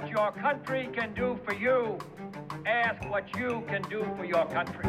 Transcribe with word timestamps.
what 0.00 0.10
your 0.10 0.30
country 0.30 0.88
can 0.94 1.12
do 1.12 1.36
for 1.44 1.54
you. 1.54 1.98
Ask 2.66 3.02
what 3.10 3.24
you 3.36 3.64
can 3.66 3.82
do 3.90 4.04
for 4.16 4.24
your 4.24 4.46
country. 4.46 4.84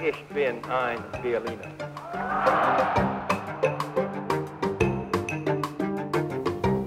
Ich 0.00 0.24
bin 0.32 0.62
ein 0.70 1.02
Berliner. 1.20 1.72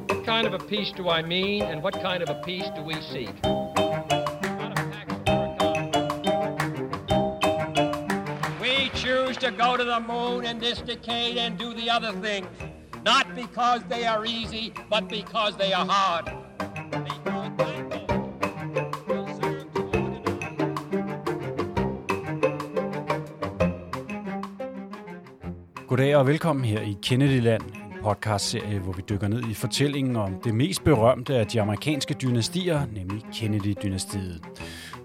What 0.07 0.25
kind 0.25 0.47
of 0.47 0.53
a 0.53 0.59
peace 0.59 0.93
do 0.95 1.09
I 1.09 1.21
mean, 1.21 1.63
and 1.63 1.83
what 1.83 2.01
kind 2.01 2.23
of 2.23 2.29
a 2.29 2.41
peace 2.45 2.69
do 2.73 2.83
we 2.83 2.95
seek? 3.01 3.35
We 8.61 8.89
choose 8.95 9.35
to 9.37 9.51
go 9.51 9.75
to 9.75 9.83
the 9.83 9.99
moon 9.99 10.45
in 10.45 10.59
this 10.59 10.79
decade 10.79 11.35
and 11.37 11.57
do 11.57 11.73
the 11.73 11.89
other 11.89 12.13
things, 12.13 12.47
not 13.05 13.25
because 13.35 13.81
they 13.89 14.03
are 14.05 14.25
easy, 14.25 14.73
but 14.89 15.09
because 15.09 15.55
they 15.57 15.71
are 15.73 15.85
hard. 15.85 16.31
Goddag 25.87 26.15
og 26.15 26.27
velkommen 26.27 26.65
her 26.65 26.81
i 26.81 26.97
Kennedyland, 27.03 27.61
en 27.61 28.03
podcastserie, 28.03 28.79
hvor 28.79 28.91
vi 28.91 29.01
dykker 29.09 29.27
ned 29.27 29.43
i 29.49 29.53
fortællingen 29.53 30.15
om 30.15 30.41
det 30.43 30.55
mest 30.55 30.83
berømte 30.83 31.35
af 31.35 31.47
de 31.47 31.61
amerikanske 31.61 32.13
dynastier, 32.13 32.85
nemlig 32.85 33.21
Kennedy-dynastiet. 33.33 34.41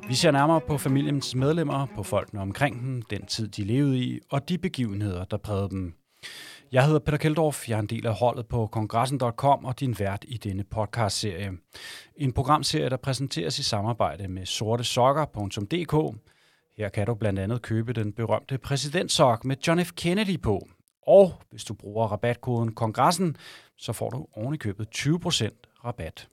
Vi 0.09 0.15
ser 0.15 0.31
nærmere 0.31 0.61
på 0.61 0.79
familiens 0.79 1.35
medlemmer, 1.35 1.87
på 1.97 2.03
folkene 2.03 2.41
omkring 2.41 2.81
dem, 2.81 3.03
den 3.03 3.27
tid 3.27 3.49
de 3.49 3.65
levede 3.65 3.99
i, 3.99 4.21
og 4.31 4.49
de 4.49 4.59
begivenheder, 4.59 5.25
der 5.25 5.37
prægede 5.37 5.71
dem. 5.71 5.95
Jeg 6.73 6.85
hedder 6.85 6.99
Peter 6.99 7.19
Keldorf, 7.19 7.69
jeg 7.69 7.77
er 7.77 7.81
en 7.81 7.87
del 7.87 8.07
af 8.07 8.15
holdet 8.15 8.47
på 8.47 8.67
kongressen.com 8.67 9.65
og 9.65 9.81
din 9.81 9.99
vært 9.99 10.25
i 10.29 10.37
denne 10.37 10.65
podcastserie. 10.65 11.53
En 12.17 12.33
programserie, 12.33 12.91
der 12.91 12.97
præsenteres 12.97 13.59
i 13.59 13.63
samarbejde 13.63 14.29
med 14.29 14.47
sortesokker.dk. 14.47 16.17
Her 16.77 16.89
kan 16.89 17.07
du 17.07 17.15
blandt 17.15 17.39
andet 17.39 17.63
købe 17.63 17.93
den 17.93 18.13
berømte 18.13 18.59
præsidentsok 18.59 19.45
med 19.45 19.57
John 19.67 19.85
F. 19.85 19.93
Kennedy 19.93 20.41
på. 20.43 20.69
Og 21.07 21.33
hvis 21.51 21.65
du 21.65 21.75
bruger 21.75 22.07
rabatkoden 22.07 22.73
kongressen, 22.73 23.37
så 23.77 23.93
får 23.93 24.11
du 24.11 24.27
ovenikøbet 24.33 24.89
20% 24.97 25.49
rabat. 25.85 26.29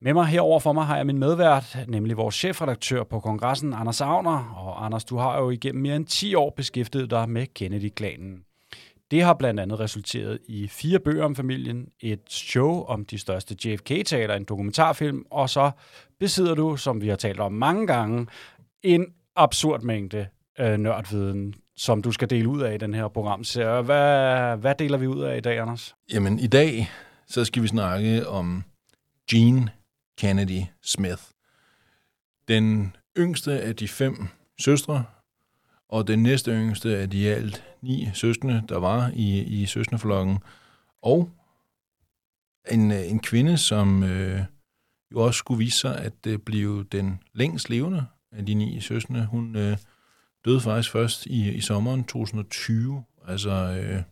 Med 0.00 0.14
mig 0.14 0.26
herover 0.26 0.60
for 0.60 0.72
mig 0.72 0.86
har 0.86 0.96
jeg 0.96 1.06
min 1.06 1.18
medvært, 1.18 1.78
nemlig 1.88 2.16
vores 2.16 2.34
chefredaktør 2.34 3.04
på 3.04 3.20
kongressen, 3.20 3.72
Anders 3.72 4.00
Agner. 4.00 4.54
Og 4.56 4.84
Anders, 4.84 5.04
du 5.04 5.16
har 5.16 5.38
jo 5.38 5.50
igennem 5.50 5.82
mere 5.82 5.96
end 5.96 6.06
10 6.06 6.34
år 6.34 6.50
beskæftiget 6.50 7.10
dig 7.10 7.28
med 7.28 7.46
Kennedy-klanen. 7.54 8.44
Det 9.12 9.22
har 9.22 9.34
blandt 9.34 9.60
andet 9.60 9.80
resulteret 9.80 10.38
i 10.48 10.68
fire 10.68 10.98
bøger 10.98 11.24
om 11.24 11.36
familien, 11.36 11.88
et 12.00 12.20
show 12.28 12.84
om 12.84 13.04
de 13.04 13.18
største 13.18 13.56
JFK-taler, 13.64 14.34
en 14.34 14.44
dokumentarfilm, 14.44 15.24
og 15.30 15.50
så 15.50 15.70
besidder 16.20 16.54
du, 16.54 16.76
som 16.76 17.00
vi 17.00 17.08
har 17.08 17.16
talt 17.16 17.40
om 17.40 17.52
mange 17.52 17.86
gange, 17.86 18.26
en 18.82 19.06
absurd 19.36 19.82
mængde 19.82 20.28
øh, 20.60 20.76
nørdviden, 20.76 21.54
som 21.76 22.02
du 22.02 22.12
skal 22.12 22.30
dele 22.30 22.48
ud 22.48 22.62
af 22.62 22.74
i 22.74 22.78
den 22.78 22.94
her 22.94 23.08
programserie. 23.08 23.82
Hvad, 23.82 24.56
hvad 24.56 24.74
deler 24.74 24.98
vi 24.98 25.06
ud 25.06 25.22
af 25.22 25.36
i 25.36 25.40
dag, 25.40 25.58
Anders? 25.58 25.94
Jamen, 26.12 26.38
i 26.38 26.46
dag, 26.46 26.90
så 27.26 27.44
skal 27.44 27.62
vi 27.62 27.68
snakke 27.68 28.28
om 28.28 28.64
Jean 29.32 29.70
Kennedy 30.18 30.62
Smith. 30.82 31.22
Den 32.48 32.96
yngste 33.18 33.60
af 33.60 33.76
de 33.76 33.88
fem 33.88 34.28
søstre, 34.60 35.04
og 35.88 36.08
den 36.08 36.22
næste 36.22 36.50
yngste 36.50 36.96
af 36.96 37.10
de 37.10 37.28
alt 37.28 37.64
ni 37.82 38.08
søskende, 38.14 38.62
der 38.68 38.78
var 38.78 39.10
i, 39.14 39.42
i 39.42 39.66
søskendeflokken. 39.66 40.38
Og 41.02 41.30
en, 42.70 42.92
øh, 42.92 43.10
en 43.10 43.20
kvinde, 43.20 43.58
som 43.58 44.02
øh, 44.02 44.40
jo 45.12 45.20
også 45.20 45.38
skulle 45.38 45.58
vise 45.58 45.78
sig 45.78 45.98
at 45.98 46.26
øh, 46.26 46.38
blive 46.38 46.84
den 46.92 47.20
længst 47.34 47.70
levende 47.70 48.06
af 48.32 48.46
de 48.46 48.54
ni 48.54 48.80
søskende. 48.80 49.26
Hun 49.26 49.56
øh, 49.56 49.76
døde 50.44 50.60
faktisk 50.60 50.92
først 50.92 51.26
i, 51.26 51.52
i 51.52 51.60
sommeren 51.60 52.04
2020, 52.04 53.04
altså 53.28 53.50
øh, 53.50 54.02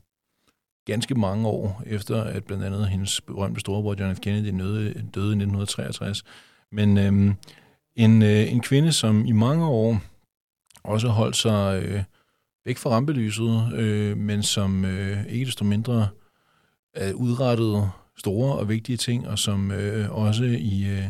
ganske 0.86 1.14
mange 1.14 1.48
år 1.48 1.82
efter, 1.86 2.24
at 2.24 2.44
blandt 2.44 2.64
andet 2.64 2.88
hendes 2.88 3.20
berømte 3.20 3.60
storebror 3.60 3.96
John 4.00 4.16
F. 4.16 4.20
Kennedy 4.20 4.60
døde, 4.60 4.84
døde 4.92 5.26
i 5.26 5.42
1963. 5.42 6.24
Men 6.72 6.98
øh, 6.98 7.34
en, 7.96 8.22
øh, 8.22 8.52
en 8.52 8.60
kvinde, 8.60 8.92
som 8.92 9.26
i 9.26 9.32
mange 9.32 9.66
år 9.66 10.00
også 10.82 11.08
holdt 11.08 11.36
sig 11.36 11.82
øh, 11.82 12.02
væk 12.64 12.76
fra 12.76 12.90
rampelyset, 12.90 13.72
øh, 13.74 14.16
men 14.16 14.42
som 14.42 14.84
øh, 14.84 15.26
ikke 15.26 15.46
desto 15.46 15.64
mindre 15.64 16.08
øh, 16.96 17.14
udrettede 17.14 17.90
store 18.16 18.54
og 18.54 18.68
vigtige 18.68 18.96
ting, 18.96 19.28
og 19.28 19.38
som 19.38 19.70
øh, 19.70 20.10
også 20.10 20.44
i, 20.44 20.84
øh, 20.90 21.04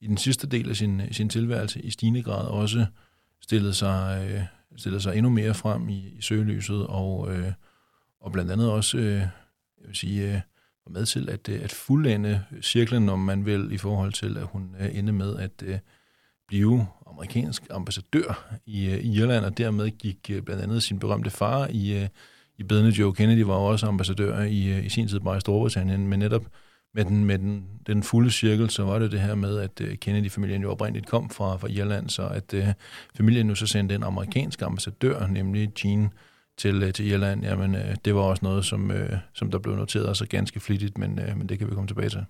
i 0.00 0.06
den 0.06 0.16
sidste 0.16 0.46
del 0.46 0.70
af 0.70 0.76
sin, 0.76 1.02
sin 1.12 1.28
tilværelse 1.28 1.80
i 1.82 1.90
stigende 1.90 2.22
grad 2.22 2.46
også 2.46 2.86
stillede 3.40 3.74
sig, 3.74 4.28
øh, 4.30 4.42
stillede 4.76 5.02
sig 5.02 5.16
endnu 5.16 5.30
mere 5.30 5.54
frem 5.54 5.88
i, 5.88 6.08
i 6.18 6.20
søgelyset, 6.20 6.86
og, 6.86 7.34
øh, 7.34 7.52
og 8.20 8.32
blandt 8.32 8.50
andet 8.50 8.70
også 8.70 8.98
øh, 8.98 9.20
jeg 9.80 9.86
vil 9.86 9.96
sige, 9.96 10.34
øh, 10.34 10.40
var 10.86 10.90
med 10.90 11.06
til 11.06 11.30
at, 11.30 11.48
øh, 11.48 11.64
at 11.64 11.72
fuldende 11.72 12.44
cirklen, 12.62 13.08
om 13.08 13.18
man 13.18 13.46
vil, 13.46 13.72
i 13.72 13.78
forhold 13.78 14.12
til, 14.12 14.38
at 14.38 14.46
hun 14.46 14.76
øh, 14.80 14.98
endte 14.98 15.12
med 15.12 15.36
at 15.36 15.62
øh, 15.62 15.78
blive 16.48 16.86
amerikansk 17.16 17.66
ambassadør 17.70 18.56
i, 18.66 18.86
øh, 18.86 18.98
i 18.98 19.16
Irland, 19.16 19.44
og 19.44 19.58
dermed 19.58 19.90
gik 19.90 20.30
øh, 20.30 20.42
blandt 20.42 20.62
andet 20.62 20.82
sin 20.82 20.98
berømte 20.98 21.30
far 21.30 21.68
i, 21.70 22.02
øh, 22.02 22.08
i 22.58 22.62
bedende 22.62 22.90
Joe 22.90 23.14
Kennedy, 23.14 23.42
var 23.42 23.54
også 23.54 23.86
ambassadør 23.86 24.42
i, 24.42 24.84
i 24.86 24.88
sin 24.88 25.08
tid 25.08 25.20
bare 25.20 25.36
i 25.36 25.40
Storbritannien, 25.40 26.08
men 26.08 26.18
netop 26.18 26.46
med 26.94 27.04
den, 27.04 27.24
med 27.24 27.38
den, 27.38 27.64
den 27.86 28.02
fulde 28.02 28.30
cirkel, 28.30 28.70
så 28.70 28.84
var 28.84 28.98
det 28.98 29.12
det 29.12 29.20
her 29.20 29.34
med, 29.34 29.58
at 29.58 30.00
Kennedy-familien 30.00 30.62
jo 30.62 30.70
oprindeligt 30.70 31.06
kom 31.06 31.30
fra, 31.30 31.56
fra 31.56 31.68
Irland, 31.68 32.08
så 32.08 32.26
at 32.26 32.54
øh, 32.54 32.68
familien 33.16 33.46
nu 33.46 33.54
så 33.54 33.66
sendte 33.66 33.94
en 33.94 34.02
amerikansk 34.02 34.62
ambassadør, 34.62 35.26
nemlig 35.26 35.84
Jean, 35.84 36.10
til, 36.56 36.92
til 36.92 37.06
Irland, 37.06 37.44
jamen 37.44 37.74
øh, 37.74 37.96
det 38.04 38.14
var 38.14 38.20
også 38.20 38.44
noget, 38.44 38.64
som, 38.64 38.90
øh, 38.90 39.18
som 39.34 39.50
der 39.50 39.58
blev 39.58 39.76
noteret 39.76 40.08
altså 40.08 40.26
ganske 40.26 40.60
flittigt, 40.60 40.98
men, 40.98 41.18
øh, 41.18 41.36
men 41.38 41.48
det 41.48 41.58
kan 41.58 41.68
vi 41.68 41.74
komme 41.74 41.88
tilbage 41.88 42.08
til. 42.08 42.24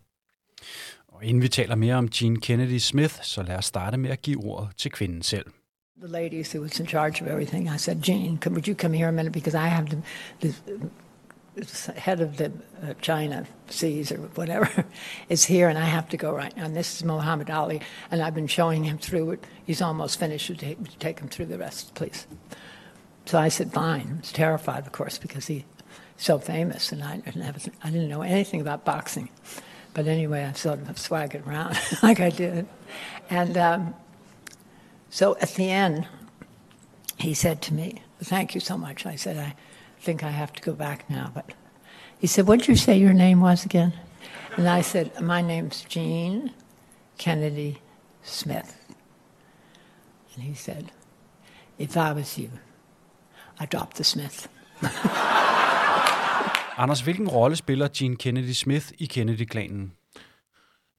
Og 1.17 1.25
inden 1.25 1.43
vi 1.43 1.49
taler 1.49 1.75
mere 1.75 1.95
om 1.95 2.09
Jean 2.21 2.41
Kennedy 2.41 2.79
Smith, 2.79 3.15
så 3.23 3.43
lad 3.43 3.57
os 3.57 3.65
starte 3.65 3.97
med 3.97 4.11
at 4.11 4.23
give 4.23 4.45
ordet 4.45 4.69
til 4.77 4.91
kvinden 4.91 5.23
selv. 5.23 5.47
the 6.01 6.09
ladies 6.09 6.53
who 6.53 6.61
was 6.61 6.79
in 6.79 6.87
charge 6.87 7.23
of 7.23 7.27
everything. 7.27 7.71
I 7.71 7.79
said, 7.79 8.03
Jean, 8.03 8.39
would 8.45 8.69
you 8.69 8.75
come 8.75 8.93
here 8.93 9.09
a 9.09 9.13
minute 9.13 9.33
because 9.33 9.55
I 9.55 9.69
have 9.69 9.89
the, 9.89 10.03
the, 10.41 11.93
head 11.97 12.21
of 12.21 12.37
the 12.37 12.53
uh, 12.83 12.93
China 13.01 13.47
seas 13.71 14.13
or 14.13 14.19
whatever 14.35 14.69
is 15.31 15.45
here, 15.45 15.71
and 15.71 15.79
I 15.79 15.87
have 15.87 16.07
to 16.11 16.19
go 16.19 16.31
right 16.33 16.55
now. 16.55 16.67
And 16.67 16.77
this 16.77 16.97
is 16.97 17.05
Muhammad 17.05 17.49
Ali, 17.49 17.81
and 18.11 18.21
I've 18.21 18.35
been 18.35 18.47
showing 18.47 18.85
him 18.85 18.99
through 18.99 19.31
it. 19.31 19.47
He's 19.65 19.81
almost 19.81 20.19
finished. 20.19 20.51
Would 20.51 20.61
you 20.63 20.77
take 20.99 21.19
him 21.19 21.29
through 21.29 21.47
the 21.47 21.57
rest, 21.57 21.95
please? 21.95 22.27
So 23.25 23.39
I 23.39 23.49
said, 23.49 23.73
fine. 23.73 24.17
I 24.17 24.21
was 24.21 24.33
terrified, 24.33 24.87
of 24.87 24.93
course, 24.93 25.17
because 25.17 25.47
he's 25.47 25.65
so 26.19 26.39
famous, 26.39 26.93
and 26.93 27.03
I 27.03 27.17
didn't, 27.17 27.41
have, 27.41 27.69
I 27.83 27.91
didn't 27.91 28.11
know 28.11 28.23
anything 28.23 28.61
about 28.61 28.85
boxing. 28.85 29.31
But 29.97 30.09
anyway, 30.09 30.45
I 30.45 30.53
sort 30.53 30.87
of 30.87 30.99
swaggered 30.99 31.47
around 31.47 31.79
like 32.03 32.21
I 32.21 32.29
did. 32.29 32.69
And 33.31 33.57
um, 33.57 33.95
so 35.09 35.39
at 35.41 35.55
the 35.55 35.71
end, 35.71 36.07
he 37.17 37.33
said 37.33 37.63
to 37.63 37.75
me, 37.75 38.03
Thank 38.23 38.55
you 38.55 38.61
so 38.61 38.77
much. 38.77 39.07
I 39.07 39.17
said, 39.17 39.39
I 39.39 39.55
think 40.01 40.23
I 40.23 40.29
have 40.29 40.53
to 40.53 40.61
go 40.61 40.75
back 40.75 41.09
now. 41.09 41.31
But 41.35 41.51
he 42.19 42.27
said, 42.27 42.47
What 42.47 42.59
did 42.59 42.69
you 42.69 42.77
say 42.77 42.99
your 42.99 43.15
name 43.15 43.41
was 43.41 43.65
again? 43.65 43.95
And 44.59 44.69
I 44.69 44.83
said, 44.83 45.19
My 45.19 45.41
name's 45.41 45.81
Jean 45.85 46.53
Kennedy 47.17 47.79
Smith. 48.23 48.77
And 50.35 50.45
he 50.45 50.53
said, 50.53 50.93
If 51.79 51.97
I 51.97 52.13
was 52.13 52.37
you, 52.37 52.51
I'd 53.59 53.71
drop 53.71 53.95
the 53.95 54.05
Smith. 54.05 54.47
Anders, 56.79 57.01
hvilken 57.01 57.29
rolle 57.29 57.57
spiller 57.57 57.89
Jean 58.01 58.17
Kennedy 58.17 58.53
Smith 58.53 58.87
i 58.99 59.07
Kennedy-klanen? 59.07 59.93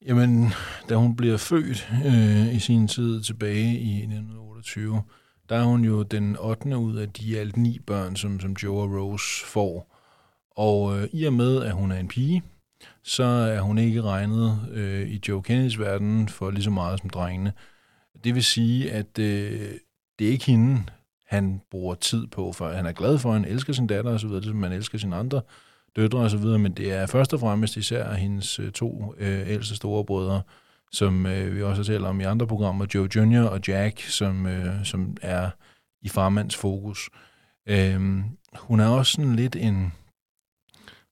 Jamen, 0.05 0.53
da 0.89 0.95
hun 0.95 1.15
bliver 1.15 1.37
født 1.37 1.89
øh, 2.05 2.55
i 2.55 2.59
sin 2.59 2.87
tid 2.87 3.21
tilbage 3.21 3.79
i 3.79 3.97
1928, 3.97 5.03
der 5.49 5.55
er 5.55 5.63
hun 5.63 5.83
jo 5.83 6.03
den 6.03 6.37
8. 6.39 6.77
ud 6.77 6.95
af 6.95 7.09
de 7.09 7.39
alt 7.39 7.57
ni 7.57 7.79
børn, 7.79 8.15
som, 8.15 8.39
som 8.39 8.55
Joe 8.63 8.81
og 8.81 8.91
Rose 8.91 9.45
får. 9.45 9.97
Og 10.51 10.99
øh, 10.99 11.09
i 11.13 11.25
og 11.25 11.33
med, 11.33 11.63
at 11.63 11.71
hun 11.71 11.91
er 11.91 11.99
en 11.99 12.07
pige, 12.07 12.43
så 13.03 13.23
er 13.23 13.61
hun 13.61 13.77
ikke 13.77 14.01
regnet 14.01 14.69
øh, 14.71 15.09
i 15.09 15.21
Joe 15.27 15.43
Kennedys 15.43 15.79
verden 15.79 16.29
for 16.29 16.51
lige 16.51 16.63
så 16.63 16.69
meget 16.69 16.99
som 16.99 17.09
drengene. 17.09 17.53
Det 18.23 18.35
vil 18.35 18.43
sige, 18.43 18.91
at 18.91 19.19
øh, 19.19 19.71
det 20.19 20.27
er 20.27 20.31
ikke 20.31 20.45
hende, 20.45 20.83
han 21.27 21.61
bruger 21.71 21.95
tid 21.95 22.27
på, 22.27 22.51
for 22.51 22.69
han 22.69 22.85
er 22.85 22.91
glad 22.91 23.17
for, 23.17 23.29
at 23.29 23.41
han 23.41 23.51
elsker 23.51 23.73
sin 23.73 23.87
datter 23.87 24.11
osv., 24.11 24.29
ligesom 24.29 24.43
som 24.43 24.55
man 24.55 24.71
elsker 24.71 24.97
sine 24.97 25.15
andre 25.15 25.41
døtre 25.95 26.19
osv., 26.19 26.45
men 26.45 26.71
det 26.71 26.93
er 26.93 27.05
først 27.05 27.33
og 27.33 27.39
fremmest 27.39 27.77
især 27.77 28.13
hendes 28.13 28.59
øh, 28.59 28.71
to 28.71 29.13
øh, 29.17 29.49
ældste 29.49 29.75
store 29.75 30.05
brødre, 30.05 30.41
som 30.91 31.25
øh, 31.25 31.55
vi 31.55 31.63
også 31.63 31.79
har 31.79 31.83
talt 31.83 32.05
om 32.05 32.21
i 32.21 32.23
andre 32.23 32.47
programmer, 32.47 32.85
Joe 32.95 33.09
Jr. 33.15 33.47
og 33.47 33.59
Jack, 33.67 34.01
som, 34.01 34.45
øh, 34.45 34.85
som 34.85 35.17
er 35.21 35.49
i 36.01 36.09
farmands 36.09 36.55
fokus. 36.55 37.09
Øh, 37.69 38.19
hun 38.55 38.79
er 38.79 38.87
også 38.87 39.11
sådan 39.11 39.35
lidt 39.35 39.55
en, 39.55 39.93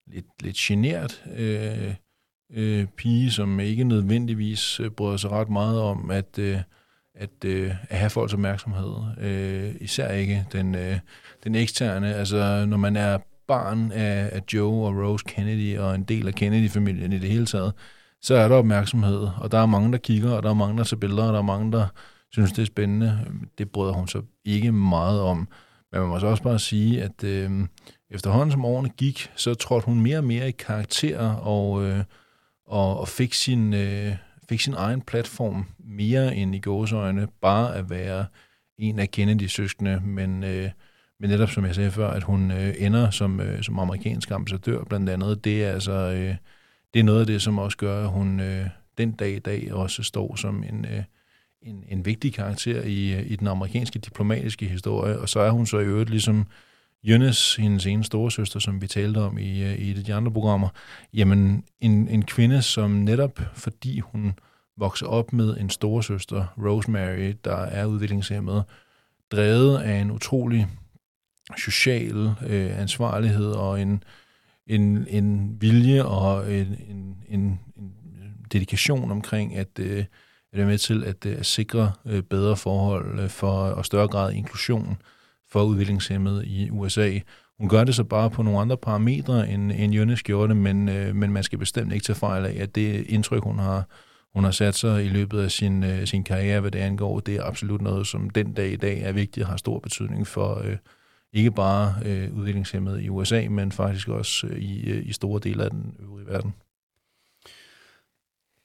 lidt, 0.07 0.25
lidt 0.41 0.55
genert 0.55 1.23
øh, 1.37 1.93
øh, 2.53 2.87
pige, 2.87 3.31
som 3.31 3.59
ikke 3.59 3.83
nødvendigvis 3.83 4.79
øh, 4.79 4.91
bryder 4.91 5.17
sig 5.17 5.31
ret 5.31 5.49
meget 5.49 5.81
om 5.81 6.11
at, 6.11 6.39
øh, 6.39 6.59
at, 7.15 7.45
øh, 7.45 7.71
at 7.89 7.97
have 7.97 8.09
folks 8.09 8.33
opmærksomhed. 8.33 8.93
Øh, 9.21 9.75
især 9.79 10.11
ikke 10.11 10.45
den, 10.51 10.75
øh, 10.75 10.99
den 11.43 11.55
eksterne. 11.55 12.15
Altså, 12.15 12.65
når 12.65 12.77
man 12.77 12.95
er 12.95 13.17
barn 13.47 13.91
af, 13.91 14.29
af 14.31 14.41
Joe 14.53 14.87
og 14.87 14.95
Rose 14.95 15.25
Kennedy 15.27 15.77
og 15.77 15.95
en 15.95 16.03
del 16.03 16.27
af 16.27 16.33
Kennedy-familien 16.33 17.13
i 17.13 17.19
det 17.19 17.29
hele 17.29 17.45
taget, 17.45 17.73
så 18.21 18.35
er 18.35 18.47
der 18.47 18.55
opmærksomhed, 18.55 19.27
og 19.37 19.51
der 19.51 19.57
er 19.57 19.65
mange, 19.65 19.91
der 19.91 19.97
kigger, 19.97 20.31
og 20.31 20.43
der 20.43 20.49
er 20.49 20.53
mange, 20.53 20.77
der 20.77 20.83
ser 20.83 20.97
billeder, 20.97 21.23
og 21.23 21.33
der 21.33 21.39
er 21.39 21.43
mange, 21.43 21.71
der 21.71 21.87
synes, 22.31 22.51
det 22.51 22.61
er 22.61 22.65
spændende. 22.65 23.19
Det 23.57 23.71
bryder 23.71 23.93
hun 23.93 24.07
så 24.07 24.21
ikke 24.45 24.71
meget 24.71 25.21
om. 25.21 25.47
Men 25.91 26.01
man 26.01 26.09
må 26.09 26.19
så 26.19 26.27
også 26.27 26.43
bare 26.43 26.59
sige, 26.59 27.03
at 27.03 27.23
øh, 27.23 27.51
efterhånden 28.09 28.51
som 28.51 28.65
årene 28.65 28.89
gik, 28.89 29.31
så 29.35 29.53
trådte 29.53 29.85
hun 29.85 29.99
mere 29.99 30.17
og 30.17 30.23
mere 30.23 30.47
i 30.47 30.51
karakter 30.51 31.19
og, 31.29 31.83
øh, 31.83 32.03
og, 32.67 32.99
og 32.99 33.07
fik, 33.07 33.33
sin, 33.33 33.73
øh, 33.73 34.15
fik 34.49 34.61
sin 34.61 34.73
egen 34.73 35.01
platform 35.01 35.65
mere 35.79 36.35
end 36.35 36.55
i 36.55 36.59
gåsøjne 36.59 37.27
bare 37.41 37.75
at 37.75 37.89
være 37.89 38.25
en 38.77 38.99
af 38.99 39.11
Kennedy-søskende, 39.11 40.01
men, 40.05 40.43
øh, 40.43 40.69
men 41.19 41.29
netop 41.29 41.49
som 41.49 41.65
jeg 41.65 41.75
sagde 41.75 41.91
før, 41.91 42.09
at 42.09 42.23
hun 42.23 42.51
øh, 42.51 42.73
ender 42.77 43.09
som, 43.09 43.39
øh, 43.39 43.63
som 43.63 43.79
amerikansk 43.79 44.31
ambassadør 44.31 44.83
blandt 44.83 45.09
andet, 45.09 45.43
det 45.43 45.63
er 45.63 45.71
altså 45.71 45.91
øh, 45.91 46.35
det 46.95 46.99
er 46.99 47.03
noget 47.03 47.19
af 47.19 47.25
det, 47.25 47.41
som 47.41 47.57
også 47.57 47.77
gør, 47.77 48.03
at 48.03 48.09
hun 48.09 48.39
øh, 48.39 48.67
den 48.97 49.11
dag 49.11 49.35
i 49.35 49.39
dag 49.39 49.73
også 49.73 50.03
står 50.03 50.35
som 50.35 50.63
en, 50.63 50.85
øh, 50.85 51.03
en, 51.61 51.83
en 51.87 52.05
vigtig 52.05 52.33
karakter 52.33 52.81
i, 52.81 53.13
øh, 53.13 53.31
i 53.31 53.35
den 53.35 53.47
amerikanske 53.47 53.99
diplomatiske 53.99 54.65
historie, 54.65 55.19
og 55.19 55.29
så 55.29 55.39
er 55.39 55.49
hun 55.49 55.65
så 55.65 55.79
i 55.79 55.85
øvrigt 55.85 56.09
ligesom 56.09 56.47
Jønnes, 57.07 57.55
hendes 57.55 57.85
ene 57.85 58.03
storesøster, 58.03 58.59
som 58.59 58.81
vi 58.81 58.87
talte 58.87 59.17
om 59.17 59.37
i, 59.37 59.63
øh, 59.63 59.79
i 59.79 59.93
de 59.93 60.13
andre 60.13 60.31
programmer, 60.31 60.69
jamen 61.13 61.63
en, 61.79 62.07
en 62.07 62.25
kvinde, 62.25 62.61
som 62.61 62.91
netop 62.91 63.39
fordi 63.53 63.99
hun 63.99 64.33
vokser 64.77 65.07
op 65.07 65.33
med 65.33 65.57
en 65.57 65.69
storesøster, 65.69 66.45
Rosemary, 66.57 67.33
der 67.43 67.55
er 67.55 67.85
udviklingshemmet, 67.85 68.63
drevet 69.31 69.77
af 69.77 69.97
en 69.97 70.11
utrolig 70.11 70.67
social 71.57 72.33
øh, 72.47 72.79
ansvarlighed 72.79 73.51
og 73.51 73.81
en, 73.81 74.03
en, 74.67 75.07
en 75.07 75.57
vilje 75.61 76.03
og 76.03 76.53
en, 76.53 76.67
en, 76.89 77.17
en, 77.29 77.59
en 77.77 77.93
dedikation 78.53 79.11
omkring 79.11 79.55
at, 79.55 79.79
øh, 79.79 79.99
at 80.51 80.57
være 80.57 80.67
med 80.67 80.77
til 80.77 81.03
at, 81.03 81.25
øh, 81.25 81.39
at 81.39 81.45
sikre 81.45 81.91
øh, 82.05 82.23
bedre 82.23 82.57
forhold 82.57 83.19
øh, 83.19 83.29
for 83.29 83.51
og 83.51 83.85
større 83.85 84.07
grad 84.07 84.33
inklusion 84.33 84.97
for 85.55 85.63
udviklingshemmede 85.63 86.47
i 86.47 86.69
USA. 86.69 87.19
Hun 87.59 87.69
gør 87.69 87.83
det 87.83 87.95
så 87.95 88.03
bare 88.03 88.29
på 88.29 88.43
nogle 88.43 88.59
andre 88.59 88.77
parametre, 88.77 89.49
end, 89.49 89.71
end 89.71 89.93
Jønnes 89.93 90.23
gjorde 90.23 90.47
det, 90.47 90.57
men, 90.57 90.89
øh, 90.89 91.15
men 91.15 91.31
man 91.31 91.43
skal 91.43 91.59
bestemt 91.59 91.93
ikke 91.93 92.03
tage 92.03 92.15
fejl 92.15 92.45
af, 92.45 92.61
at 92.61 92.75
det 92.75 93.07
indtryk, 93.07 93.43
hun 93.43 93.59
har, 93.59 93.87
hun 94.33 94.43
har 94.43 94.51
sat 94.51 94.75
sig 94.75 95.05
i 95.05 95.07
løbet 95.07 95.39
af 95.39 95.51
sin, 95.51 95.83
øh, 95.83 96.07
sin 96.07 96.23
karriere, 96.23 96.59
hvad 96.59 96.71
det 96.71 96.79
angår, 96.79 97.19
det 97.19 97.35
er 97.35 97.43
absolut 97.43 97.81
noget, 97.81 98.07
som 98.07 98.29
den 98.29 98.53
dag 98.53 98.71
i 98.71 98.75
dag 98.75 99.01
er 99.01 99.11
vigtigt 99.11 99.43
og 99.43 99.49
har 99.49 99.57
stor 99.57 99.79
betydning 99.79 100.27
for 100.27 100.61
øh, 100.63 100.77
ikke 101.33 101.51
bare 101.51 101.95
øh, 102.05 102.33
udviklingshemmede 102.33 103.03
i 103.03 103.09
USA, 103.09 103.47
men 103.49 103.71
faktisk 103.71 104.07
også 104.07 104.47
øh, 104.47 104.59
i, 104.59 104.89
øh, 104.89 105.07
i 105.07 105.13
store 105.13 105.39
dele 105.43 105.63
af 105.63 105.69
den 105.69 105.95
øvrige 105.99 106.27
verden. 106.27 106.53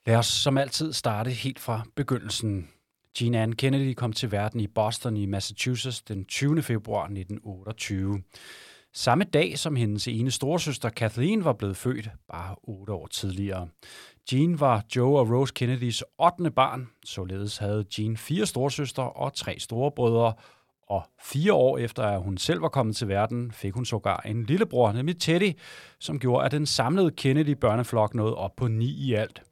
Lad 0.07 0.17
os 0.17 0.27
som 0.27 0.59
altid 0.59 0.93
starte 0.93 1.31
helt 1.31 1.59
fra 1.59 1.83
begyndelsen. 1.97 2.69
Jean 3.19 3.35
Ann 3.35 3.57
Kennedy 3.57 3.95
kom 3.95 4.13
til 4.13 4.33
verden 4.33 4.61
i 4.61 4.67
Boston 4.67 5.17
i 5.17 5.27
Massachusetts 5.27 6.03
den 6.03 6.25
20. 6.25 6.63
februar 6.63 7.05
1928. 7.05 8.23
Samme 8.93 9.25
dag 9.25 9.59
som 9.59 9.77
hendes 9.77 10.09
ene 10.09 10.31
storesøster 10.31 10.89
Kathleen 10.89 11.45
var 11.45 11.53
blevet 11.53 11.77
født, 11.77 12.11
bare 12.29 12.57
otte 12.63 12.93
år 12.93 13.07
tidligere. 13.07 13.69
Jean 14.33 14.61
var 14.61 14.85
Joe 14.97 15.19
og 15.19 15.31
Rose 15.31 15.55
Kennedys 15.55 16.03
8. 16.19 16.51
barn, 16.51 16.89
således 17.05 17.59
havde 17.59 17.85
Jean 17.99 18.17
fire 18.17 18.47
storesøstre 18.47 19.13
og 19.13 19.35
tre 19.35 19.59
storebrødre, 19.59 20.33
og 20.89 21.03
fire 21.23 21.53
år 21.53 21.79
efter 21.79 22.03
at 22.03 22.23
hun 22.23 22.39
selv 22.39 22.63
var 22.63 22.69
kommet 22.69 22.97
til 22.97 23.09
verden, 23.09 23.53
fik 23.53 23.75
hun 23.75 23.85
sågar 23.85 24.21
en 24.27 24.45
lillebror, 24.45 24.93
nemlig 24.93 25.19
Teddy, 25.19 25.53
som 25.99 26.19
gjorde, 26.19 26.45
at 26.45 26.53
den 26.53 26.67
samlede 26.67 27.11
Kennedy-børneflok 27.11 28.15
nåede 28.15 28.35
op 28.35 28.57
på 28.57 28.69
ni 28.69 28.87
i 28.87 29.15
alt. 29.15 29.43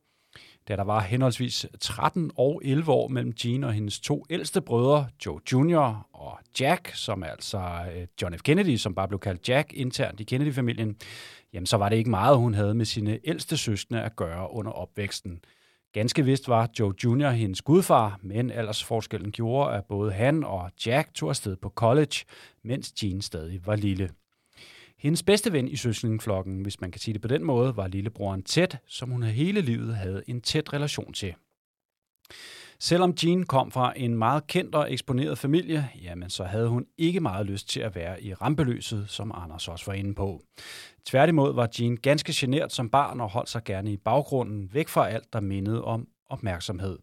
Da 0.69 0.77
der 0.77 0.85
var 0.85 1.01
henholdsvis 1.01 1.67
13 1.81 2.31
og 2.37 2.61
11 2.65 2.93
år 2.93 3.09
mellem 3.09 3.33
Jean 3.45 3.65
og 3.65 3.73
hendes 3.73 4.01
to 4.01 4.25
ældste 4.31 4.61
brødre, 4.61 5.07
Joe 5.27 5.41
Jr. 5.53 6.07
og 6.13 6.39
Jack, 6.61 6.95
som 6.95 7.23
er 7.23 7.27
altså 7.27 7.59
øh, 7.95 8.07
John 8.23 8.39
F. 8.39 8.43
Kennedy, 8.43 8.77
som 8.77 8.95
bare 8.95 9.09
blev 9.09 9.21
kaldt 9.21 9.49
Jack 9.49 9.73
internt 9.73 10.21
i 10.21 10.25
Kennedy-familien, 10.25 10.97
jamen 11.53 11.67
så 11.67 11.77
var 11.77 11.89
det 11.89 11.97
ikke 11.97 12.11
meget, 12.11 12.37
hun 12.37 12.55
havde 12.55 12.75
med 12.75 12.85
sine 12.85 13.19
ældste 13.25 13.57
søskende 13.57 14.03
at 14.03 14.17
gøre 14.17 14.53
under 14.53 14.73
opvæksten. 14.73 15.41
Ganske 15.93 16.25
vist 16.25 16.49
var 16.49 16.71
Joe 16.79 16.95
Jr. 17.05 17.29
hendes 17.29 17.63
gudfar, 17.63 18.19
men 18.23 18.51
aldersforskellen 18.51 19.33
gjorde, 19.33 19.77
at 19.77 19.85
både 19.85 20.13
han 20.13 20.45
og 20.45 20.71
Jack 20.87 21.15
tog 21.15 21.29
afsted 21.29 21.57
på 21.57 21.69
college, 21.69 22.25
mens 22.65 23.03
Jean 23.03 23.21
stadig 23.21 23.67
var 23.67 23.77
lille. 23.77 24.11
Hendes 24.99 25.23
bedste 25.23 25.53
ven 25.53 25.69
i 25.69 25.77
søskendeflokken, 25.77 26.63
hvis 26.63 26.81
man 26.81 26.91
kan 26.91 27.01
sige 27.01 27.13
det 27.13 27.23
på 27.23 27.29
den 27.29 27.45
måde, 27.45 27.77
var 27.77 27.89
lillebroren 27.89 28.43
Ted, 28.43 28.69
som 28.87 29.11
hun 29.11 29.23
hele 29.23 29.61
livet 29.61 29.97
havde 29.97 30.23
en 30.27 30.41
tæt 30.41 30.73
relation 30.73 31.13
til. 31.13 31.35
Selvom 32.81 33.15
Jean 33.23 33.43
kom 33.43 33.71
fra 33.71 33.93
en 33.97 34.19
meget 34.19 34.47
kendt 34.47 34.75
og 34.75 34.93
eksponeret 34.93 35.39
familie, 35.39 35.89
jamen 36.03 36.31
så 36.31 36.45
havde 36.45 36.69
hun 36.69 36.87
ikke 36.99 37.21
meget 37.21 37.47
lyst 37.47 37.69
til 37.69 37.81
at 37.81 37.95
være 37.95 38.23
i 38.23 38.35
rampeløset, 38.35 39.11
som 39.11 39.33
Anders 39.35 39.69
også 39.69 39.87
var 39.87 39.93
inde 39.93 40.15
på. 40.15 40.43
Tværtimod 41.07 41.55
var 41.55 41.69
Jean 41.79 41.97
ganske 41.97 42.33
genert 42.37 42.73
som 42.73 42.91
barn 42.91 43.21
og 43.21 43.29
holdt 43.29 43.49
sig 43.49 43.65
gerne 43.65 43.93
i 43.93 43.97
baggrunden, 43.97 44.75
væk 44.75 44.89
fra 44.89 45.09
alt, 45.09 45.33
der 45.33 45.41
mindede 45.41 45.85
om 45.85 46.09
opmærksomhed. 46.31 46.99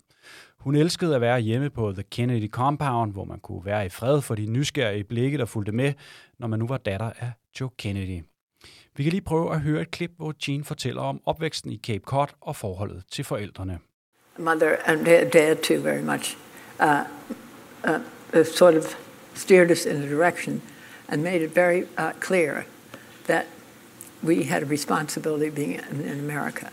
Hun 0.58 0.76
elskede 0.76 1.16
at 1.16 1.22
være 1.22 1.40
hjemme 1.40 1.70
på 1.70 1.92
The 1.92 2.04
Kennedy 2.12 2.50
Compound, 2.50 3.12
hvor 3.12 3.26
man 3.26 3.40
kunne 3.40 3.66
være 3.66 3.86
i 3.86 3.90
fred 3.90 4.22
for 4.22 4.36
de 4.36 4.46
nysgerrige 4.46 5.04
blikke, 5.04 5.38
der 5.38 5.46
fulgte 5.46 5.72
med, 5.72 5.94
når 6.40 6.48
man 6.48 6.60
nu 6.60 6.68
var 6.68 6.78
datter 6.78 7.12
af 7.20 7.32
Joe 7.60 7.70
Kennedy. 7.78 8.24
Vi 8.96 9.04
kan 9.04 9.12
lige 9.12 9.22
prøve 9.22 9.54
at 9.54 9.62
høre 9.62 9.82
et 9.82 9.92
klip, 9.92 10.12
hvor 10.18 10.34
Jean 10.48 10.64
fortæller 10.64 11.02
om 11.02 11.22
opvæksten 11.26 11.72
i 11.72 11.80
Cape 11.84 12.04
Cod 12.04 12.28
og 12.42 12.56
forholdet 12.56 13.04
til 13.12 13.24
forældrene. 13.24 13.80
Mother 14.38 14.76
and 14.86 15.06
dad 15.06 15.56
too, 15.56 15.82
very 15.82 16.02
much, 16.02 16.38
uh, 16.80 16.88
uh, 17.88 18.00
uh, 18.40 18.46
sort 18.46 18.76
of 18.76 18.84
steered 19.34 19.72
us 19.72 19.86
in 19.86 19.96
a 19.96 20.10
direction 20.10 20.62
and 21.08 21.24
made 21.24 21.42
it 21.42 21.56
very 21.56 21.84
uh, 21.98 22.12
clear 22.20 22.64
that 23.28 23.46
we 24.24 24.44
had 24.44 24.64
a 24.64 24.66
responsibility 24.66 25.50
being 25.50 25.80
in 25.92 26.20
America 26.20 26.68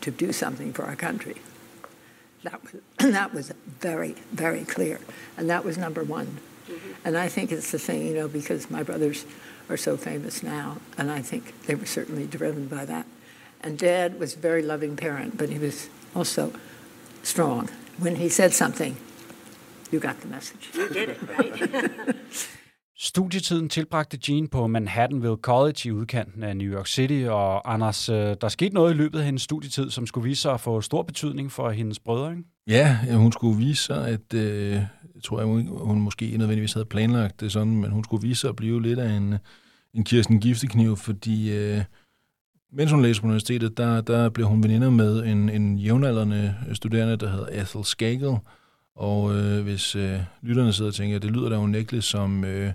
to 0.00 0.10
do 0.10 0.32
something 0.32 0.72
for 0.72 0.84
our 0.84 0.96
country. 0.96 1.34
That 2.44 2.62
was, 2.62 2.82
that 2.98 3.34
was 3.34 3.52
very, 3.80 4.14
very 4.32 4.64
clear. 4.64 5.00
And 5.36 5.50
that 5.50 5.64
was 5.64 5.76
number 5.76 6.04
one. 6.04 6.38
Mm-hmm. 6.68 6.92
And 7.04 7.18
I 7.18 7.28
think 7.28 7.50
it's 7.50 7.72
the 7.72 7.78
thing, 7.78 8.06
you 8.06 8.14
know, 8.14 8.28
because 8.28 8.70
my 8.70 8.82
brothers 8.82 9.26
are 9.68 9.76
so 9.76 9.96
famous 9.96 10.42
now, 10.42 10.76
and 10.96 11.10
I 11.10 11.22
think 11.22 11.62
they 11.66 11.74
were 11.74 11.86
certainly 11.86 12.26
driven 12.26 12.68
by 12.68 12.84
that. 12.84 13.06
And 13.62 13.78
Dad 13.78 14.18
was 14.18 14.34
a 14.34 14.38
very 14.38 14.62
loving 14.62 14.94
parent, 14.96 15.38
but 15.38 15.48
he 15.48 15.58
was 15.58 15.88
also 16.14 16.52
strong. 17.22 17.70
When 17.98 18.16
he 18.16 18.28
said 18.28 18.52
something, 18.52 18.96
you 19.90 20.00
got 20.00 20.20
the 20.20 20.28
message. 20.28 20.70
You 20.74 20.88
did 20.88 21.08
it, 21.10 21.18
right? 21.28 22.16
Studietiden 22.98 23.68
tilbragte 23.68 24.18
Jean 24.28 24.48
på 24.48 24.66
Manhattanville 24.66 25.36
College 25.36 25.88
i 25.88 25.92
udkanten 25.92 26.42
af 26.42 26.56
New 26.56 26.72
York 26.72 26.86
City, 26.86 27.24
og 27.28 27.72
Anders, 27.72 28.08
øh, 28.08 28.36
der 28.40 28.48
skete 28.48 28.74
noget 28.74 28.94
i 28.94 28.96
løbet 28.96 29.18
af 29.18 29.24
hendes 29.24 29.42
studietid, 29.42 29.90
som 29.90 30.06
skulle 30.06 30.28
vise 30.28 30.42
sig 30.42 30.52
at 30.52 30.60
få 30.60 30.80
stor 30.80 31.02
betydning 31.02 31.52
for 31.52 31.70
hendes 31.70 31.98
brødre, 31.98 32.30
ikke? 32.30 32.42
Ja, 32.66 32.98
hun 33.16 33.32
skulle 33.32 33.58
vise 33.58 33.82
sig, 33.82 34.08
at 34.08 34.34
øh, 34.34 34.82
tror 35.24 35.38
jeg, 35.38 35.46
hun 35.68 36.00
måske 36.00 36.24
ikke 36.24 36.38
nødvendigvis 36.38 36.72
havde 36.72 36.86
planlagt 36.86 37.40
det 37.40 37.52
sådan, 37.52 37.76
men 37.76 37.90
hun 37.90 38.04
skulle 38.04 38.28
vise 38.28 38.40
sig 38.40 38.48
at 38.48 38.56
blive 38.56 38.82
lidt 38.82 38.98
af 38.98 39.10
en, 39.12 39.34
en 39.94 40.04
Kirsten 40.04 40.40
Giftekniv, 40.40 40.96
fordi 40.96 41.52
øh, 41.52 41.82
mens 42.72 42.90
hun 42.90 43.02
læste 43.02 43.20
på 43.20 43.26
universitetet, 43.26 43.76
der, 43.76 44.00
der 44.00 44.28
blev 44.28 44.46
hun 44.46 44.62
veninder 44.62 44.90
med 44.90 45.24
en, 45.24 45.48
en 45.48 45.78
jævnaldrende 45.78 46.54
studerende, 46.72 47.16
der 47.16 47.30
hedder 47.30 47.62
Ethel 47.62 47.84
Skagel, 47.84 48.36
og 48.96 49.34
øh, 49.34 49.62
hvis 49.62 49.96
øh, 49.96 50.20
lytterne 50.42 50.72
sidder 50.72 50.90
og 50.90 50.94
tænker, 50.94 51.18
det 51.18 51.30
lyder 51.30 51.48
da 51.48 51.56
unægteligt 51.56 52.04
som, 52.04 52.44
øh, 52.44 52.72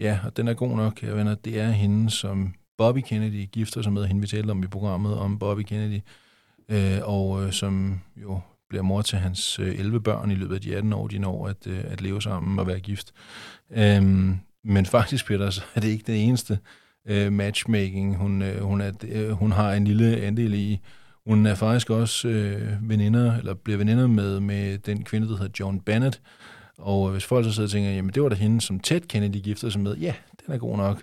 ja, 0.00 0.18
og 0.24 0.36
den 0.36 0.48
er 0.48 0.54
god 0.54 0.76
nok, 0.76 1.02
jeg 1.02 1.16
venner, 1.16 1.34
det 1.34 1.60
er 1.60 1.70
hende, 1.70 2.10
som 2.10 2.54
Bobby 2.78 2.98
Kennedy 3.06 3.48
gifter 3.52 3.82
sig 3.82 3.92
med, 3.92 4.06
hende 4.06 4.20
vi 4.20 4.26
talte 4.26 4.50
om 4.50 4.62
i 4.62 4.66
programmet 4.66 5.18
om 5.18 5.38
Bobby 5.38 5.62
Kennedy, 5.62 6.00
øh, 6.68 6.98
og 7.02 7.44
øh, 7.44 7.52
som 7.52 8.00
jo 8.16 8.40
bliver 8.68 8.82
mor 8.82 9.02
til 9.02 9.18
hans 9.18 9.58
øh, 9.58 9.78
11 9.78 10.00
børn 10.00 10.30
i 10.30 10.34
løbet 10.34 10.54
af 10.54 10.60
de 10.60 10.76
18 10.76 10.92
år, 10.92 11.08
de 11.08 11.18
når 11.18 11.48
at, 11.48 11.66
øh, 11.66 11.80
at 11.84 12.00
leve 12.00 12.22
sammen 12.22 12.58
og 12.58 12.66
være 12.66 12.80
gift. 12.80 13.12
Øhm, 13.70 14.38
men 14.64 14.86
faktisk, 14.86 15.26
Peter, 15.26 15.50
så 15.50 15.62
er 15.74 15.80
det 15.80 15.88
ikke 15.88 16.04
det 16.06 16.24
eneste 16.24 16.58
øh, 17.08 17.32
matchmaking, 17.32 18.16
hun, 18.16 18.42
øh, 18.42 18.62
hun, 18.62 18.80
er, 18.80 18.92
øh, 19.08 19.30
hun 19.30 19.52
har 19.52 19.72
en 19.72 19.84
lille 19.84 20.20
andel 20.20 20.54
i. 20.54 20.80
Hun 21.26 21.46
er 21.46 21.54
faktisk 21.54 21.90
også 21.90 22.28
øh, 22.28 22.88
veninder, 22.88 23.36
eller 23.36 23.54
bliver 23.54 23.78
veninder 23.78 24.06
med, 24.06 24.40
med 24.40 24.78
den 24.78 25.04
kvinde, 25.04 25.28
der 25.28 25.36
hedder 25.36 25.52
John 25.60 25.80
Bennett. 25.80 26.20
Og 26.78 27.06
øh, 27.06 27.12
hvis 27.12 27.24
folk 27.24 27.44
så 27.44 27.52
sidder 27.52 27.66
og 27.66 27.70
tænker, 27.70 27.90
jamen 27.90 28.14
det 28.14 28.22
var 28.22 28.28
da 28.28 28.34
hende, 28.34 28.60
som 28.60 28.80
Ted 28.80 29.00
Kennedy 29.00 29.36
giftede 29.36 29.72
sig 29.72 29.80
med, 29.80 29.96
ja, 29.96 30.14
den 30.46 30.54
er 30.54 30.58
god 30.58 30.76
nok. 30.76 31.02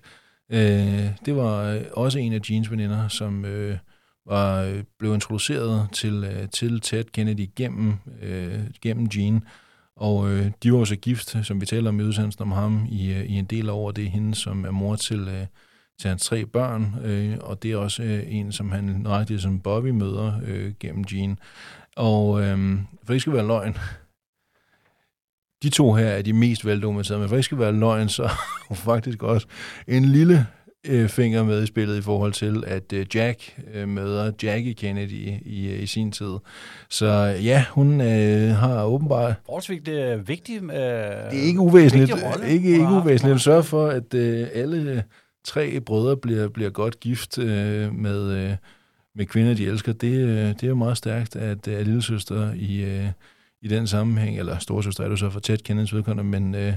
Øh, 0.52 1.10
det 1.26 1.36
var 1.36 1.64
øh, 1.64 1.82
også 1.92 2.20
en 2.20 2.34
af 2.34 2.40
Jeans 2.50 2.72
veninder, 2.72 3.08
som 3.08 3.46
øh, 3.46 3.78
var 4.26 4.62
øh, 4.62 4.84
blev 5.00 5.14
introduceret 5.14 5.88
til, 5.94 6.24
øh, 6.24 6.50
til 6.50 6.82
Ted 6.82 7.04
Kennedy 7.04 7.50
gennem, 7.56 7.94
øh, 8.22 8.60
gennem 8.82 9.08
Jean. 9.16 9.44
Og 9.96 10.30
øh, 10.32 10.52
de 10.64 10.74
var 10.74 10.84
så 10.84 10.96
gift, 10.96 11.46
som 11.46 11.62
vi 11.62 11.66
taler 11.66 11.90
om 11.90 12.00
i 12.00 12.04
udsendelsen 12.04 12.42
om 12.42 12.52
ham, 12.52 12.86
i, 12.90 13.12
i 13.12 13.34
en 13.34 13.46
del 13.46 13.70
over. 13.70 13.92
Det 13.92 14.06
er 14.06 14.10
hende, 14.10 14.36
som 14.36 14.66
er 14.66 14.72
mor 14.72 14.96
til, 14.96 15.20
øh, 15.20 15.46
til 16.00 16.08
hans 16.08 16.26
tre 16.26 16.46
børn, 16.46 16.96
øh, 17.04 17.38
og 17.42 17.64
det 17.64 17.72
er 17.72 17.78
også 17.78 18.04
øh, 18.04 18.24
en, 18.28 18.52
som 18.52 18.72
han 18.72 18.84
nøjagtigt 18.84 19.42
som 19.42 19.60
Bobby 19.60 19.88
møder 19.88 20.42
øh, 20.46 20.74
gennem 20.80 21.06
Jean. 21.12 21.38
Og 21.96 22.42
øh, 22.42 22.80
for 23.06 23.14
det 23.14 23.22
skal 23.22 23.34
være 23.34 23.48
løgn, 23.48 23.78
de 25.64 25.70
to 25.70 25.94
her 25.94 26.08
er 26.08 26.22
de 26.22 26.34
mest 26.34 26.66
veldokumenterede, 26.66 27.20
men 27.20 27.30
for 27.30 27.36
ikke 27.36 27.46
skal 27.46 27.60
være 27.60 27.72
løgn, 27.72 28.10
så 28.10 28.24
er 28.70 28.76
faktisk 28.76 29.24
også 29.24 29.48
en 29.88 30.06
lille 30.06 30.48
øh, 30.88 31.10
finger 31.10 31.44
med 31.44 31.64
i 31.64 31.66
spillet 31.66 31.98
i 31.98 32.02
forhold 32.02 32.34
til, 32.34 32.64
at 32.68 32.94
øh, 32.94 33.06
Jack 33.16 33.60
øh, 33.74 33.88
møder 33.88 34.32
Jackie 34.44 34.74
Kennedy 34.74 35.42
i, 35.46 35.68
øh, 35.74 35.84
i 35.84 35.86
sin 35.86 36.12
tid. 36.12 36.34
Så 36.90 37.38
ja, 37.44 37.66
hun 37.72 38.02
øh, 38.02 38.50
har 38.56 38.84
åbenbart... 38.84 39.34
Forholdsvis 39.46 39.82
det 39.86 40.02
er 40.02 40.18
vigtigt. 40.18 40.64
Øh, 40.64 40.70
det 40.70 40.78
er 40.78 41.30
ikke 41.32 41.60
uvæsentligt. 41.60 42.14
Rolle, 42.14 42.50
ikke, 42.50 42.70
ikke 42.70 42.92
uvæsentligt. 43.04 43.36
At 43.36 43.42
sørge 43.42 43.64
for, 43.64 43.88
at 43.88 44.14
øh, 44.14 44.48
alle 44.54 45.04
tre 45.44 45.80
brødre 45.80 46.18
bliver, 46.18 46.48
bliver 46.48 46.70
godt 46.70 47.00
gift 47.00 47.38
øh, 47.38 47.94
med, 47.94 48.32
øh, 48.32 48.56
med 49.16 49.26
kvinder, 49.26 49.54
de 49.54 49.66
elsker. 49.66 49.94
Det, 49.94 50.14
øh, 50.14 50.48
det 50.48 50.64
er 50.64 50.68
jo 50.68 50.76
meget 50.76 50.98
stærkt, 50.98 51.36
at, 51.36 51.68
øh, 51.68 51.80
at 51.80 51.86
lillesøster 51.86 52.54
i... 52.54 52.84
Øh, 52.84 53.12
i 53.64 53.68
den 53.68 53.88
sammenhæng, 53.88 54.40
eller 54.40 54.60
storsøster 54.60 55.04
er 55.04 55.10
du 55.10 55.18
så 55.18 55.30
for 55.30 55.40
tæt 55.40 55.64
kendens 55.64 55.94
vedkommende, 55.94 56.40
men, 56.40 56.56
øh, 56.56 56.74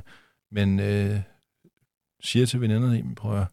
men 0.51 0.81
øh, 0.81 1.21
siger 2.21 2.47
til 2.47 2.61
veninderne, 2.61 3.15
prøv 3.15 3.41
at 3.41 3.47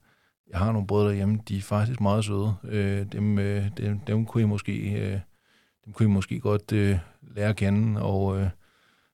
jeg 0.50 0.60
har 0.60 0.72
nogle 0.72 0.88
brødre 0.88 1.08
derhjemme, 1.08 1.39
de 1.48 1.58
er 1.58 1.62
faktisk 1.62 2.01
meget 2.01 2.25
søde. 2.25 2.55
Øh, 2.63 3.05
dem, 3.12 3.39
øh, 3.39 3.65
dem, 3.77 4.00
dem, 4.00 4.25
kunne 4.25 4.43
I 4.43 4.46
måske, 4.46 4.91
øh, 4.91 5.20
dem 5.86 5.93
kunne 5.93 6.05
I 6.05 6.10
måske 6.10 6.39
godt 6.39 6.72
øh, 6.72 6.98
lære 7.36 7.50
at 7.50 7.55
kende, 7.55 8.01
og 8.01 8.39
øh, 8.39 8.50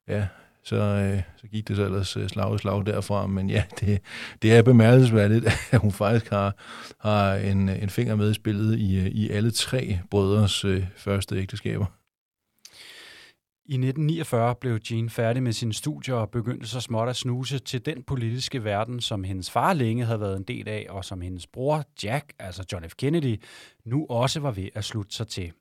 ja, 0.07 0.27
så, 0.63 0.75
øh, 0.75 1.21
så 1.37 1.47
gik 1.47 1.67
det 1.67 1.75
så 1.75 1.85
ellers 1.85 2.17
øh, 2.17 2.29
slag 2.29 2.55
i 2.55 2.57
slag 2.57 2.85
derfra. 2.85 3.27
Men 3.27 3.49
ja, 3.49 3.63
det, 3.79 3.99
det 4.41 4.53
er 4.53 4.61
bemærkelsesværdigt, 4.61 5.45
at 5.71 5.79
hun 5.79 5.91
faktisk 5.91 6.31
har, 6.31 6.55
har 6.99 7.35
en, 7.35 7.69
en 7.69 7.89
finger 7.89 8.15
med 8.15 8.31
i 8.31 8.33
spillet 8.33 8.79
i, 8.79 8.99
øh, 8.99 9.05
i 9.05 9.29
alle 9.29 9.51
tre 9.51 9.99
brødres 10.11 10.65
øh, 10.65 10.85
første 10.95 11.35
ægteskaber. 11.35 11.85
I 13.65 13.73
1949 13.73 14.55
blev 14.55 14.79
Jean 14.91 15.09
færdig 15.09 15.43
med 15.43 15.51
sine 15.51 15.73
studier 15.73 16.15
og 16.15 16.29
begyndte 16.29 16.67
så 16.67 16.81
småt 16.81 17.09
at 17.09 17.15
snuse 17.15 17.59
til 17.59 17.85
den 17.85 18.03
politiske 18.03 18.63
verden, 18.63 19.01
som 19.01 19.23
hendes 19.23 19.51
far 19.51 19.73
længe 19.73 20.05
havde 20.05 20.19
været 20.19 20.37
en 20.37 20.43
del 20.43 20.67
af, 20.67 20.85
og 20.89 21.05
som 21.05 21.21
hendes 21.21 21.47
bror 21.47 21.83
Jack, 22.03 22.33
altså 22.39 22.63
John 22.71 22.89
F. 22.89 22.93
Kennedy, 22.95 23.43
nu 23.85 24.05
også 24.09 24.39
var 24.39 24.51
ved 24.51 24.69
at 24.75 24.85
slutte 24.85 25.15
sig 25.15 25.27
til. 25.27 25.51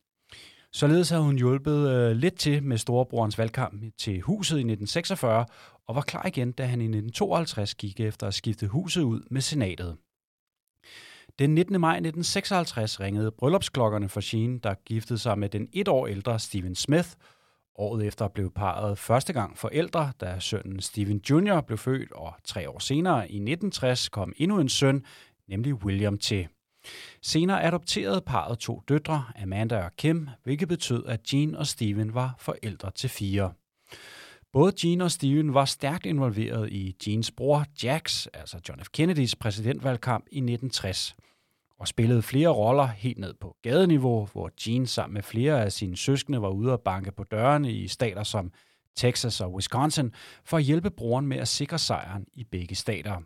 Således 0.73 1.11
havde 1.11 1.23
hun 1.23 1.37
hjulpet 1.37 1.89
øh, 1.91 2.17
lidt 2.17 2.39
til 2.39 2.63
med 2.63 2.79
storebrorens 2.79 3.39
valgkamp 3.39 3.83
til 3.99 4.21
huset 4.21 4.57
i 4.57 4.61
1946, 4.61 5.47
og 5.87 5.95
var 5.95 6.01
klar 6.01 6.27
igen, 6.27 6.53
da 6.53 6.63
han 6.63 6.81
i 6.81 6.85
1952 6.85 7.75
gik 7.75 8.01
efter 8.01 8.27
at 8.27 8.35
skifte 8.35 8.67
huset 8.67 9.03
ud 9.03 9.21
med 9.31 9.41
senatet. 9.41 9.97
Den 11.39 11.55
19. 11.55 11.81
maj 11.81 11.93
1956 11.93 13.01
ringede 13.01 13.31
bryllupsklokkerne 13.31 14.09
for 14.09 14.21
Sheen, 14.21 14.59
der 14.59 14.75
giftede 14.87 15.19
sig 15.19 15.39
med 15.39 15.49
den 15.49 15.69
et 15.73 15.89
år 15.89 16.07
ældre 16.07 16.39
Steven 16.39 16.75
Smith– 16.75 17.09
Året 17.79 18.07
efter 18.07 18.29
blev 18.29 18.51
parret 18.51 18.99
første 18.99 19.33
gang 19.33 19.59
forældre, 19.59 20.13
da 20.21 20.41
sønnen 20.41 20.81
Steven 20.81 21.21
Jr. 21.31 21.61
blev 21.61 21.79
født, 21.79 22.13
og 22.13 22.35
tre 22.45 22.71
år 22.71 22.79
senere, 22.79 23.19
i 23.19 23.37
1960, 23.37 24.09
kom 24.09 24.33
endnu 24.37 24.61
en 24.61 24.69
søn, 24.69 25.05
nemlig 25.49 25.75
William 25.75 26.19
til. 26.19 26.49
Senere 27.23 27.65
adopterede 27.65 28.21
parret 28.21 28.59
to 28.59 28.83
døtre, 28.89 29.25
Amanda 29.43 29.85
og 29.85 29.97
Kim, 29.97 30.29
hvilket 30.45 30.69
betød, 30.69 31.07
at 31.07 31.33
Jean 31.33 31.55
og 31.55 31.67
Steven 31.67 32.15
var 32.15 32.35
forældre 32.39 32.91
til 32.91 33.11
fire. 33.11 33.53
Både 34.53 34.73
Jean 34.85 35.01
og 35.01 35.11
Steven 35.11 35.55
var 35.55 35.65
stærkt 35.65 36.07
involveret 36.07 36.73
i 36.73 36.97
Jeans 37.07 37.31
bror 37.31 37.65
Jacks, 37.83 38.27
altså 38.27 38.61
John 38.69 38.85
F. 38.85 38.89
Kennedys 38.93 39.37
præsidentvalgkamp 39.37 40.25
i 40.31 40.39
1960 40.39 41.17
og 41.79 41.89
spillede 41.89 42.23
flere 42.23 42.49
roller 42.49 42.87
helt 42.87 43.19
ned 43.19 43.35
på 43.41 43.57
gadeniveau, 43.63 44.29
hvor 44.33 44.51
Gene 44.61 44.87
sammen 44.87 45.15
med 45.15 45.23
flere 45.23 45.65
af 45.65 45.73
sine 45.73 45.97
søskende 45.97 46.43
var 46.43 46.49
ude 46.51 46.73
og 46.73 46.81
banke 46.81 47.13
på 47.13 47.25
dørene 47.25 47.73
i 47.73 47.89
stater 47.89 48.23
som 48.23 48.53
Texas 48.97 49.41
og 49.41 49.55
Wisconsin 49.55 50.13
for 50.45 50.57
at 50.57 50.63
hjælpe 50.63 50.91
broren 50.91 51.27
med 51.27 51.37
at 51.37 51.49
sikre 51.49 51.79
sejren 51.79 52.27
i 52.35 52.45
begge 52.45 52.75
stater. 52.75 53.21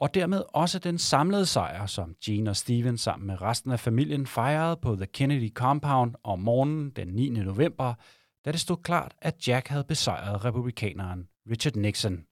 Og 0.00 0.14
dermed 0.14 0.42
også 0.54 0.78
den 0.78 0.98
samlede 0.98 1.46
sejr, 1.46 1.86
som 1.86 2.14
Gene 2.24 2.50
og 2.50 2.56
Steven 2.56 2.98
sammen 2.98 3.26
med 3.26 3.42
resten 3.42 3.72
af 3.72 3.80
familien 3.80 4.26
fejrede 4.26 4.76
på 4.82 4.96
The 4.96 5.06
Kennedy 5.06 5.54
Compound 5.54 6.14
om 6.24 6.38
morgenen 6.38 6.90
den 6.90 7.08
9. 7.08 7.28
november, 7.28 7.94
da 8.44 8.52
det 8.52 8.60
stod 8.60 8.76
klart, 8.76 9.14
at 9.22 9.48
Jack 9.48 9.68
havde 9.68 9.84
besejret 9.84 10.44
republikaneren 10.44 11.28
Richard 11.50 11.76
Nixon. 11.76 12.24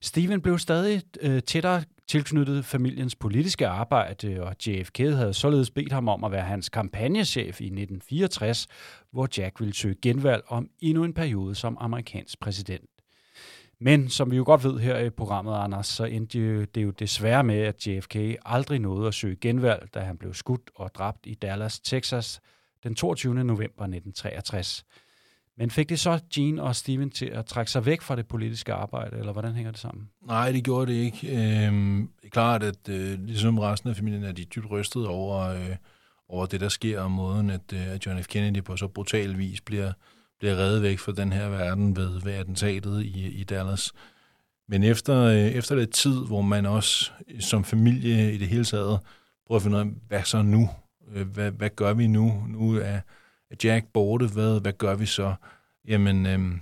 Steven 0.00 0.40
blev 0.40 0.58
stadig 0.58 1.02
øh, 1.20 1.42
tættere 1.42 1.82
tilknyttet 2.08 2.64
familiens 2.64 3.16
politiske 3.16 3.66
arbejde, 3.66 4.42
og 4.42 4.56
JFK 4.66 4.98
havde 4.98 5.34
således 5.34 5.70
bedt 5.70 5.92
ham 5.92 6.08
om 6.08 6.24
at 6.24 6.32
være 6.32 6.44
hans 6.44 6.68
kampagnechef 6.68 7.60
i 7.60 7.64
1964, 7.64 8.66
hvor 9.12 9.28
Jack 9.38 9.60
ville 9.60 9.74
søge 9.74 9.96
genvalg 10.02 10.42
om 10.48 10.68
endnu 10.80 11.04
en 11.04 11.14
periode 11.14 11.54
som 11.54 11.76
amerikansk 11.80 12.40
præsident. 12.40 12.99
Men 13.80 14.08
som 14.08 14.30
vi 14.30 14.36
jo 14.36 14.44
godt 14.46 14.64
ved 14.64 14.78
her 14.78 14.98
i 14.98 15.10
programmet, 15.10 15.54
Anders, 15.54 15.86
så 15.86 16.04
endte 16.04 16.64
det 16.64 16.82
jo 16.82 16.90
desværre 16.90 17.44
med, 17.44 17.58
at 17.58 17.86
JFK 17.86 18.16
aldrig 18.46 18.78
nåede 18.78 19.08
at 19.08 19.14
søge 19.14 19.36
genvalg, 19.36 19.88
da 19.94 20.00
han 20.00 20.16
blev 20.16 20.34
skudt 20.34 20.70
og 20.74 20.90
dræbt 20.94 21.26
i 21.26 21.34
Dallas, 21.34 21.80
Texas 21.80 22.40
den 22.84 22.94
22. 22.94 23.34
november 23.34 23.64
1963. 23.64 24.84
Men 25.56 25.70
fik 25.70 25.88
det 25.88 26.00
så 26.00 26.20
Gene 26.34 26.62
og 26.62 26.76
Steven 26.76 27.10
til 27.10 27.26
at 27.26 27.46
trække 27.46 27.70
sig 27.70 27.86
væk 27.86 28.00
fra 28.00 28.16
det 28.16 28.28
politiske 28.28 28.72
arbejde, 28.72 29.16
eller 29.18 29.32
hvordan 29.32 29.54
hænger 29.54 29.70
det 29.70 29.80
sammen? 29.80 30.08
Nej, 30.26 30.52
det 30.52 30.64
gjorde 30.64 30.92
det 30.92 30.98
ikke. 30.98 31.28
Øhm, 31.66 32.10
det 32.20 32.26
er 32.26 32.30
klart, 32.30 32.62
at 32.62 32.88
øh, 32.88 33.24
ligesom 33.24 33.58
resten 33.58 33.90
af 33.90 33.96
familien 33.96 34.24
er 34.24 34.32
de 34.32 34.44
dybt 34.44 34.70
rystet 34.70 35.06
over, 35.06 35.38
øh, 35.38 35.76
over 36.28 36.46
det, 36.46 36.60
der 36.60 36.68
sker, 36.68 37.00
og 37.00 37.10
måden, 37.10 37.50
at, 37.50 37.72
øh, 37.72 37.90
at 37.90 38.06
John 38.06 38.22
F. 38.22 38.26
Kennedy 38.26 38.64
på 38.64 38.76
så 38.76 38.88
brutal 38.88 39.38
vis 39.38 39.60
bliver, 39.60 39.92
bliver 40.40 40.56
reddet 40.56 40.82
væk 40.82 40.98
fra 40.98 41.12
den 41.12 41.32
her 41.32 41.48
verden 41.48 41.96
ved, 41.96 42.20
ved 42.20 42.32
attentatet 42.32 43.02
i, 43.02 43.28
i 43.28 43.44
Dallas. 43.44 43.92
Men 44.68 44.82
efter, 44.82 45.16
øh, 45.22 45.36
efter 45.36 45.74
lidt 45.74 45.90
tid, 45.90 46.26
hvor 46.26 46.40
man 46.40 46.66
også 46.66 47.10
som 47.40 47.64
familie 47.64 48.32
i 48.32 48.38
det 48.38 48.48
hele 48.48 48.64
taget 48.64 49.00
prøver 49.46 49.56
at 49.56 49.62
finde 49.62 49.76
ud 49.76 49.82
af, 49.82 49.88
hvad 50.08 50.22
så 50.24 50.42
nu? 50.42 50.70
Øh, 51.14 51.28
hvad, 51.28 51.50
hvad 51.50 51.70
gør 51.70 51.94
vi 51.94 52.06
nu? 52.06 52.44
Nu 52.48 52.76
er 52.76 53.00
Jack 53.64 53.86
borte, 53.92 54.26
hvad, 54.26 54.60
hvad 54.60 54.72
gør 54.72 54.94
vi 54.94 55.06
så? 55.06 55.34
Jamen, 55.88 56.26
øhm, 56.26 56.60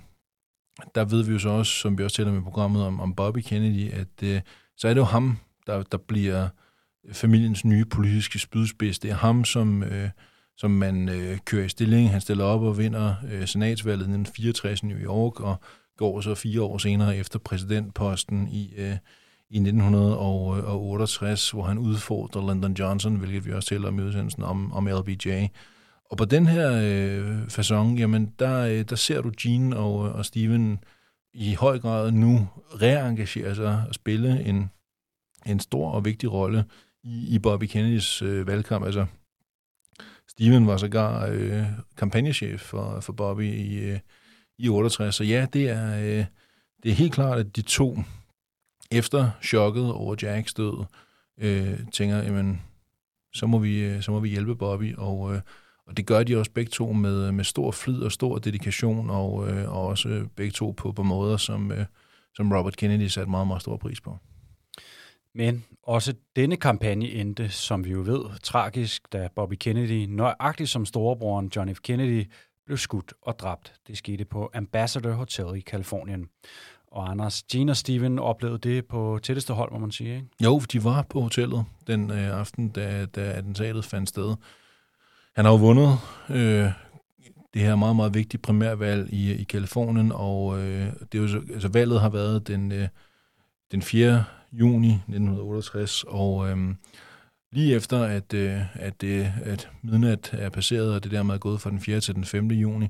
der 0.95 1.05
ved 1.05 1.23
vi 1.23 1.31
jo 1.31 1.39
så 1.39 1.49
også, 1.49 1.71
som 1.71 1.97
vi 1.97 2.03
også 2.03 2.17
taler 2.17 2.31
med 2.31 2.41
programmet 2.41 2.83
om, 2.83 2.99
om 2.99 3.15
Bobby 3.15 3.39
Kennedy, 3.39 3.91
at 3.91 4.23
øh, 4.23 4.41
så 4.77 4.87
er 4.87 4.93
det 4.93 5.01
jo 5.01 5.05
ham, 5.05 5.37
der, 5.67 5.83
der 5.83 5.97
bliver 5.97 6.47
familiens 7.11 7.65
nye 7.65 7.85
politiske 7.85 8.39
spydspids. 8.39 8.99
Det 8.99 9.11
er 9.11 9.15
ham, 9.15 9.45
som, 9.45 9.83
øh, 9.83 10.09
som 10.59 10.71
man 10.71 11.09
øh, 11.09 11.37
kører 11.45 11.65
i 11.65 11.69
stilling. 11.69 12.11
Han 12.11 12.21
stiller 12.21 12.43
op 12.43 12.61
og 12.61 12.77
vinder 12.77 13.15
øh, 13.31 13.47
senatsvalget 13.47 13.99
i 13.99 14.11
1964 14.11 14.81
i 14.81 14.85
New 14.85 14.97
York, 14.97 15.39
og 15.39 15.55
går 15.97 16.21
så 16.21 16.35
fire 16.35 16.61
år 16.61 16.77
senere 16.77 17.17
efter 17.17 17.39
præsidentposten 17.39 18.47
i, 18.47 18.73
øh, 18.77 18.97
i 19.49 19.57
1968, 19.57 21.51
hvor 21.51 21.63
han 21.63 21.77
udfordrer 21.77 22.53
Lyndon 22.53 22.73
Johnson, 22.73 23.15
hvilket 23.15 23.45
vi 23.45 23.53
også 23.53 23.69
taler 23.69 23.87
om 23.87 23.99
i 23.99 24.01
udsendelsen 24.01 24.43
om, 24.43 24.73
om 24.73 24.87
LBJ. 24.87 25.47
Og 26.11 26.17
på 26.17 26.25
den 26.25 26.47
her 26.47 26.71
øh, 26.83 27.43
façon, 27.43 27.97
jamen, 27.97 28.33
der, 28.39 28.59
øh, 28.59 28.85
der 28.89 28.95
ser 28.95 29.21
du 29.21 29.31
Gene 29.41 29.77
og, 29.77 29.95
og 29.99 30.25
Steven 30.25 30.79
i 31.33 31.53
høj 31.53 31.79
grad 31.79 32.11
nu 32.11 32.47
reengagere 32.81 33.55
sig 33.55 33.83
og 33.87 33.95
spille 33.95 34.45
en, 34.45 34.69
en 35.45 35.59
stor 35.59 35.91
og 35.91 36.05
vigtig 36.05 36.31
rolle 36.31 36.65
i, 37.03 37.35
i 37.35 37.39
Bobby 37.39 37.65
Kennedys 37.65 38.21
øh, 38.21 38.47
valgkamp. 38.47 38.85
Altså, 38.85 39.05
Steven 40.29 40.67
var 40.67 40.77
sågar 40.77 41.27
øh, 41.31 41.65
kampagnechef 41.97 42.61
for, 42.61 42.99
for 42.99 43.13
Bobby 43.13 43.53
i, 43.53 43.77
øh, 43.77 43.99
i 44.57 44.69
68, 44.69 45.15
så 45.15 45.23
ja, 45.23 45.47
det 45.53 45.69
er, 45.69 45.99
øh, 45.99 46.25
det 46.83 46.91
er 46.91 46.95
helt 46.95 47.13
klart, 47.13 47.39
at 47.39 47.55
de 47.55 47.61
to 47.61 47.97
efter 48.91 49.31
chokket 49.43 49.91
over 49.93 50.15
Jacks 50.21 50.53
død, 50.53 50.85
øh, 51.39 51.79
tænker, 51.91 52.17
jamen, 52.17 52.61
så 53.33 53.47
må 53.47 53.59
vi, 53.59 53.79
øh, 53.79 54.01
så 54.01 54.11
må 54.11 54.19
vi 54.19 54.29
hjælpe 54.29 54.55
Bobby, 54.55 54.95
og 54.95 55.35
øh, 55.35 55.41
og 55.89 55.97
det 55.97 56.05
gør 56.05 56.23
de 56.23 56.37
også 56.37 56.51
begge 56.51 56.69
to 56.69 56.93
med, 56.93 57.31
med 57.31 57.43
stor 57.43 57.71
flid 57.71 58.01
og 58.01 58.11
stor 58.11 58.37
dedikation, 58.37 59.09
og, 59.09 59.49
øh, 59.49 59.75
og 59.75 59.87
også 59.87 60.27
begge 60.35 60.51
to 60.51 60.71
på, 60.71 60.91
på 60.91 61.03
måder, 61.03 61.37
som, 61.37 61.71
øh, 61.71 61.85
som 62.35 62.51
Robert 62.51 62.77
Kennedy 62.77 63.07
satte 63.07 63.31
meget, 63.31 63.47
meget 63.47 63.61
stor 63.61 63.77
pris 63.77 64.01
på. 64.01 64.17
Men 65.35 65.65
også 65.83 66.13
denne 66.35 66.57
kampagne 66.57 67.07
endte, 67.11 67.49
som 67.49 67.85
vi 67.85 67.91
jo 67.91 68.01
ved, 68.05 68.39
tragisk, 68.43 69.01
da 69.13 69.27
Bobby 69.35 69.53
Kennedy, 69.59 70.05
nøjagtigt 70.09 70.69
som 70.69 70.85
storebroren 70.85 71.51
John 71.55 71.75
F. 71.75 71.79
Kennedy, 71.83 72.31
blev 72.65 72.77
skudt 72.77 73.13
og 73.21 73.39
dræbt. 73.39 73.73
Det 73.87 73.97
skete 73.97 74.25
på 74.25 74.51
Ambassador 74.53 75.11
Hotel 75.11 75.45
i 75.57 75.59
Kalifornien. 75.59 76.27
Og 76.87 77.09
Anders, 77.11 77.43
Gene 77.43 77.71
og 77.71 77.77
Steven 77.77 78.19
oplevede 78.19 78.59
det 78.59 78.85
på 78.85 79.19
tætteste 79.23 79.53
hold, 79.53 79.71
må 79.71 79.77
man 79.79 79.91
sige, 79.91 80.15
ikke? 80.15 80.27
Jo, 80.43 80.59
de 80.73 80.83
var 80.83 81.01
på 81.09 81.21
hotellet 81.21 81.65
den 81.87 82.11
øh, 82.11 82.39
aften, 82.39 82.69
da, 82.69 83.05
da 83.05 83.21
attentatet 83.21 83.85
fandt 83.85 84.09
sted. 84.09 84.35
Han 85.35 85.45
har 85.45 85.51
jo 85.51 85.57
vundet 85.57 85.97
øh, 86.29 86.71
det 87.53 87.61
her 87.61 87.75
meget, 87.75 87.95
meget 87.95 88.13
vigtige 88.13 88.41
primærvalg 88.41 89.13
i, 89.13 89.33
i 89.33 89.43
Kalifornien, 89.43 90.11
og 90.11 90.59
øh, 90.59 90.85
det 91.11 91.15
er 91.17 91.21
jo, 91.21 91.27
så- 91.27 91.41
altså, 91.53 91.67
valget 91.67 92.01
har 92.01 92.09
været 92.09 92.47
den, 92.47 92.71
øh, 92.71 92.87
den 93.71 93.81
4 93.81 94.23
juni 94.51 94.91
1968, 94.91 96.03
og 96.07 96.49
øh, 96.49 96.57
lige 97.51 97.75
efter, 97.75 98.03
at, 98.03 98.33
øh, 98.33 98.61
at, 98.73 99.01
det, 99.01 99.33
at 99.43 99.69
midnat 99.81 100.29
er 100.33 100.49
passeret, 100.49 100.93
og 100.93 101.03
det 101.03 101.11
dermed 101.11 101.33
er 101.33 101.39
gået 101.39 101.61
fra 101.61 101.69
den 101.69 101.79
4. 101.79 101.99
til 101.99 102.15
den 102.15 102.25
5. 102.25 102.47
juni, 102.47 102.87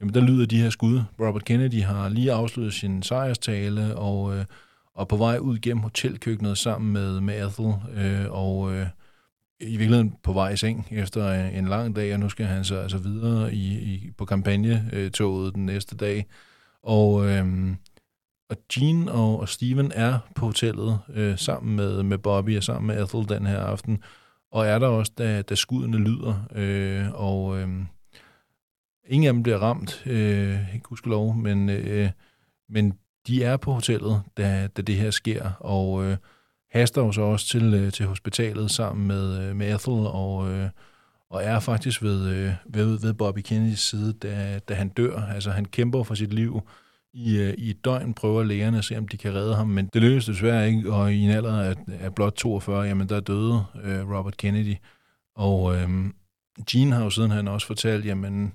jamen 0.00 0.14
der 0.14 0.20
lyder 0.20 0.46
de 0.46 0.62
her 0.62 0.70
skud. 0.70 1.02
Robert 1.20 1.44
Kennedy 1.44 1.82
har 1.82 2.08
lige 2.08 2.32
afsluttet 2.32 2.74
sin 2.74 3.02
sejrstale, 3.02 3.96
og, 3.96 4.36
øh, 4.36 4.44
og 4.94 5.08
på 5.08 5.16
vej 5.16 5.38
ud 5.38 5.58
gennem 5.58 5.82
hotelkøkkenet 5.82 6.58
sammen 6.58 6.92
med, 6.92 7.20
med 7.20 7.46
Ethel, 7.46 7.74
øh, 7.94 8.26
og 8.30 8.74
øh, 8.74 8.86
i 9.60 9.76
virkeligheden 9.76 10.14
på 10.22 10.32
vej 10.32 10.50
i 10.50 10.56
seng 10.56 10.88
efter 10.90 11.26
øh, 11.26 11.58
en 11.58 11.68
lang 11.68 11.96
dag, 11.96 12.14
og 12.14 12.20
nu 12.20 12.28
skal 12.28 12.46
han 12.46 12.64
så 12.64 12.76
altså 12.76 12.98
videre 12.98 13.54
i, 13.54 13.94
i, 13.94 14.10
på 14.18 14.24
kampagnetoget 14.24 15.48
øh, 15.48 15.54
den 15.54 15.66
næste 15.66 15.96
dag. 15.96 16.26
Og, 16.82 17.28
øh, 17.28 17.46
og 18.52 18.58
Jean 18.76 19.08
og, 19.08 19.40
og 19.40 19.48
Steven 19.48 19.92
er 19.94 20.18
på 20.34 20.46
hotellet 20.46 20.98
øh, 21.14 21.38
sammen 21.38 21.76
med, 21.76 22.02
med 22.02 22.18
Bobby 22.18 22.56
og 22.56 22.62
sammen 22.62 22.86
med 22.86 23.02
Ethel 23.02 23.28
den 23.28 23.46
her 23.46 23.58
aften, 23.58 24.02
og 24.50 24.66
er 24.66 24.78
der 24.78 24.86
også, 24.86 25.12
da, 25.18 25.42
da 25.42 25.54
skuddene 25.54 25.96
lyder, 25.96 26.46
øh, 26.54 27.06
og 27.14 27.58
øh, 27.58 27.68
ingen 29.06 29.28
af 29.28 29.32
dem 29.32 29.42
bliver 29.42 29.58
ramt, 29.58 30.02
øh, 30.06 30.74
ikke 30.74 30.88
huske 30.88 31.08
lov, 31.08 31.34
men, 31.34 31.68
øh, 31.68 32.10
men 32.68 32.94
de 33.26 33.44
er 33.44 33.56
på 33.56 33.72
hotellet, 33.72 34.22
da, 34.36 34.68
da 34.76 34.82
det 34.82 34.96
her 34.96 35.10
sker, 35.10 35.50
og 35.60 36.04
øh, 36.04 36.16
haster 36.70 37.02
jo 37.02 37.12
så 37.12 37.22
også 37.22 37.46
til, 37.46 37.74
øh, 37.74 37.92
til 37.92 38.06
hospitalet 38.06 38.70
sammen 38.70 39.06
med, 39.06 39.42
øh, 39.42 39.56
med 39.56 39.74
Ethel, 39.74 40.06
og, 40.06 40.50
øh, 40.50 40.68
og 41.30 41.44
er 41.44 41.60
faktisk 41.60 42.02
ved, 42.02 42.28
øh, 42.28 42.52
ved, 42.66 42.98
ved 43.00 43.14
Bobby 43.14 43.38
Kennedys 43.38 43.80
side, 43.80 44.12
da, 44.12 44.58
da 44.58 44.74
han 44.74 44.88
dør. 44.88 45.20
Altså 45.20 45.50
han 45.50 45.64
kæmper 45.64 46.02
for 46.02 46.14
sit 46.14 46.32
liv 46.32 46.62
i, 47.14 47.38
øh, 47.38 47.54
i 47.58 47.70
et 47.70 47.84
døgn, 47.84 48.14
prøver 48.14 48.42
lægerne 48.42 48.78
at 48.78 48.84
se, 48.84 48.98
om 48.98 49.08
de 49.08 49.16
kan 49.16 49.34
redde 49.34 49.54
ham, 49.54 49.68
men 49.68 49.86
det 49.92 50.02
lykkedes 50.02 50.26
desværre 50.26 50.68
ikke, 50.68 50.92
og 50.92 51.14
i 51.14 51.20
en 51.20 51.30
alder 51.30 51.60
af, 51.62 51.74
af 51.88 52.14
blot 52.14 52.32
42, 52.32 52.82
jamen 52.82 53.08
der 53.08 53.20
døde 53.20 53.64
øh, 53.82 54.10
Robert 54.10 54.36
Kennedy. 54.36 54.74
Og 55.36 55.76
øh, 55.76 55.88
Gene 56.70 56.94
har 56.94 57.04
jo 57.04 57.10
sidenhen 57.10 57.48
også 57.48 57.66
fortalt, 57.66 58.04
jamen 58.04 58.52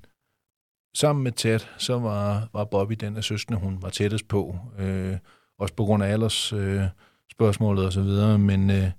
sammen 0.98 1.24
med 1.24 1.32
Ted, 1.32 1.60
så 1.78 2.00
var, 2.00 2.50
var 2.54 2.66
Bobby 2.66 2.94
den 2.94 3.18
af 3.18 3.24
søskende, 3.24 3.60
hun 3.60 3.82
var 3.82 3.90
tættest 3.90 4.28
på. 4.28 4.60
Øh, 4.80 5.18
også 5.60 5.74
på 5.74 5.86
grund 5.86 6.04
af 6.04 6.12
alders 6.12 6.54
øh, 6.54 6.84
spørgsmålet 7.32 7.86
og 7.86 7.94
så 7.94 8.02
videre, 8.02 8.38
men, 8.40 8.70
øh, 8.70 8.92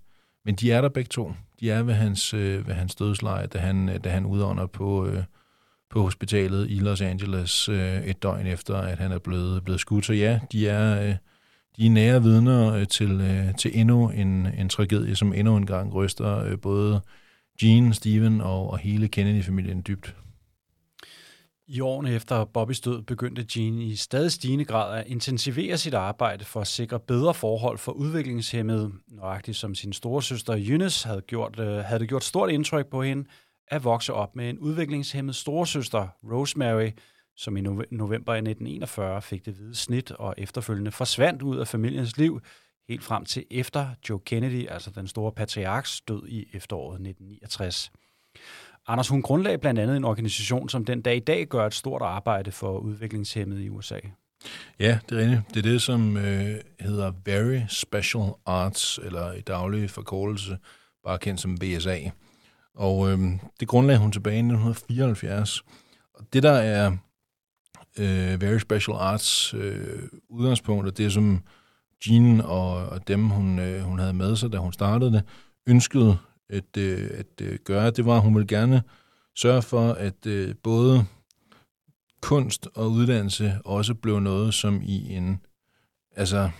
men 0.45 0.55
de 0.55 0.73
er 0.73 0.81
der 0.81 0.88
begge 0.88 1.09
to. 1.09 1.33
De 1.61 1.71
er 1.71 1.83
ved 1.83 1.95
hans, 1.95 2.35
øh, 2.35 2.67
ved 2.67 2.75
hans 2.75 2.95
dødsleje, 2.95 3.47
da 3.47 3.59
han, 3.59 4.00
da 4.00 4.11
han 4.11 4.27
udånder 4.27 4.67
på, 4.67 5.07
øh, 5.07 5.25
på 5.90 6.02
hospitalet 6.02 6.71
i 6.71 6.75
Los 6.75 7.00
Angeles 7.00 7.68
øh, 7.68 8.07
et 8.07 8.23
døgn 8.23 8.47
efter, 8.47 8.76
at 8.76 8.99
han 8.99 9.12
er 9.12 9.18
blevet, 9.18 9.64
blevet 9.64 9.80
skudt. 9.80 10.07
Så 10.07 10.12
ja, 10.12 10.40
de 10.52 10.68
er, 10.68 11.02
øh, 11.02 11.14
de 11.76 11.87
er 11.87 11.90
nære 11.90 12.23
vidner 12.23 12.75
øh, 12.75 12.88
til, 12.88 13.21
øh, 13.21 13.54
til 13.54 13.71
endnu 13.75 14.11
en, 14.11 14.47
en 14.47 14.68
tragedie, 14.68 15.16
som 15.16 15.33
endnu 15.33 15.57
en 15.57 15.66
gang 15.66 15.95
ryster 15.95 16.45
øh, 16.45 16.59
både 16.59 17.00
Gene, 17.61 17.95
Steven 17.95 18.40
og, 18.40 18.71
og 18.71 18.78
hele 18.78 19.09
Kennedy-familien 19.09 19.83
dybt. 19.87 20.14
I 21.71 21.80
årene 21.80 22.14
efter 22.14 22.45
Bobbys 22.45 22.80
død 22.80 23.02
begyndte 23.02 23.45
Gene 23.52 23.85
i 23.85 23.97
stadig 23.97 24.33
stigende 24.33 24.64
grad 24.64 24.99
at 24.99 25.07
intensivere 25.07 25.78
sit 25.78 25.95
arbejde 25.95 26.45
for 26.45 26.61
at 26.61 26.66
sikre 26.66 27.00
bedre 27.00 27.35
forhold 27.35 27.78
for 27.78 27.92
udviklingshemmede, 27.92 28.92
nøjagtigt 29.09 29.57
som 29.57 29.75
sin 29.75 29.92
store 29.92 30.23
søster 30.23 30.52
Eunice 30.52 31.09
havde, 31.09 31.21
gjort, 31.21 31.59
øh, 31.59 31.66
havde 31.66 32.00
det 32.00 32.09
gjort 32.09 32.25
stort 32.25 32.50
indtryk 32.50 32.86
på 32.86 33.02
hende 33.02 33.25
at 33.71 33.85
vokse 33.85 34.13
op 34.13 34.37
med 34.37 34.50
en 34.50 34.59
udviklingshemmet 34.59 35.37
storesøster, 35.37 36.09
Rosemary, 36.33 36.91
som 37.37 37.57
i 37.57 37.61
november 37.91 38.35
i 38.35 38.39
1941 38.39 39.23
fik 39.23 39.47
det 39.47 39.54
hvide 39.54 39.75
snit 39.75 40.11
og 40.11 40.35
efterfølgende 40.39 40.91
forsvandt 40.91 41.43
ud 41.43 41.59
af 41.59 41.69
familiens 41.69 42.17
liv, 42.17 42.41
helt 42.89 43.04
frem 43.04 43.25
til 43.25 43.45
efter 43.50 43.89
Joe 44.09 44.21
Kennedy, 44.21 44.69
altså 44.69 44.91
den 44.91 45.07
store 45.07 45.33
patriarks 45.33 46.00
død 46.00 46.28
i 46.28 46.47
efteråret 46.52 46.95
1969. 46.95 47.91
Anders, 48.87 49.09
hun 49.09 49.23
grundlagde 49.23 49.59
blandt 49.59 49.81
andet 49.81 49.97
en 49.97 50.04
organisation, 50.04 50.69
som 50.69 50.85
den 50.85 51.02
dag 51.02 51.17
i 51.17 51.21
dag 51.21 51.47
gør 51.47 51.67
et 51.67 51.75
stort 51.75 52.02
arbejde 52.02 52.52
for 52.52 52.78
udviklingshemmede 52.78 53.65
i 53.65 53.69
USA. 53.69 53.99
Ja, 54.78 54.99
det 55.09 55.19
er 55.19 55.23
rigtigt. 55.23 55.54
Det 55.54 55.57
er 55.57 55.71
det, 55.71 55.83
som 55.83 56.17
øh, 56.17 56.61
hedder 56.81 57.13
Very 57.25 57.61
Special 57.69 58.33
Arts, 58.47 58.99
eller 59.02 59.33
i 59.33 59.41
daglig 59.41 59.91
forkortelse, 59.91 60.59
bare 61.04 61.19
kendt 61.19 61.41
som 61.41 61.63
VSA. 61.63 61.99
Og 62.78 63.10
øh, 63.10 63.19
det 63.60 63.69
grundlagde 63.69 64.00
hun 64.00 64.12
tilbage 64.12 64.36
i 64.36 64.38
1974. 64.38 65.64
Og 66.14 66.25
det, 66.32 66.43
der 66.43 66.52
er 66.52 66.97
øh, 67.99 68.41
Very 68.41 68.58
Special 68.58 68.97
Arts 68.97 69.54
øh, 69.54 70.08
udgangspunkt, 70.28 70.99
det 70.99 71.12
som 71.12 71.43
Jean 72.06 72.41
og, 72.41 72.88
og 72.88 73.08
dem, 73.08 73.28
hun, 73.28 73.58
øh, 73.58 73.82
hun 73.82 73.99
havde 73.99 74.12
med 74.12 74.36
sig, 74.36 74.52
da 74.52 74.58
hun 74.58 74.73
startede 74.73 75.12
det, 75.12 75.23
ønskede 75.67 76.19
at, 76.50 76.76
øh, 76.78 77.10
at 77.14 77.41
øh, 77.43 77.58
gøre, 77.64 77.91
det 77.91 78.06
var, 78.06 78.17
at 78.17 78.23
hun 78.23 78.34
ville 78.34 78.49
gerne 78.49 78.82
sørge 79.36 79.62
for, 79.62 79.93
at 79.93 80.26
øh, 80.26 80.54
både 80.62 81.04
kunst 82.23 82.69
og 82.75 82.91
uddannelse 82.91 83.58
også 83.64 83.95
blev 83.95 84.21
noget, 84.21 84.54
som 84.54 84.80
i 84.82 85.14
en, 85.14 85.41
altså, 86.17 86.50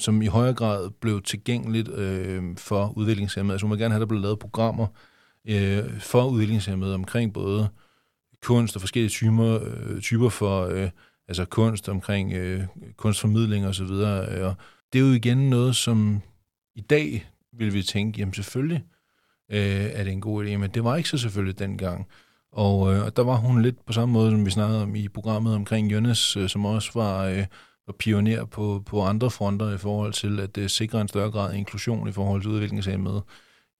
som 0.00 0.22
i 0.22 0.26
højere 0.26 0.54
grad 0.54 0.90
blev 0.90 1.22
tilgængeligt 1.22 1.88
øh, 1.88 2.56
for 2.56 2.92
udviklingshemmede. 2.96 3.54
Altså 3.54 3.66
hun 3.66 3.70
vil 3.70 3.78
gerne 3.78 3.92
have, 3.92 3.98
at 3.98 4.00
der 4.00 4.06
blev 4.06 4.20
lavet 4.20 4.38
programmer 4.38 4.86
øh, 5.48 6.00
for 6.00 6.24
udviklingshemmede 6.24 6.94
omkring 6.94 7.32
både 7.32 7.68
kunst 8.42 8.76
og 8.76 8.80
forskellige 8.80 9.10
typer, 9.10 9.60
øh, 9.64 10.00
typer 10.00 10.28
for 10.28 10.66
øh, 10.66 10.90
altså 11.28 11.44
kunst 11.44 11.88
omkring 11.88 12.32
øh, 12.32 12.64
kunstformidling 12.96 13.66
og 13.66 13.74
så 13.74 13.84
videre. 13.84 14.28
Øh, 14.28 14.46
og 14.46 14.54
det 14.92 14.98
er 15.00 15.06
jo 15.06 15.12
igen 15.12 15.50
noget, 15.50 15.76
som 15.76 16.22
i 16.74 16.80
dag 16.80 17.26
vil 17.52 17.74
vi 17.74 17.82
tænke, 17.82 18.18
jamen 18.18 18.34
selvfølgelig 18.34 18.84
øh, 19.50 19.90
er 19.92 20.04
det 20.04 20.12
en 20.12 20.20
god 20.20 20.44
idé, 20.44 20.56
men 20.56 20.70
det 20.70 20.84
var 20.84 20.96
ikke 20.96 21.08
så 21.08 21.18
selvfølgelig 21.18 21.58
dengang. 21.58 22.06
Og, 22.52 22.94
øh, 22.94 23.10
der 23.16 23.22
var 23.24 23.36
hun 23.36 23.62
lidt 23.62 23.86
på 23.86 23.92
samme 23.92 24.12
måde, 24.12 24.30
som 24.30 24.46
vi 24.46 24.50
snakkede 24.50 24.82
om 24.82 24.94
i 24.94 25.08
programmet 25.08 25.54
omkring 25.54 25.90
Jønnes, 25.90 26.36
øh, 26.36 26.48
som 26.48 26.64
også 26.64 26.90
var, 26.94 27.24
øh, 27.24 27.46
var 27.86 27.94
pioner 27.98 28.44
på, 28.44 28.82
på 28.86 29.02
andre 29.02 29.30
fronter 29.30 29.74
i 29.74 29.78
forhold 29.78 30.12
til 30.12 30.40
at 30.40 30.58
øh, 30.58 30.68
sikre 30.68 31.00
en 31.00 31.08
større 31.08 31.30
grad 31.30 31.52
af 31.52 31.56
inklusion 31.56 32.08
i 32.08 32.12
forhold 32.12 32.42
til 32.42 32.50
udviklingshemmede. 32.50 33.22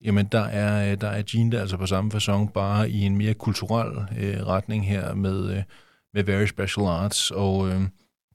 Jamen, 0.05 0.27
der 0.33 0.43
er, 0.43 0.93
øh, 0.93 1.01
der 1.01 1.09
er 1.09 1.23
Jean 1.35 1.53
der 1.53 1.61
altså 1.61 1.77
på 1.77 1.87
samme 1.87 2.11
façon, 2.14 2.51
bare 2.53 2.90
i 2.90 3.01
en 3.01 3.17
mere 3.17 3.35
kulturel 3.35 3.99
øh, 4.19 4.47
retning 4.47 4.88
her 4.88 5.14
med, 5.14 5.57
øh, 5.57 5.62
med 6.14 6.25
Very 6.25 6.47
Special 6.47 6.87
Arts. 6.87 7.31
Og 7.31 7.69
øh, 7.69 7.83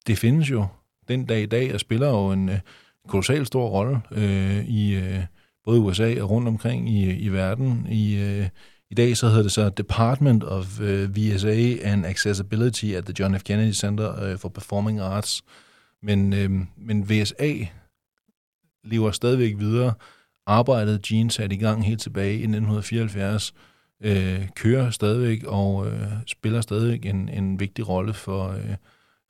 det 0.08 0.18
findes 0.18 0.52
jo 0.52 0.68
den 1.08 1.26
dag 1.26 1.42
i 1.42 1.46
dag, 1.46 1.74
og 1.74 1.80
spiller 1.80 2.10
jo 2.10 2.32
en 2.32 2.50
øh, 2.50 2.60
kolossal 3.08 3.46
stor 3.46 3.70
rolle 3.70 4.02
øh, 4.12 4.66
i 4.66 4.96
øh, 4.96 5.24
både 5.66 5.80
USA 5.80 6.22
og 6.22 6.30
rundt 6.30 6.48
omkring 6.48 6.90
i, 6.90 7.14
i 7.14 7.30
verden. 7.30 7.88
I, 7.90 8.16
øh, 8.16 8.50
I 8.92 8.96
dag 8.96 9.18
så 9.18 9.28
hedder 9.28 9.42
det 9.42 9.52
så 9.52 9.70
Department 9.70 10.44
of 10.44 10.80
øh, 10.80 11.16
VSA 11.16 11.76
and 11.84 12.06
Accessibility 12.06 12.86
at 12.86 13.06
the 13.06 13.14
John 13.20 13.40
F. 13.40 13.44
Kennedy 13.44 13.74
Center 13.74 14.24
øh, 14.24 14.38
for 14.38 14.50
Performing 14.50 15.00
Arts. 15.00 15.42
Men, 16.04 16.34
øh, 16.34 16.50
men 16.78 17.10
VSA 17.10 17.54
lever 18.84 19.12
stadigvæk 19.12 19.56
videre. 19.58 19.94
Arbejdet 20.50 21.02
Gene 21.02 21.32
satte 21.32 21.56
i 21.56 21.60
gang 21.60 21.86
helt 21.86 22.02
tilbage 22.02 22.34
i 22.34 22.44
1974 22.44 23.54
øh, 24.04 24.48
kører 24.56 24.90
stadigvæk 24.90 25.44
og 25.44 25.88
øh, 25.88 26.08
spiller 26.28 26.62
stadigvæk 26.62 27.06
en, 27.06 27.30
en 27.30 27.60
vigtig 27.60 27.90
rolle 27.90 28.14
for, 28.14 28.48
øh, 28.48 28.76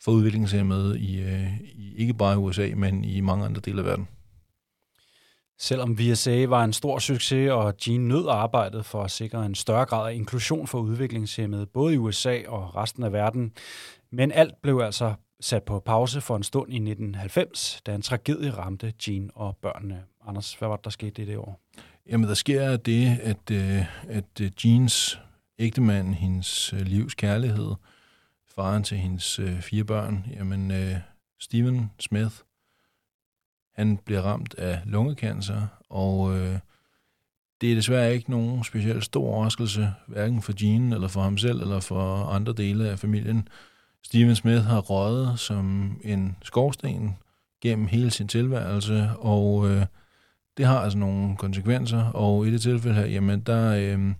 for 0.03 0.12
udviklingshemmede 0.12 0.99
i, 0.99 1.21
øh, 1.21 1.60
i 1.62 1.95
ikke 1.97 2.13
bare 2.13 2.34
i 2.34 2.38
USA, 2.38 2.69
men 2.75 3.03
i 3.03 3.21
mange 3.21 3.45
andre 3.45 3.62
dele 3.65 3.79
af 3.79 3.86
verden. 3.86 4.08
Selvom 5.58 5.99
VSA 5.99 6.45
var 6.45 6.63
en 6.63 6.73
stor 6.73 6.99
succes, 6.99 7.51
og 7.51 7.77
Gene 7.77 8.08
nød 8.08 8.25
arbejdet 8.29 8.86
for 8.86 9.03
at 9.03 9.12
sikre 9.12 9.45
en 9.45 9.55
større 9.55 9.86
grad 9.86 10.12
af 10.12 10.15
inklusion 10.15 10.67
for 10.67 10.79
udviklingshemmede, 10.79 11.65
både 11.65 11.93
i 11.93 11.97
USA 11.97 12.39
og 12.47 12.75
resten 12.75 13.03
af 13.03 13.13
verden. 13.13 13.53
Men 14.12 14.32
alt 14.32 14.53
blev 14.62 14.79
altså 14.79 15.13
sat 15.39 15.63
på 15.63 15.80
pause 15.80 16.21
for 16.21 16.36
en 16.36 16.43
stund 16.43 16.73
i 16.73 16.75
1990, 16.75 17.82
da 17.86 17.95
en 17.95 18.02
tragedie 18.02 18.52
ramte 18.52 18.93
Jean 19.08 19.32
og 19.36 19.58
børnene. 19.62 20.04
Anders, 20.28 20.54
hvad 20.54 20.67
var 20.67 20.75
det, 20.75 20.86
der 20.86 20.91
skete 20.91 21.21
i 21.21 21.25
det 21.25 21.38
år? 21.38 21.60
Jamen, 22.10 22.30
der 22.30 22.34
sker 22.34 22.78
det, 22.78 23.19
at, 23.21 23.52
øh, 23.52 24.10
at 24.10 24.41
øh, 24.41 24.52
Jeans 24.65 25.19
ægtemand, 25.60 26.13
hendes 26.13 26.73
øh, 26.73 26.82
livs 26.82 27.15
kærlighed, 27.15 27.75
faren 28.56 28.84
til 28.84 28.97
hendes 28.97 29.39
fire 29.62 29.84
børn, 29.84 30.25
jamen 30.36 30.71
Steven 31.39 31.91
Smith, 31.99 32.36
han 33.75 33.97
bliver 33.97 34.21
ramt 34.21 34.54
af 34.54 34.82
lungekancer, 34.86 35.67
og 35.89 36.38
øh, 36.38 36.60
det 37.62 37.71
er 37.71 37.75
desværre 37.75 38.13
ikke 38.13 38.32
nogen 38.32 38.63
specielt 38.63 39.04
stor 39.04 39.28
overraskelse, 39.28 39.93
hverken 40.08 40.41
for 40.41 40.54
Jean 40.62 40.93
eller 40.93 41.08
for 41.08 41.21
ham 41.21 41.38
selv, 41.38 41.62
eller 41.62 41.80
for 41.80 42.25
andre 42.25 42.54
dele 42.54 42.89
af 42.89 42.99
familien. 42.99 43.47
Steven 44.05 44.35
Smith 44.35 44.63
har 44.63 44.79
røget 44.79 45.39
som 45.39 45.97
en 46.03 46.38
skorsten 46.43 47.17
gennem 47.62 47.88
hele 47.88 48.12
sin 48.12 48.27
tilværelse, 48.27 49.09
og 49.19 49.69
øh, 49.69 49.85
det 50.57 50.65
har 50.65 50.79
altså 50.79 50.97
nogle 50.97 51.38
konsekvenser, 51.38 52.03
og 52.03 52.47
i 52.47 52.51
det 52.51 52.62
tilfælde 52.62 52.95
her, 52.95 53.05
jamen 53.05 53.39
der, 53.39 53.73
øh, 53.73 54.13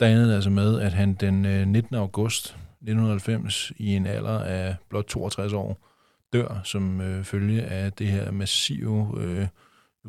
der 0.00 0.06
endede 0.06 0.28
det 0.28 0.34
altså 0.34 0.50
med, 0.50 0.80
at 0.80 0.92
han 0.92 1.14
den 1.14 1.44
øh, 1.44 1.66
19. 1.66 1.96
august 1.96 2.46
1990 2.46 3.72
i 3.76 3.96
en 3.96 4.06
alder 4.06 4.38
af 4.38 4.76
blot 4.88 5.04
62 5.04 5.52
år 5.52 5.86
dør 6.32 6.60
som 6.64 7.00
øh, 7.00 7.24
følge 7.24 7.62
af 7.62 7.92
det 7.92 8.06
her 8.06 8.30
massive 8.30 9.14
øh, 9.18 9.46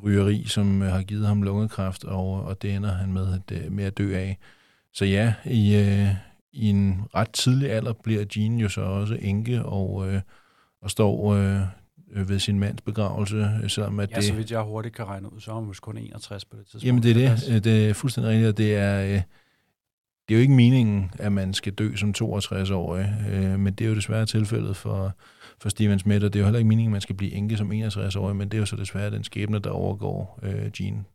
rygeri, 0.04 0.46
som 0.48 0.82
øh, 0.82 0.92
har 0.92 1.04
givet 1.04 1.28
ham 1.28 1.44
lungekræft, 1.44 2.04
og, 2.04 2.44
og 2.44 2.62
det 2.62 2.76
ender 2.76 2.94
han 2.94 3.14
med 3.14 3.34
at, 3.34 3.58
øh, 3.58 3.72
med 3.72 3.84
at 3.84 3.98
dø 3.98 4.16
af. 4.16 4.38
Så 4.94 5.06
ja, 5.06 5.34
i, 5.46 5.76
øh, 5.76 6.08
i 6.54 6.70
en 6.70 7.02
ret 7.16 7.30
tidlig 7.32 7.72
alder 7.72 7.94
bliver 7.94 8.26
Jean 8.36 8.56
jo 8.60 8.70
så 8.70 8.82
også 8.82 9.18
enke 9.22 9.66
og, 9.66 10.10
øh, 10.10 10.22
og 10.82 10.92
står 10.92 11.34
øh, 11.34 11.62
ved 12.30 12.40
sin 12.40 12.60
mands 12.60 12.82
begravelse, 12.82 13.50
selvom 13.68 14.00
at 14.00 14.12
Ja, 14.12 14.16
det... 14.16 14.24
så 14.24 14.34
vidt 14.34 14.52
jeg 14.52 14.62
hurtigt 14.62 14.96
kan 14.96 15.06
regne 15.06 15.34
ud, 15.34 15.40
så 15.40 15.52
er 15.52 15.56
han 15.56 15.64
måske 15.64 15.84
kun 15.84 15.98
61 15.98 16.46
på 16.46 16.58
det 16.58 16.66
tidspunkt. 16.66 16.86
Jamen 16.86 17.04
det 17.04 17.12
er 17.12 17.36
det. 17.36 17.56
Øh, 17.56 17.64
Det 17.64 17.90
er 17.90 17.94
fuldstændig 17.94 18.32
rigtigt, 18.32 18.50
og 18.50 18.58
det 18.58 18.76
er, 18.76 19.02
øh, 19.04 19.22
det 20.28 20.34
er 20.34 20.36
jo 20.36 20.42
ikke 20.42 20.54
meningen, 20.54 21.12
at 21.20 21.32
man 21.32 21.54
skal 21.54 21.74
dø 21.74 21.96
som 21.96 22.14
62-årig, 22.18 23.14
øh, 23.32 23.60
men 23.60 23.74
det 23.74 23.86
er 23.86 23.90
jo 23.90 23.96
desværre 23.96 24.26
tilfældet 24.26 24.76
for, 24.76 25.14
for 25.62 25.70
Steven 25.70 26.00
Smith, 26.00 26.26
og 26.26 26.34
det 26.34 26.40
er 26.40 26.42
jo 26.42 26.46
heller 26.46 26.60
ikke 26.60 26.68
meningen, 26.68 26.92
at 26.92 26.92
man 26.92 27.02
skal 27.02 27.16
blive 27.16 27.32
enke 27.32 27.58
som 27.58 27.72
61-årig, 27.72 28.36
men 28.36 28.50
det 28.50 28.58
er 28.58 28.60
jo 28.60 28.66
så 28.66 28.76
desværre 28.76 29.12
den 29.12 29.24
skæbne, 29.24 29.60
der 29.60 29.70
overgår 29.70 30.40
øh, 30.44 30.72
Jean. 30.82 31.06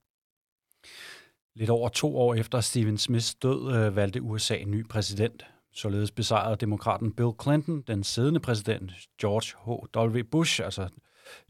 Lidt 1.54 1.70
over 1.70 1.88
to 1.88 2.16
år 2.16 2.34
efter 2.34 2.60
Stephen 2.60 2.98
Smiths 2.98 3.34
død 3.34 3.74
øh, 3.74 3.96
valgte 3.96 4.22
USA 4.22 4.56
en 4.56 4.70
ny 4.70 4.88
præsident. 4.88 5.44
Således 5.74 6.10
besejrede 6.10 6.56
demokraten 6.56 7.12
Bill 7.12 7.30
Clinton 7.42 7.82
den 7.86 8.04
siddende 8.04 8.40
præsident 8.40 8.92
George 9.20 9.56
H.W. 9.64 10.22
Bush, 10.30 10.60
altså 10.64 10.88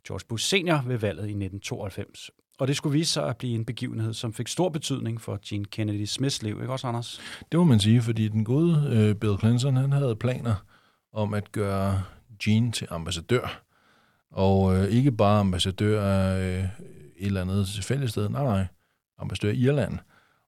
George 0.08 0.24
Bush 0.28 0.48
senior, 0.48 0.82
ved 0.86 0.96
valget 0.96 1.22
i 1.22 1.34
1992. 1.44 2.30
Og 2.58 2.68
det 2.68 2.76
skulle 2.76 2.92
vise 2.92 3.12
sig 3.12 3.28
at 3.28 3.36
blive 3.36 3.54
en 3.54 3.64
begivenhed, 3.64 4.14
som 4.14 4.32
fik 4.32 4.48
stor 4.48 4.68
betydning 4.68 5.20
for 5.20 5.38
Gene 5.48 5.64
Kennedy 5.64 6.04
Smiths 6.04 6.42
liv, 6.42 6.60
ikke 6.60 6.72
også, 6.72 6.86
Anders? 6.86 7.20
Det 7.52 7.58
må 7.58 7.64
man 7.64 7.80
sige, 7.80 8.02
fordi 8.02 8.28
den 8.28 8.44
gode 8.44 8.88
øh, 8.92 9.14
Bill 9.14 9.38
Clinton, 9.38 9.76
han 9.76 9.92
havde 9.92 10.16
planer 10.16 10.54
om 11.12 11.34
at 11.34 11.52
gøre 11.52 12.02
Jean 12.46 12.72
til 12.72 12.86
ambassadør. 12.90 13.62
Og 14.30 14.76
øh, 14.76 14.88
ikke 14.88 15.12
bare 15.12 15.40
ambassadør 15.40 16.04
af 16.04 16.58
øh, 16.58 16.64
et 17.16 17.26
eller 17.26 17.40
andet 17.40 17.66
tilfældigt 17.66 18.10
sted, 18.10 18.28
nej, 18.28 18.44
nej, 18.44 18.66
ambassadør 19.22 19.52
i 19.52 19.56
Irland. 19.56 19.98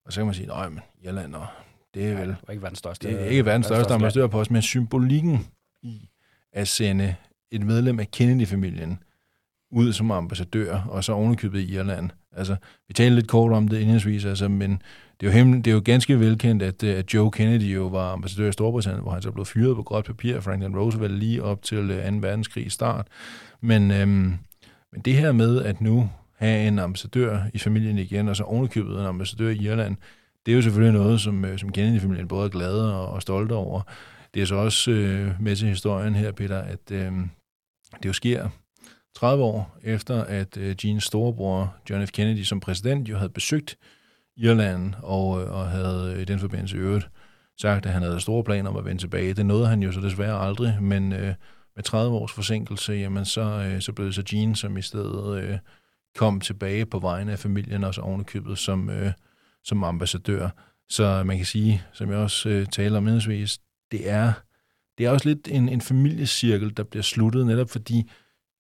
Og 0.07 0.13
så 0.13 0.21
kan 0.21 0.27
man 0.27 0.35
sige, 0.35 0.47
nej, 0.47 0.69
men 0.69 0.81
Irland, 1.03 1.35
og 1.35 1.47
det 1.95 2.07
er 2.07 2.17
vel... 2.17 2.29
Det 2.29 2.37
var 2.47 2.53
ikke 2.53 2.63
verdens 2.63 2.79
største. 2.79 3.09
Det 3.09 3.21
er 3.21 3.25
ikke 3.25 3.45
verdens 3.45 3.67
største 3.67 3.91
land. 3.91 4.03
ambassadørpost, 4.03 4.51
men 4.51 4.63
symbolikken 4.63 5.47
i 5.83 6.09
at 6.53 6.69
sende 6.69 7.15
et 7.51 7.63
medlem 7.63 8.01
af 8.01 8.11
Kennedy-familien 8.11 8.99
ud 9.71 9.93
som 9.93 10.11
ambassadør, 10.11 10.81
og 10.89 11.05
så 11.05 11.13
ovenikøbet 11.13 11.61
i 11.61 11.75
Irland. 11.75 12.11
Altså, 12.33 12.57
vi 12.89 12.95
talte 12.95 13.15
lidt 13.15 13.29
kort 13.29 13.53
om 13.53 13.69
det 13.69 13.81
indholdsvis, 13.81 14.25
altså, 14.25 14.49
men 14.49 14.83
det 15.21 15.27
er, 15.27 15.31
jo 15.31 15.39
hem, 15.39 15.63
det 15.63 15.71
er 15.71 15.75
jo 15.75 15.83
ganske 15.85 16.21
velkendt, 16.21 16.63
at, 16.63 16.83
øh, 16.83 16.99
at 16.99 17.15
Joe 17.15 17.31
Kennedy 17.31 17.75
jo 17.75 17.87
var 17.87 18.13
ambassadør 18.13 18.49
i 18.49 18.53
Storbritannien, 18.53 19.03
hvor 19.03 19.13
han 19.13 19.23
så 19.23 19.31
blev 19.31 19.45
fyret 19.45 19.77
på 19.77 19.83
gråt 19.83 20.05
papir 20.05 20.37
af 20.37 20.43
Franklin 20.43 20.77
Roosevelt 20.77 21.19
lige 21.19 21.43
op 21.43 21.63
til 21.63 21.91
øh, 21.91 22.13
2. 22.13 22.17
verdenskrig 22.17 22.73
start. 22.73 23.07
Men, 23.61 23.91
øhm, 23.91 24.39
men 24.93 25.01
det 25.05 25.15
her 25.15 25.33
med 25.33 25.63
at 25.63 25.81
nu 25.81 26.11
have 26.37 26.68
en 26.68 26.79
ambassadør 26.79 27.40
i 27.55 27.59
familien 27.59 27.99
igen, 27.99 28.29
og 28.29 28.37
så 28.37 28.42
ovenikøbet 28.42 29.01
en 29.01 29.07
ambassadør 29.07 29.51
i 29.51 29.57
Irland, 29.57 29.97
det 30.47 30.53
er 30.53 30.57
jo 30.57 30.62
selvfølgelig 30.62 31.01
noget, 31.01 31.20
som, 31.20 31.44
øh, 31.44 31.59
som 31.59 31.73
Kennedy-familien 31.73 32.29
både 32.29 32.44
er 32.44 32.51
glade 32.51 32.94
og, 32.94 33.09
og 33.09 33.23
stolte 33.23 33.53
over. 33.53 33.83
Det 34.35 34.42
er 34.42 34.47
så 34.47 34.55
også 34.55 34.90
øh, 34.90 35.42
med 35.42 35.57
til 35.57 35.68
historien 35.68 36.14
her, 36.14 36.33
Peter, 36.33 36.59
at 36.59 36.90
øh, 36.90 37.12
det 38.03 38.07
jo 38.07 38.12
sker 38.12 38.49
30 39.14 39.44
år 39.44 39.79
efter, 39.83 40.25
at 40.25 40.57
øh, 40.57 40.77
Jeans 40.85 41.05
storebror, 41.05 41.75
John 41.90 42.07
F. 42.07 42.11
Kennedy, 42.11 42.42
som 42.42 42.61
præsident, 42.61 43.09
jo 43.09 43.16
havde 43.16 43.31
besøgt 43.31 43.79
Irland 44.37 44.94
og, 45.03 45.42
øh, 45.42 45.53
og 45.53 45.70
havde 45.70 46.12
øh, 46.16 46.23
i 46.23 46.25
den 46.25 46.38
forbindelse 46.38 46.77
i 46.77 46.81
øvrigt 46.81 47.09
sagt, 47.61 47.87
at 47.87 47.92
han 47.92 48.03
havde 48.03 48.20
store 48.20 48.44
planer 48.44 48.70
om 48.70 48.77
at 48.77 48.85
vende 48.85 49.03
tilbage. 49.03 49.35
Det 49.35 49.47
nåede 49.47 49.66
han 49.66 49.83
jo 49.83 49.92
så 49.92 50.01
desværre 50.01 50.40
aldrig, 50.40 50.79
men 50.81 51.12
øh, 51.12 51.35
med 51.77 51.85
30 51.85 52.16
års 52.16 52.33
forsinkelse, 52.33 52.92
jamen 52.92 53.25
så, 53.25 53.40
øh, 53.40 53.81
så 53.81 53.92
blev 53.92 54.07
det 54.07 54.14
så 54.14 54.23
Jean, 54.33 54.55
som 54.55 54.77
i 54.77 54.83
stedet 54.83 55.42
øh, 55.42 55.59
kom 56.16 56.40
tilbage 56.40 56.87
på 56.87 56.98
vegne 56.98 57.33
af 57.33 57.38
familien, 57.38 57.85
og 57.85 57.94
så 57.94 58.00
ovenikøbet 58.00 58.59
som, 58.59 58.90
øh, 58.90 59.12
som 59.64 59.85
ambassadør. 59.85 60.48
Så 60.88 61.22
man 61.27 61.37
kan 61.37 61.46
sige, 61.46 61.83
som 61.92 62.11
jeg 62.11 62.18
også 62.18 62.48
øh, 62.48 62.66
taler 62.66 62.96
om 62.96 63.05
indholdsvis, 63.05 63.59
det 63.90 64.11
er, 64.11 64.33
det 64.98 65.07
er 65.07 65.11
også 65.11 65.29
lidt 65.29 65.48
en, 65.50 65.68
en 65.68 65.81
familiecirkel, 65.81 66.77
der 66.77 66.83
bliver 66.83 67.03
sluttet, 67.03 67.46
netop 67.46 67.70
fordi 67.70 68.11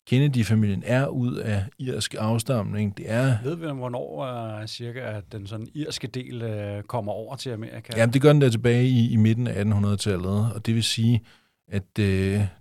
Kennedy-familien 0.06 0.82
er 0.86 1.06
ud 1.06 1.34
af 1.34 1.64
irsk 1.78 2.14
afstamning. 2.18 2.96
Det 2.96 3.10
er 3.10 3.38
Ved 3.44 3.56
vi, 3.56 3.66
hvornår 3.66 4.60
uh, 4.60 4.66
cirka 4.66 4.98
at 4.98 5.24
den 5.32 5.46
sådan 5.46 5.66
irske 5.74 6.06
del 6.06 6.42
uh, 6.42 6.82
kommer 6.82 7.12
over 7.12 7.36
til 7.36 7.50
Amerika? 7.50 7.92
Ja, 7.96 8.06
det 8.06 8.22
gør 8.22 8.32
den 8.32 8.40
der 8.40 8.50
tilbage 8.50 8.84
i, 8.84 9.12
i 9.12 9.16
midten 9.16 9.46
af 9.46 9.64
1800-tallet, 9.64 10.52
og 10.54 10.66
det 10.66 10.74
vil 10.74 10.82
sige, 10.82 11.22
at 11.68 11.98
øh, 11.98 12.04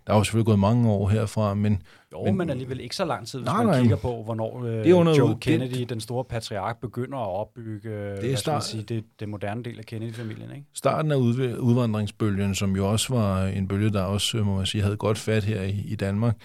der 0.08 0.14
er 0.14 0.16
jo 0.18 0.24
selvfølgelig 0.24 0.46
gået 0.46 0.60
mange 0.60 0.92
år 0.92 1.10
herfra, 1.10 1.54
men 1.54 1.82
Jo, 2.14 2.24
Men- 2.26 2.38
men, 2.38 2.50
alligevel 2.50 2.80
ikke 2.80 2.96
så 2.96 3.06
lang 3.06 3.28
tid, 3.28 3.40
hvis 3.40 3.46
Nej, 3.46 3.58
man 3.58 3.66
nej. 3.66 3.82
kigger 3.82 3.96
på, 3.98 4.24
hvornår 4.24 4.58
uh, 4.60 4.68
er 4.70 4.94
under- 4.94 5.16
Joe 5.16 5.30
det- 5.30 5.40
Kennedy, 5.40 5.86
den 5.90 6.00
store 6.02 6.24
patriark, 6.26 6.82
begynder 6.82 7.18
at 7.18 7.28
opbygge 7.28 7.90
det 8.22 8.32
er 8.32 8.36
start- 8.36 8.64
sige, 8.64 8.84
det, 8.84 9.04
det 9.20 9.30
moderne 9.30 9.64
del 9.64 9.80
af 9.80 9.86
Kennedy-familien. 9.86 10.52
Ikke? 10.52 10.66
starten 10.74 11.12
af 11.12 11.16
udv- 11.16 11.58
udvandringsbølgen, 11.58 12.56
som 12.56 12.76
jo 12.76 12.92
også 12.92 13.14
var 13.14 13.46
en 13.48 13.68
bølge, 13.68 13.90
der 13.90 14.02
også, 14.02 14.38
øh, 14.38 14.46
må 14.46 14.56
man 14.58 14.66
sige, 14.66 14.82
havde 14.82 14.98
godt 14.98 15.18
fat 15.18 15.44
her 15.44 15.62
i, 15.62 15.70
i 15.88 15.96
Danmark, 15.96 16.38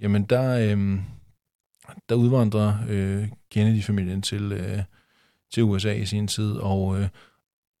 jamen 0.00 0.24
der, 0.24 0.76
øh, 0.76 0.98
der 2.08 2.14
udvandrer 2.14 2.74
øh, 2.88 3.28
Kennedy-familien 3.50 4.22
til, 4.22 4.52
øh, 4.52 4.78
til 5.54 5.62
USA 5.62 5.92
i 5.92 6.04
sin 6.06 6.28
tid, 6.28 6.52
og, 6.52 7.00
øh, 7.00 7.08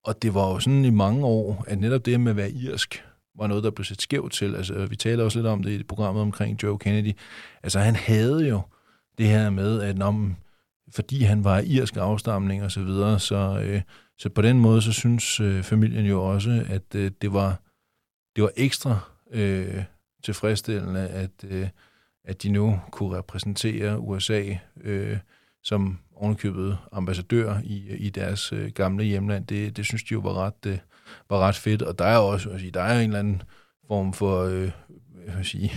og 0.04 0.22
det 0.22 0.34
var 0.34 0.48
jo 0.52 0.58
sådan 0.58 0.84
i 0.84 0.90
mange 0.90 1.24
år, 1.26 1.64
at 1.68 1.78
netop 1.80 2.06
det 2.06 2.20
med 2.20 2.30
at 2.30 2.36
være 2.36 2.50
irsk, 2.50 3.04
var 3.38 3.46
noget, 3.46 3.64
der 3.64 3.70
blev 3.70 3.84
set 3.84 4.02
skævt 4.02 4.32
til. 4.32 4.54
Altså, 4.54 4.74
øh, 4.74 4.90
vi 4.90 4.96
taler 4.96 5.24
også 5.24 5.38
lidt 5.38 5.46
om 5.46 5.62
det 5.62 5.80
i 5.80 5.82
programmet 5.82 6.22
omkring 6.22 6.62
Joe 6.62 6.78
Kennedy. 6.78 7.12
Altså, 7.62 7.78
han 7.78 7.96
havde 7.96 8.48
jo 8.48 8.60
det 9.18 9.26
her 9.26 9.50
med, 9.50 9.82
at 9.82 9.98
når, 9.98 10.30
fordi 10.94 11.22
han 11.22 11.44
var 11.44 11.62
irsk 11.66 11.96
afstamning 11.96 12.62
og 12.62 12.72
så 12.72 12.82
videre, 12.82 13.20
så, 13.20 13.62
øh, 13.64 13.82
så 14.18 14.28
på 14.28 14.42
den 14.42 14.60
måde, 14.60 14.82
så 14.82 14.92
synes 14.92 15.40
øh, 15.40 15.62
familien 15.62 16.06
jo 16.06 16.24
også, 16.24 16.64
at 16.68 16.94
øh, 16.94 17.10
det, 17.22 17.32
var, 17.32 17.60
det 18.36 18.42
var 18.42 18.50
ekstra 18.56 18.98
øh, 19.30 19.84
tilfredsstillende, 20.24 21.08
at, 21.08 21.44
øh, 21.44 21.68
at 22.24 22.42
de 22.42 22.48
nu 22.48 22.80
kunne 22.90 23.18
repræsentere 23.18 23.98
USA 23.98 24.42
øh, 24.80 25.18
som 25.62 25.98
ovenikøbet 26.14 26.78
ambassadør 26.92 27.58
i, 27.64 27.96
i 27.96 28.10
deres 28.10 28.52
øh, 28.52 28.72
gamle 28.72 29.04
hjemland. 29.04 29.46
Det, 29.46 29.76
det 29.76 29.86
synes 29.86 30.02
de 30.02 30.12
jo 30.12 30.20
var 30.20 30.34
ret, 30.34 30.66
øh, 30.66 30.78
var 31.30 31.38
ret 31.38 31.56
fedt, 31.56 31.82
og 31.82 31.98
der 31.98 32.04
er 32.04 32.18
også, 32.18 32.58
sige, 32.58 32.70
der 32.70 32.82
er 32.82 33.00
en 33.00 33.06
eller 33.06 33.18
anden 33.18 33.42
form 33.88 34.12
for, 34.12 34.42
øh, 34.42 34.70
jeg 35.26 35.46
sige, 35.46 35.72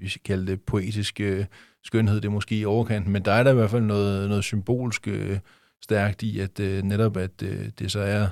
vi 0.00 0.08
skal 0.08 0.22
kalde 0.24 0.46
det 0.46 0.62
poetisk 0.62 1.20
øh, 1.20 1.44
skønhed, 1.84 2.16
det 2.16 2.24
er 2.24 2.32
måske 2.32 2.58
i 2.58 2.64
overkanten, 2.64 3.12
men 3.12 3.24
der 3.24 3.32
er 3.32 3.42
der 3.42 3.50
i 3.50 3.54
hvert 3.54 3.70
fald 3.70 3.82
noget, 3.82 4.28
noget 4.28 4.44
symbolsk 4.44 5.08
øh, 5.08 5.38
stærkt 5.82 6.22
i, 6.22 6.40
at 6.40 6.60
øh, 6.60 6.82
netop 6.82 7.16
at 7.16 7.42
øh, 7.42 7.68
det 7.78 7.92
så 7.92 8.00
er 8.00 8.28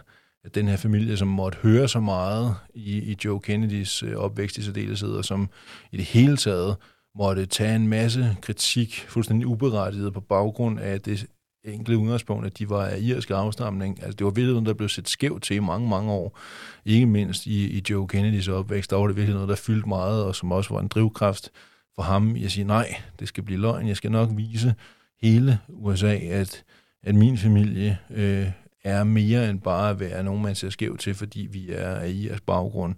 at 0.46 0.54
den 0.54 0.68
her 0.68 0.76
familie, 0.76 1.16
som 1.16 1.28
måtte 1.28 1.58
høre 1.58 1.88
så 1.88 2.00
meget 2.00 2.54
i, 2.74 2.98
i 2.98 3.16
Joe 3.24 3.40
Kennedys 3.40 4.02
øh, 4.02 4.16
opvækst 4.16 4.58
i 4.58 4.62
særdeleshed, 4.62 5.10
og 5.10 5.24
som 5.24 5.48
i 5.92 5.96
det 5.96 6.04
hele 6.04 6.36
taget 6.36 6.76
måtte 7.14 7.46
tage 7.46 7.76
en 7.76 7.88
masse 7.88 8.36
kritik, 8.42 9.04
fuldstændig 9.08 9.46
uberettiget 9.46 10.12
på 10.12 10.20
baggrund 10.20 10.80
af 10.80 11.00
det 11.00 11.26
enkle 11.66 11.98
udgangspunkt, 11.98 12.46
at 12.46 12.58
de 12.58 12.70
var 12.70 12.86
af 12.86 12.98
irsk 13.00 13.30
afstamning. 13.30 14.02
Altså, 14.02 14.16
det 14.16 14.24
var 14.24 14.30
virkelig 14.30 14.52
noget, 14.52 14.66
der 14.66 14.74
blev 14.74 14.88
set 14.88 15.08
skævt 15.08 15.42
til 15.42 15.56
i 15.56 15.58
mange, 15.58 15.88
mange 15.88 16.12
år. 16.12 16.38
Ikke 16.84 17.06
mindst 17.06 17.46
i, 17.46 17.78
i 17.78 17.82
Joe 17.90 18.08
Kennedys 18.08 18.48
opvækst, 18.48 18.90
der 18.90 18.96
var 18.96 19.06
det 19.06 19.16
virkelig 19.16 19.34
noget, 19.34 19.48
der 19.48 19.56
fyldte 19.56 19.88
meget, 19.88 20.24
og 20.24 20.34
som 20.34 20.52
også 20.52 20.74
var 20.74 20.80
en 20.80 20.88
drivkraft 20.88 21.50
for 21.94 22.02
ham 22.02 22.36
Jeg 22.36 22.50
siger, 22.50 22.66
nej, 22.66 22.96
det 23.20 23.28
skal 23.28 23.44
blive 23.44 23.60
løgn. 23.60 23.88
Jeg 23.88 23.96
skal 23.96 24.10
nok 24.10 24.30
vise 24.32 24.74
hele 25.22 25.58
USA, 25.68 26.16
at, 26.16 26.64
at 27.02 27.14
min 27.14 27.38
familie 27.38 27.98
øh, 28.10 28.46
er 28.84 29.04
mere 29.04 29.50
end 29.50 29.60
bare 29.60 29.90
at 29.90 30.00
være 30.00 30.24
nogen, 30.24 30.42
man 30.42 30.54
ser 30.54 30.70
skævt 30.70 31.00
til, 31.00 31.14
fordi 31.14 31.48
vi 31.52 31.70
er 31.72 31.94
af 31.94 32.10
irsk 32.10 32.42
baggrund. 32.42 32.94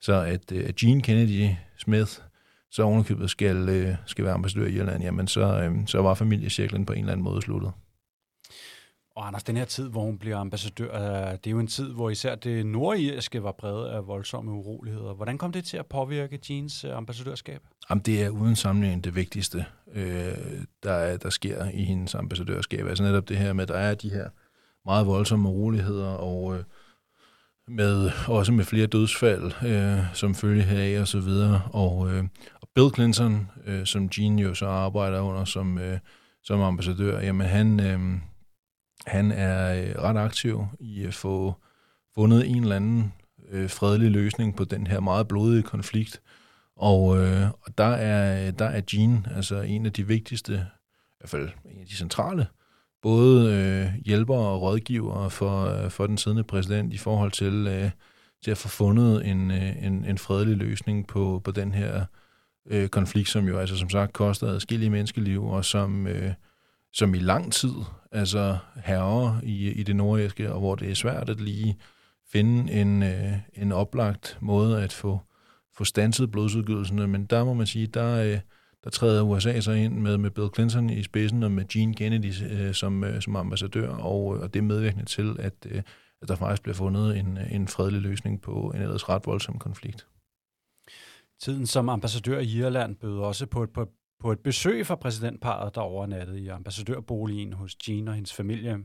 Så 0.00 0.12
at, 0.22 0.52
øh, 0.52 0.68
at 0.68 0.76
Gene 0.76 1.02
Kennedy 1.02 1.48
Smith 1.78 2.10
så 2.70 2.82
ovenikøbet 2.82 3.30
skal, 3.30 3.68
øh, 3.68 3.94
skal 4.06 4.24
være 4.24 4.34
ambassadør 4.34 4.66
i 4.66 4.72
Irland, 4.72 5.02
jamen 5.02 5.26
så, 5.26 5.40
øh, 5.40 5.86
så 5.86 6.02
var 6.02 6.14
familiecirklen 6.14 6.86
på 6.86 6.92
en 6.92 6.98
eller 6.98 7.12
anden 7.12 7.24
måde 7.24 7.42
sluttet. 7.42 7.72
Og 9.20 9.26
Anders, 9.26 9.42
den 9.42 9.56
her 9.56 9.64
tid, 9.64 9.88
hvor 9.88 10.02
hun 10.02 10.18
bliver 10.18 10.36
ambassadør, 10.36 10.94
øh, 10.94 11.32
det 11.32 11.46
er 11.46 11.50
jo 11.50 11.58
en 11.58 11.66
tid, 11.66 11.92
hvor 11.92 12.10
især 12.10 12.34
det 12.34 12.66
nordirske 12.66 13.42
var 13.42 13.52
præget 13.52 13.88
af 13.88 14.06
voldsomme 14.06 14.52
uroligheder. 14.52 15.14
Hvordan 15.14 15.38
kom 15.38 15.52
det 15.52 15.64
til 15.64 15.76
at 15.76 15.86
påvirke 15.86 16.40
Jeans 16.50 16.84
øh, 16.84 16.96
ambassadørskab? 16.96 17.60
Jamen, 17.90 18.02
det 18.02 18.22
er 18.22 18.28
uden 18.28 18.56
sammenligning 18.56 19.04
det 19.04 19.14
vigtigste, 19.14 19.64
øh, 19.94 20.34
der, 20.82 20.92
er, 20.92 21.16
der 21.16 21.30
sker 21.30 21.64
i 21.74 21.84
hendes 21.84 22.14
ambassadørskab. 22.14 22.86
Altså 22.86 23.04
netop 23.04 23.28
det 23.28 23.36
her 23.36 23.52
med, 23.52 23.62
at 23.62 23.68
der 23.68 23.78
er 23.78 23.94
de 23.94 24.10
her 24.10 24.28
meget 24.84 25.06
voldsomme 25.06 25.48
uroligheder, 25.48 26.08
og 26.08 26.56
øh, 26.56 26.64
med, 27.68 28.10
også 28.28 28.52
med 28.52 28.64
flere 28.64 28.86
dødsfald, 28.86 29.52
øh, 29.66 30.14
som 30.14 30.34
følge 30.34 30.62
heraf 30.62 31.00
og 31.00 31.08
så 31.08 31.20
videre. 31.20 31.62
Og, 31.72 32.10
øh, 32.12 32.24
og 32.60 32.68
Bill 32.74 32.94
Clinton, 32.94 33.50
øh, 33.66 33.86
som 33.86 34.10
Jean 34.18 34.38
jo 34.38 34.54
så 34.54 34.66
arbejder 34.66 35.20
under 35.20 35.44
som, 35.44 35.78
øh, 35.78 35.98
som 36.42 36.60
ambassadør, 36.60 37.20
jamen 37.20 37.46
han, 37.46 37.80
øh, 37.80 38.29
han 39.06 39.32
er 39.32 39.82
øh, 39.82 40.02
ret 40.02 40.16
aktiv 40.16 40.66
i 40.80 41.04
at 41.04 41.14
få 41.14 41.54
fundet 42.14 42.50
en 42.50 42.62
eller 42.62 42.76
anden 42.76 43.12
øh, 43.50 43.70
fredelig 43.70 44.10
løsning 44.10 44.56
på 44.56 44.64
den 44.64 44.86
her 44.86 45.00
meget 45.00 45.28
blodige 45.28 45.62
konflikt. 45.62 46.20
Og, 46.76 47.18
øh, 47.18 47.50
og 47.50 47.78
der, 47.78 47.84
er, 47.84 48.50
der 48.50 48.64
er 48.64 48.80
Jean 48.92 49.26
altså 49.36 49.60
en 49.60 49.86
af 49.86 49.92
de 49.92 50.06
vigtigste, 50.06 50.52
i 50.52 51.14
hvert 51.18 51.30
fald 51.30 51.48
en 51.64 51.80
af 51.80 51.86
de 51.86 51.96
centrale, 51.96 52.46
både 53.02 53.54
øh, 53.54 54.02
hjælper 54.06 54.34
og 54.34 54.62
rådgiver 54.62 55.28
for, 55.28 55.64
øh, 55.64 55.90
for 55.90 56.06
den 56.06 56.18
siddende 56.18 56.44
præsident 56.44 56.92
i 56.94 56.98
forhold 56.98 57.32
til, 57.32 57.66
øh, 57.66 57.90
til 58.44 58.50
at 58.50 58.58
få 58.58 58.68
fundet 58.68 59.26
en, 59.26 59.50
øh, 59.50 59.86
en, 59.86 60.04
en 60.04 60.18
fredelig 60.18 60.56
løsning 60.56 61.06
på, 61.06 61.40
på 61.44 61.50
den 61.50 61.74
her 61.74 62.04
øh, 62.70 62.88
konflikt, 62.88 63.28
som 63.28 63.48
jo 63.48 63.58
altså 63.58 63.76
som 63.76 63.90
sagt 63.90 64.12
koster 64.12 64.46
adskillige 64.46 64.90
menneskeliv, 64.90 65.44
og 65.44 65.64
som, 65.64 66.06
øh, 66.06 66.32
som 66.92 67.14
i 67.14 67.18
lang 67.18 67.52
tid 67.52 67.74
altså 68.12 68.58
herrer 68.84 69.40
i, 69.42 69.70
i 69.70 69.82
det 69.82 69.96
nordiske, 69.96 70.52
og 70.52 70.58
hvor 70.60 70.74
det 70.74 70.90
er 70.90 70.94
svært 70.94 71.30
at 71.30 71.40
lige 71.40 71.78
finde 72.32 72.72
en, 72.72 73.02
øh, 73.02 73.32
en 73.54 73.72
oplagt 73.72 74.38
måde 74.40 74.82
at 74.82 74.92
få, 74.92 75.20
få 75.76 75.84
stanset 75.84 76.30
blodsudgydelserne. 76.30 77.06
Men 77.06 77.24
der 77.26 77.44
må 77.44 77.54
man 77.54 77.66
sige, 77.66 77.86
der, 77.86 78.24
øh, 78.24 78.40
der 78.84 78.90
træder 78.90 79.22
USA 79.22 79.60
så 79.60 79.72
ind 79.72 79.94
med, 79.94 80.18
med 80.18 80.30
Bill 80.30 80.48
Clinton 80.54 80.90
i 80.90 81.02
spidsen 81.02 81.42
og 81.42 81.52
med 81.52 81.68
Gene 81.68 81.94
Kennedy 81.94 82.32
øh, 82.50 82.74
som, 82.74 83.04
øh, 83.04 83.22
som 83.22 83.36
ambassadør, 83.36 83.88
og, 83.88 84.36
øh, 84.36 84.42
og 84.42 84.54
det 84.54 84.60
er 84.60 84.64
medvirkende 84.64 85.04
til, 85.04 85.36
at, 85.38 85.54
øh, 85.66 85.82
at 86.22 86.28
der 86.28 86.36
faktisk 86.36 86.62
bliver 86.62 86.76
fundet 86.76 87.18
en, 87.18 87.38
øh, 87.38 87.52
en 87.52 87.68
fredelig 87.68 88.00
løsning 88.00 88.42
på 88.42 88.72
en 88.74 88.82
ellers 88.82 89.08
ret 89.08 89.26
voldsom 89.26 89.58
konflikt. 89.58 90.06
Tiden 91.40 91.66
som 91.66 91.88
ambassadør 91.88 92.38
i 92.38 92.58
Irland 92.58 92.96
bød 92.96 93.18
også 93.18 93.46
på 93.46 93.62
et, 93.62 93.70
på, 93.70 93.88
på 94.20 94.32
et 94.32 94.40
besøg 94.40 94.86
fra 94.86 94.94
præsidentparet, 94.94 95.74
der 95.74 95.80
overnattede 95.80 96.40
i 96.40 96.48
ambassadørboligen 96.48 97.52
hos 97.52 97.76
Jean 97.88 98.08
og 98.08 98.14
hendes 98.14 98.32
familie. 98.32 98.78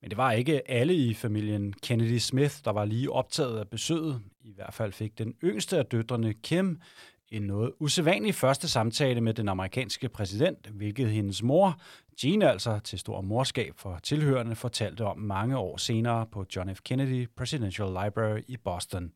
Men 0.00 0.10
det 0.10 0.16
var 0.16 0.32
ikke 0.32 0.70
alle 0.70 0.94
i 0.94 1.14
familien 1.14 1.72
Kennedy 1.82 2.18
Smith, 2.18 2.54
der 2.64 2.70
var 2.70 2.84
lige 2.84 3.12
optaget 3.12 3.58
af 3.58 3.68
besøget. 3.68 4.22
I 4.44 4.52
hvert 4.54 4.74
fald 4.74 4.92
fik 4.92 5.18
den 5.18 5.34
yngste 5.44 5.78
af 5.78 5.86
døtrene, 5.86 6.34
Kim, 6.34 6.80
en 7.28 7.42
noget 7.42 7.72
usædvanlig 7.80 8.34
første 8.34 8.68
samtale 8.68 9.20
med 9.20 9.34
den 9.34 9.48
amerikanske 9.48 10.08
præsident, 10.08 10.66
hvilket 10.66 11.10
hendes 11.10 11.42
mor, 11.42 11.80
Jean 12.24 12.42
altså 12.42 12.78
til 12.78 12.98
stor 12.98 13.20
morskab 13.20 13.72
for 13.76 13.98
tilhørende, 14.02 14.56
fortalte 14.56 15.04
om 15.04 15.18
mange 15.18 15.58
år 15.58 15.76
senere 15.76 16.26
på 16.26 16.44
John 16.56 16.74
F. 16.74 16.80
Kennedy 16.84 17.28
Presidential 17.36 17.88
Library 17.88 18.40
i 18.48 18.56
Boston. 18.56 19.12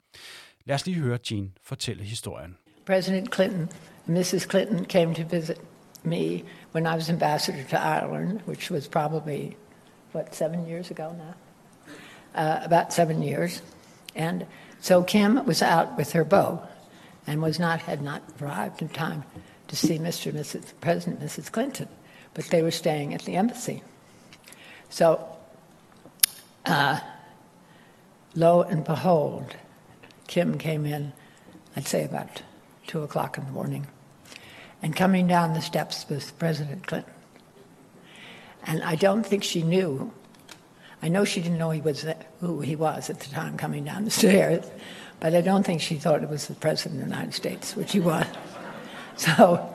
Lad 0.64 0.74
os 0.74 0.86
lige 0.86 1.00
høre 1.00 1.18
Jean 1.30 1.52
fortælle 1.62 2.04
historien. 2.04 2.56
President 2.84 3.30
Clinton, 3.30 3.68
Mrs. 4.08 4.48
Clinton 4.48 4.84
came 4.84 5.14
to 5.14 5.24
visit 5.24 5.58
me 6.04 6.44
when 6.72 6.86
I 6.86 6.96
was 6.96 7.08
ambassador 7.08 7.62
to 7.62 7.80
Ireland, 7.80 8.42
which 8.44 8.70
was 8.70 8.88
probably, 8.88 9.56
what, 10.10 10.34
seven 10.34 10.66
years 10.66 10.90
ago 10.90 11.14
now? 11.16 11.34
Uh, 12.34 12.60
about 12.64 12.92
seven 12.92 13.22
years. 13.22 13.62
And 14.14 14.46
so 14.80 15.02
Kim 15.02 15.44
was 15.46 15.62
out 15.62 15.96
with 15.96 16.12
her 16.12 16.24
beau 16.24 16.62
and 17.26 17.40
was 17.40 17.58
not 17.58 17.80
had 17.82 18.02
not 18.02 18.22
arrived 18.40 18.82
in 18.82 18.88
time 18.88 19.22
to 19.68 19.76
see 19.76 19.98
Mr. 19.98 20.26
and 20.26 20.38
Mrs. 20.38 20.72
President 20.80 21.20
Mrs. 21.20 21.52
Clinton, 21.52 21.88
but 22.34 22.46
they 22.46 22.62
were 22.62 22.72
staying 22.72 23.14
at 23.14 23.22
the 23.22 23.36
embassy. 23.36 23.82
So, 24.90 25.24
uh, 26.66 26.98
lo 28.34 28.62
and 28.62 28.84
behold, 28.84 29.56
Kim 30.26 30.58
came 30.58 30.84
in, 30.84 31.12
I'd 31.76 31.86
say 31.86 32.04
about 32.04 32.42
two 32.92 33.02
o'clock 33.02 33.38
in 33.38 33.46
the 33.46 33.50
morning, 33.50 33.86
and 34.82 34.94
coming 34.94 35.26
down 35.26 35.54
the 35.54 35.62
steps 35.62 36.06
was 36.10 36.30
President 36.32 36.86
Clinton. 36.86 37.10
And 38.64 38.84
I 38.84 38.96
don't 38.96 39.24
think 39.24 39.42
she 39.42 39.62
knew. 39.62 40.12
I 41.00 41.08
know 41.08 41.24
she 41.24 41.40
didn't 41.40 41.56
know 41.56 41.70
he 41.70 41.80
was 41.80 42.04
who 42.40 42.60
he 42.60 42.76
was 42.76 43.08
at 43.08 43.18
the 43.18 43.30
time 43.30 43.56
coming 43.56 43.82
down 43.82 44.04
the 44.04 44.10
stairs, 44.10 44.70
but 45.20 45.34
I 45.34 45.40
don't 45.40 45.64
think 45.64 45.80
she 45.80 45.94
thought 45.94 46.22
it 46.22 46.28
was 46.28 46.48
the 46.48 46.54
president 46.54 47.00
of 47.00 47.08
the 47.08 47.14
United 47.14 47.32
States, 47.32 47.74
which 47.74 47.92
he 47.92 48.00
was. 48.00 48.26
So, 49.14 49.74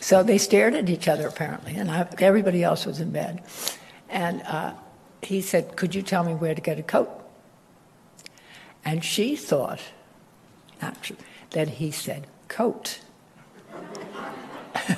so 0.00 0.22
they 0.22 0.36
stared 0.36 0.74
at 0.74 0.90
each 0.90 1.08
other 1.08 1.26
apparently, 1.26 1.76
and 1.76 1.90
I, 1.90 2.06
everybody 2.18 2.62
else 2.62 2.84
was 2.84 3.00
in 3.00 3.10
bed. 3.10 3.42
And 4.10 4.42
uh, 4.42 4.74
he 5.22 5.40
said, 5.40 5.76
"Could 5.76 5.94
you 5.94 6.02
tell 6.02 6.24
me 6.24 6.34
where 6.34 6.54
to 6.54 6.60
get 6.60 6.78
a 6.78 6.82
coat?" 6.82 7.10
And 8.84 9.02
she 9.02 9.34
thought, 9.34 9.80
actually, 10.82 11.20
that 11.52 11.68
he 11.68 11.90
said 11.90 12.26
coat. 12.56 13.00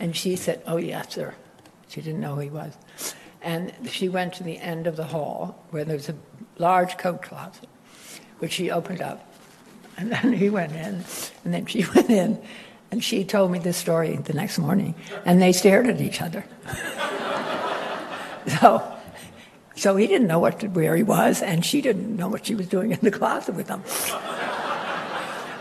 and 0.00 0.16
she 0.16 0.34
said, 0.34 0.60
"Oh 0.66 0.76
yes, 0.76 1.14
sir." 1.14 1.34
She 1.88 2.00
didn't 2.02 2.20
know 2.20 2.34
who 2.34 2.40
he 2.40 2.50
was. 2.50 2.76
And 3.40 3.72
she 3.88 4.08
went 4.08 4.34
to 4.34 4.42
the 4.42 4.58
end 4.58 4.86
of 4.86 4.96
the 4.96 5.04
hall 5.04 5.64
where 5.70 5.84
there 5.84 5.96
was 5.96 6.08
a 6.08 6.16
large 6.58 6.98
coat 6.98 7.22
closet 7.22 7.68
which 8.40 8.52
she 8.52 8.70
opened 8.70 9.00
up. 9.00 9.24
And 9.96 10.12
then 10.12 10.32
he 10.32 10.48
went 10.50 10.72
in, 10.72 11.04
and 11.44 11.54
then 11.54 11.66
she 11.66 11.84
went 11.94 12.10
in, 12.10 12.40
and 12.90 13.02
she 13.02 13.24
told 13.24 13.50
me 13.50 13.58
this 13.58 13.76
story 13.76 14.16
the 14.16 14.32
next 14.32 14.58
morning, 14.58 14.94
and 15.24 15.42
they 15.42 15.52
stared 15.52 15.86
at 15.86 16.00
each 16.00 16.22
other. 16.22 16.44
so, 18.60 18.96
so 19.74 19.96
he 19.96 20.06
didn't 20.06 20.28
know 20.28 20.38
what 20.38 20.60
to, 20.60 20.68
where 20.68 20.96
he 20.96 21.02
was, 21.02 21.42
and 21.42 21.64
she 21.64 21.80
didn't 21.80 22.16
know 22.16 22.28
what 22.28 22.46
she 22.46 22.54
was 22.54 22.68
doing 22.68 22.92
in 22.92 23.00
the 23.00 23.10
closet 23.10 23.54
with 23.54 23.68
him. 23.68 23.82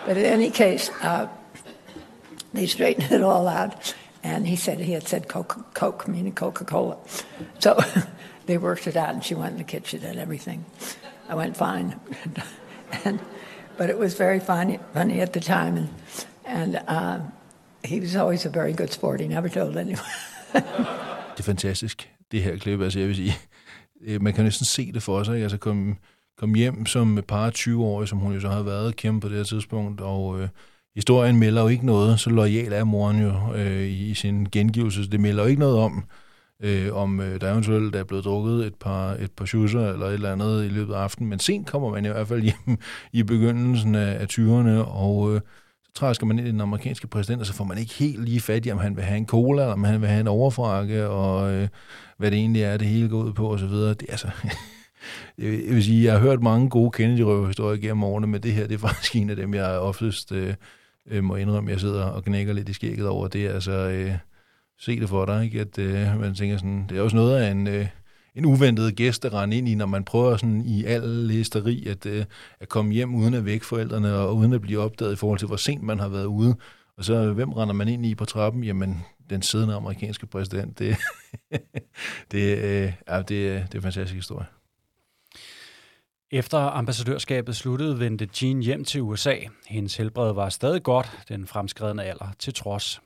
But 0.07 0.15
in 0.15 0.25
any 0.25 0.49
case, 0.49 0.89
uh, 1.01 1.27
they 2.53 2.65
straightened 2.65 3.11
it 3.17 3.21
all 3.21 3.47
out, 3.47 3.93
and 4.23 4.47
he 4.47 4.55
said 4.55 4.79
he 4.79 4.93
had 4.93 5.07
said 5.07 5.27
Coke, 5.27 5.73
Coke 5.73 6.07
meaning 6.07 6.33
Coca-Cola. 6.33 6.97
So 7.59 7.77
they 8.45 8.57
worked 8.57 8.87
it 8.87 8.95
out, 8.95 9.13
and 9.13 9.23
she 9.23 9.35
went 9.35 9.51
in 9.51 9.57
the 9.57 9.63
kitchen 9.65 10.03
and 10.03 10.17
everything. 10.17 10.63
I 11.29 11.35
went 11.35 11.57
fine. 11.57 11.99
and, 13.05 13.19
but 13.77 13.89
it 13.89 13.97
was 13.97 14.13
very 14.13 14.39
funny, 14.39 14.79
funny 14.93 15.19
at 15.19 15.33
the 15.33 15.41
time, 15.41 15.77
and 15.77 15.89
and 16.45 16.81
uh, 16.87 17.19
he 17.83 17.99
was 17.99 18.15
always 18.15 18.45
a 18.45 18.49
very 18.49 18.73
good 18.73 18.93
sport. 18.93 19.19
He 19.19 19.27
never 19.27 19.49
told 19.49 19.77
anyone. 19.77 20.01
det 20.53 21.39
er 21.39 21.43
fantastisk, 21.43 22.09
det 22.31 22.43
her 22.43 22.57
klip. 22.57 22.81
Altså, 22.81 22.99
jeg 22.99 23.07
vil 23.07 23.15
sige, 23.15 23.37
øh, 24.01 24.21
man 24.21 24.33
kan 24.33 24.43
næsten 24.43 24.65
se 24.65 24.91
det 24.91 25.03
for 25.03 25.23
sig. 25.23 25.41
Altså, 25.41 25.57
komme 25.57 25.95
kom 26.37 26.53
hjem 26.53 26.85
som 26.85 27.23
par 27.27 27.49
20 27.49 27.85
år, 27.85 28.05
som 28.05 28.17
hun 28.17 28.33
jo 28.33 28.39
så 28.39 28.49
har 28.49 28.63
været 28.63 28.95
kæmpe 28.95 29.21
på 29.21 29.29
det 29.29 29.37
her 29.37 29.43
tidspunkt, 29.43 30.01
og 30.01 30.41
øh, 30.41 30.47
historien 30.95 31.39
melder 31.39 31.61
jo 31.61 31.67
ikke 31.67 31.85
noget, 31.85 32.19
så 32.19 32.29
lojal 32.29 32.73
er 32.73 32.83
moren 32.83 33.21
jo 33.21 33.53
øh, 33.55 33.87
i 33.87 34.13
sin 34.13 34.47
gengivelse, 34.51 35.03
så 35.03 35.09
det 35.09 35.19
melder 35.19 35.43
jo 35.43 35.49
ikke 35.49 35.59
noget 35.59 35.77
om, 35.77 36.03
øh, 36.63 36.93
om 36.95 37.19
øh, 37.19 37.41
der 37.41 37.51
eventuelt 37.51 37.95
er 37.95 38.03
blevet 38.03 38.25
drukket 38.25 38.65
et 38.65 38.75
par, 38.75 39.11
et 39.11 39.31
par 39.31 39.45
schusser 39.45 39.93
eller 39.93 40.05
et 40.05 40.13
eller 40.13 40.31
andet 40.31 40.65
i 40.65 40.67
løbet 40.67 40.93
af 40.93 40.99
aftenen. 40.99 41.29
Men 41.29 41.39
sent 41.39 41.67
kommer 41.67 41.89
man 41.89 42.05
i 42.05 42.07
hvert 42.07 42.27
fald 42.27 42.41
hjem 42.49 42.77
i 43.13 43.23
begyndelsen 43.23 43.95
af, 43.95 44.21
af 44.21 44.25
20'erne, 44.31 44.89
og 44.89 45.35
øh, 45.35 45.41
så 45.83 45.91
træsker 45.95 46.25
man 46.25 46.39
ind 46.39 46.47
i 46.47 46.51
den 46.51 46.61
amerikanske 46.61 47.07
præsident, 47.07 47.41
og 47.41 47.47
så 47.47 47.53
får 47.53 47.63
man 47.63 47.77
ikke 47.77 47.93
helt 47.93 48.25
lige 48.25 48.39
fat 48.39 48.65
i, 48.65 48.71
om 48.71 48.77
han 48.77 48.95
vil 48.95 49.03
have 49.03 49.17
en 49.17 49.27
cola, 49.27 49.61
eller 49.61 49.73
om 49.73 49.83
han 49.83 50.01
vil 50.01 50.09
have 50.09 50.21
en 50.21 50.27
overfrakke, 50.27 51.07
og 51.07 51.53
øh, 51.53 51.67
hvad 52.17 52.31
det 52.31 52.39
egentlig 52.39 52.61
er, 52.61 52.77
det 52.77 52.87
hele 52.87 53.09
går 53.09 53.23
ud 53.23 53.33
på, 53.33 53.53
osv. 53.53 53.67
Det 53.67 54.01
er 54.01 54.11
altså... 54.11 54.29
Øh, 55.37 55.65
jeg 55.65 55.75
vil 55.75 55.83
sige, 55.83 56.03
jeg 56.03 56.13
har 56.13 56.19
hørt 56.19 56.43
mange 56.43 56.69
gode 56.69 56.91
Kennedy-røverhistorier 56.91 57.81
gennem 57.81 58.03
årene, 58.03 58.27
men 58.27 58.43
det 58.43 58.53
her, 58.53 58.67
det 58.67 58.75
er 58.75 58.87
faktisk 58.89 59.15
en 59.15 59.29
af 59.29 59.35
dem, 59.35 59.53
jeg 59.53 59.79
oftest 59.79 60.31
øh, 60.31 60.53
øh, 61.07 61.23
må 61.23 61.35
indrømme, 61.35 61.71
jeg 61.71 61.79
sidder 61.79 62.03
og 62.03 62.23
knækker 62.23 62.53
lidt 62.53 62.69
i 62.69 62.73
skægget 62.73 63.07
over. 63.07 63.27
Det 63.27 63.45
er 63.45 63.53
altså... 63.53 63.71
Øh, 63.71 64.17
se 64.79 64.99
det 64.99 65.09
for 65.09 65.25
dig, 65.25 65.43
ikke? 65.43 65.61
at 65.61 65.79
øh, 65.79 66.19
man 66.19 66.35
tænker 66.35 66.57
sådan, 66.57 66.85
det 66.89 66.97
er 66.97 67.01
også 67.01 67.15
noget 67.15 67.37
af 67.37 67.51
en, 67.51 67.67
øh, 67.67 67.87
en 68.35 68.45
uventet 68.45 68.95
gæst 68.95 69.25
at 69.25 69.33
rende 69.33 69.57
ind 69.57 69.69
i, 69.69 69.75
når 69.75 69.85
man 69.85 70.03
prøver 70.03 70.37
sådan 70.37 70.61
i 70.65 70.83
al 70.83 71.01
læsteri 71.01 71.87
at, 71.87 72.05
øh, 72.05 72.25
at 72.59 72.69
komme 72.69 72.93
hjem 72.93 73.15
uden 73.15 73.33
at 73.33 73.45
vække 73.45 73.65
forældrene, 73.65 74.13
og 74.13 74.35
uden 74.35 74.53
at 74.53 74.61
blive 74.61 74.79
opdaget 74.79 75.13
i 75.13 75.15
forhold 75.15 75.39
til, 75.39 75.47
hvor 75.47 75.55
sent 75.55 75.83
man 75.83 75.99
har 75.99 76.07
været 76.07 76.25
ude. 76.25 76.55
Og 76.97 77.03
så, 77.03 77.33
hvem 77.33 77.53
render 77.53 77.73
man 77.73 77.87
ind 77.87 78.05
i 78.05 78.15
på 78.15 78.25
trappen? 78.25 78.63
Jamen, 78.63 79.05
den 79.29 79.41
siddende 79.41 79.75
amerikanske 79.75 80.27
præsident. 80.27 80.79
Det, 80.79 80.97
det, 82.31 82.57
øh, 82.57 82.93
ja, 83.09 83.21
det, 83.21 83.35
øh, 83.35 83.61
det 83.61 83.73
er 83.73 83.75
en 83.75 83.81
fantastisk 83.81 84.15
historie. 84.15 84.45
Efter 86.31 86.57
ambassadørskabet 86.57 87.55
sluttede, 87.55 87.99
vendte 87.99 88.29
Jean 88.41 88.59
hjem 88.59 88.83
til 88.83 89.01
USA. 89.01 89.35
Hendes 89.67 89.97
helbred 89.97 90.33
var 90.33 90.49
stadig 90.49 90.83
godt, 90.83 91.19
den 91.29 91.47
fremskredende 91.47 92.03
alder 92.03 92.27
til 92.39 92.53
trods. 92.53 93.01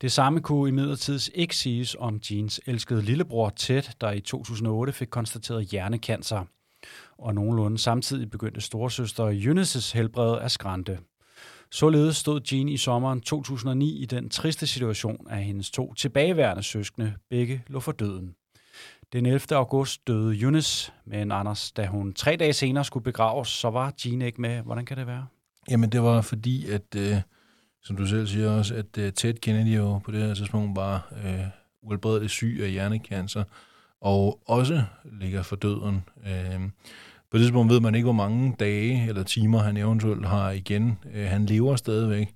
Det 0.00 0.12
samme 0.12 0.40
kunne 0.40 0.68
imidlertid 0.68 1.20
ikke 1.34 1.56
siges 1.56 1.96
om 1.98 2.20
Jeans 2.30 2.60
elskede 2.66 3.02
lillebror 3.02 3.50
Ted, 3.50 3.82
der 4.00 4.10
i 4.10 4.20
2008 4.20 4.92
fik 4.92 5.08
konstateret 5.08 5.64
hjernekancer. 5.64 6.44
Og 7.18 7.34
nogenlunde 7.34 7.78
samtidig 7.78 8.30
begyndte 8.30 8.60
storesøster 8.60 9.24
Eunices 9.24 9.92
helbred 9.92 10.38
at 10.38 10.50
skrante. 10.50 10.98
Således 11.70 12.16
stod 12.16 12.40
Jean 12.52 12.68
i 12.68 12.76
sommeren 12.76 13.20
2009 13.20 14.02
i 14.02 14.04
den 14.04 14.30
triste 14.30 14.66
situation, 14.66 15.26
at 15.30 15.44
hendes 15.44 15.70
to 15.70 15.94
tilbageværende 15.94 16.62
søskende 16.62 17.14
begge 17.30 17.62
lå 17.66 17.80
for 17.80 17.92
døden. 17.92 18.34
Den 19.12 19.26
11. 19.26 19.56
august 19.56 20.06
døde 20.06 20.40
Eunice, 20.40 20.92
men 21.04 21.32
Anders, 21.32 21.72
da 21.72 21.86
hun 21.86 22.12
tre 22.12 22.36
dage 22.36 22.52
senere 22.52 22.84
skulle 22.84 23.04
begraves, 23.04 23.48
så 23.48 23.70
var 23.70 23.92
Gene 24.02 24.26
ikke 24.26 24.40
med. 24.40 24.62
Hvordan 24.62 24.84
kan 24.84 24.96
det 24.96 25.06
være? 25.06 25.26
Jamen, 25.70 25.92
det 25.92 26.02
var 26.02 26.20
fordi, 26.20 26.70
at 26.70 26.94
øh, 26.96 27.16
som 27.82 27.96
du 27.96 28.06
selv 28.06 28.26
siger 28.26 28.50
også, 28.50 28.74
at 28.74 28.98
øh, 28.98 29.12
Ted 29.12 29.34
Kennedy 29.34 29.76
jo 29.76 29.98
på 29.98 30.10
det 30.10 30.20
her 30.22 30.34
tidspunkt 30.34 30.76
var 30.76 31.12
øh, 31.24 31.40
uhelbredeligt 31.82 32.32
syg 32.32 32.58
af 32.62 32.70
hjernekancer, 32.70 33.44
og 34.00 34.40
også 34.46 34.82
ligger 35.04 35.42
for 35.42 35.56
døden. 35.56 36.04
Øh, 36.26 36.60
på 37.30 37.38
det 37.38 37.40
tidspunkt 37.40 37.72
ved 37.72 37.80
man 37.80 37.94
ikke, 37.94 38.04
hvor 38.04 38.12
mange 38.12 38.56
dage 38.60 39.08
eller 39.08 39.22
timer 39.22 39.58
han 39.58 39.76
eventuelt 39.76 40.26
har 40.26 40.50
igen. 40.50 40.98
Øh, 41.14 41.26
han 41.26 41.46
lever 41.46 41.76
stadigvæk 41.76 42.34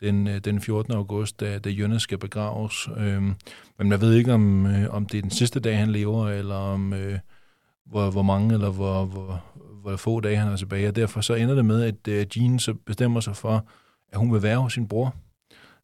den, 0.00 0.28
øh, 0.28 0.38
den 0.38 0.60
14. 0.60 0.94
august, 0.94 1.40
da, 1.40 1.58
da 1.58 1.70
Jønne 1.70 2.00
skal 2.00 2.18
begraves. 2.18 2.88
Uh, 2.88 3.22
men 3.78 3.88
man 3.88 4.00
ved 4.00 4.14
ikke, 4.14 4.34
om, 4.34 4.66
øh, 4.66 4.94
om 4.94 5.06
det 5.06 5.18
er 5.18 5.22
den 5.22 5.30
sidste 5.30 5.60
dag, 5.60 5.78
han 5.78 5.90
lever, 5.92 6.28
eller 6.28 6.54
om 6.54 6.92
øh, 6.92 7.18
hvor, 7.86 8.10
hvor 8.10 8.22
mange 8.22 8.54
eller 8.54 8.70
hvor, 8.70 9.04
hvor, 9.04 9.44
hvor 9.82 9.96
få 9.96 10.20
dage 10.20 10.36
han 10.36 10.52
er 10.52 10.56
tilbage. 10.56 10.88
Og 10.88 10.96
derfor 10.96 11.20
så 11.20 11.34
ender 11.34 11.54
det 11.54 11.64
med, 11.64 11.82
at 11.82 12.08
øh, 12.08 12.26
Jean 12.36 12.58
så 12.58 12.74
bestemmer 12.74 13.20
sig 13.20 13.36
for, 13.36 13.66
at 14.12 14.18
hun 14.18 14.32
vil 14.32 14.42
være 14.42 14.58
hos 14.58 14.72
sin 14.72 14.88
bror. 14.88 15.14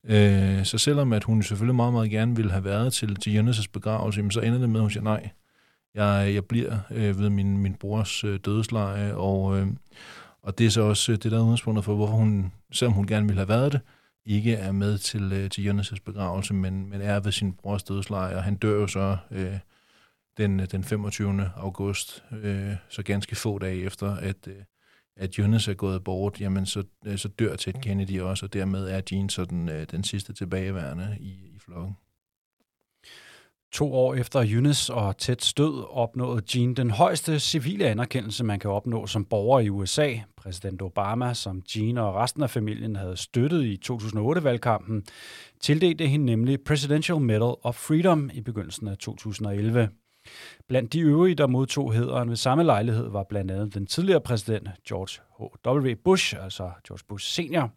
Øh, 0.04 0.64
så 0.64 0.78
selvom 0.78 1.12
at 1.12 1.24
hun 1.24 1.42
selvfølgelig 1.42 1.74
meget, 1.74 1.92
meget 1.92 2.10
gerne 2.10 2.36
ville 2.36 2.50
have 2.50 2.64
været 2.64 2.92
til, 2.92 3.16
til 3.16 3.38
Jonas' 3.38 3.66
begravelse, 3.72 4.30
så 4.30 4.40
ender 4.40 4.58
det 4.58 4.68
med, 4.68 4.76
at 4.76 4.82
hun 4.82 4.90
siger 4.90 5.04
nej. 5.04 5.30
Jeg, 5.94 6.34
jeg 6.34 6.44
bliver 6.44 6.78
øh, 6.90 7.18
ved 7.18 7.30
min, 7.30 7.58
min 7.58 7.74
brors 7.74 8.24
øh, 8.24 8.38
dødsleje, 8.44 9.14
og, 9.14 9.58
øh, 9.58 9.66
og 10.42 10.58
det 10.58 10.66
er 10.66 10.70
så 10.70 10.82
også 10.82 11.12
øh, 11.12 11.18
det, 11.22 11.32
der 11.32 11.38
er 11.38 11.42
udgangspunktet 11.42 11.84
for, 11.84 11.94
hvorfor 11.94 12.14
hun, 12.14 12.52
selvom 12.72 12.92
hun 12.92 13.06
gerne 13.06 13.26
ville 13.26 13.40
have 13.40 13.48
været 13.48 13.72
det, 13.72 13.80
ikke 14.26 14.54
er 14.54 14.72
med 14.72 14.98
til, 14.98 15.32
øh, 15.32 15.50
til 15.50 15.70
Jonas' 15.70 15.96
begravelse, 16.04 16.54
men, 16.54 16.90
men 16.90 17.00
er 17.00 17.20
ved 17.20 17.32
sin 17.32 17.52
brors 17.52 17.82
dødsleje, 17.82 18.36
og 18.36 18.42
han 18.42 18.56
dør 18.56 18.80
jo 18.80 18.86
så 18.86 19.16
øh, 19.30 19.58
den, 20.36 20.60
øh, 20.60 20.66
den 20.72 20.84
25. 20.84 21.50
august, 21.56 22.24
øh, 22.32 22.72
så 22.88 23.02
ganske 23.02 23.36
få 23.36 23.58
dage 23.58 23.82
efter, 23.82 24.16
at, 24.16 24.48
øh, 24.48 24.62
at 25.16 25.38
Jonas 25.38 25.68
er 25.68 25.74
gået 25.74 26.04
bort, 26.04 26.40
jamen 26.40 26.66
så, 26.66 26.84
øh, 27.06 27.18
så 27.18 27.28
dør 27.28 27.56
Ted 27.56 27.72
Kennedy 27.72 28.20
også, 28.20 28.46
og 28.46 28.52
dermed 28.52 28.88
er 28.88 29.00
Jean 29.12 29.28
så 29.28 29.44
den, 29.44 29.68
øh, 29.68 29.86
den 29.90 30.04
sidste 30.04 30.32
tilbageværende 30.32 31.16
i, 31.20 31.30
i 31.30 31.58
flokken. 31.58 31.96
To 33.72 33.94
år 33.94 34.14
efter 34.14 34.44
Yunis 34.46 34.90
og 34.90 35.18
Teds 35.18 35.54
død 35.54 35.84
opnåede 35.90 36.42
Jean 36.54 36.74
den 36.74 36.90
højeste 36.90 37.40
civile 37.40 37.88
anerkendelse, 37.88 38.44
man 38.44 38.58
kan 38.58 38.70
opnå 38.70 39.06
som 39.06 39.24
borger 39.24 39.60
i 39.60 39.68
USA. 39.68 40.14
Præsident 40.36 40.82
Obama, 40.82 41.34
som 41.34 41.62
Jean 41.76 41.98
og 41.98 42.14
resten 42.14 42.42
af 42.42 42.50
familien 42.50 42.96
havde 42.96 43.16
støttet 43.16 43.64
i 43.64 43.78
2008-valgkampen, 43.90 45.02
tildelte 45.60 46.06
hende 46.06 46.26
nemlig 46.26 46.60
Presidential 46.60 47.20
Medal 47.20 47.54
of 47.62 47.74
Freedom 47.74 48.30
i 48.34 48.40
begyndelsen 48.40 48.88
af 48.88 48.98
2011. 48.98 49.88
Blandt 50.68 50.92
de 50.92 51.00
øvrige, 51.00 51.34
der 51.34 51.46
modtog 51.46 51.92
hederen 51.92 52.28
ved 52.28 52.36
samme 52.36 52.64
lejlighed, 52.64 53.08
var 53.08 53.24
blandt 53.28 53.50
andet 53.50 53.74
den 53.74 53.86
tidligere 53.86 54.20
præsident 54.20 54.68
George 54.88 55.22
H.W. 55.38 55.94
Bush, 56.04 56.36
altså 56.42 56.70
George 56.88 57.04
Bush 57.08 57.26
senior, 57.26 57.70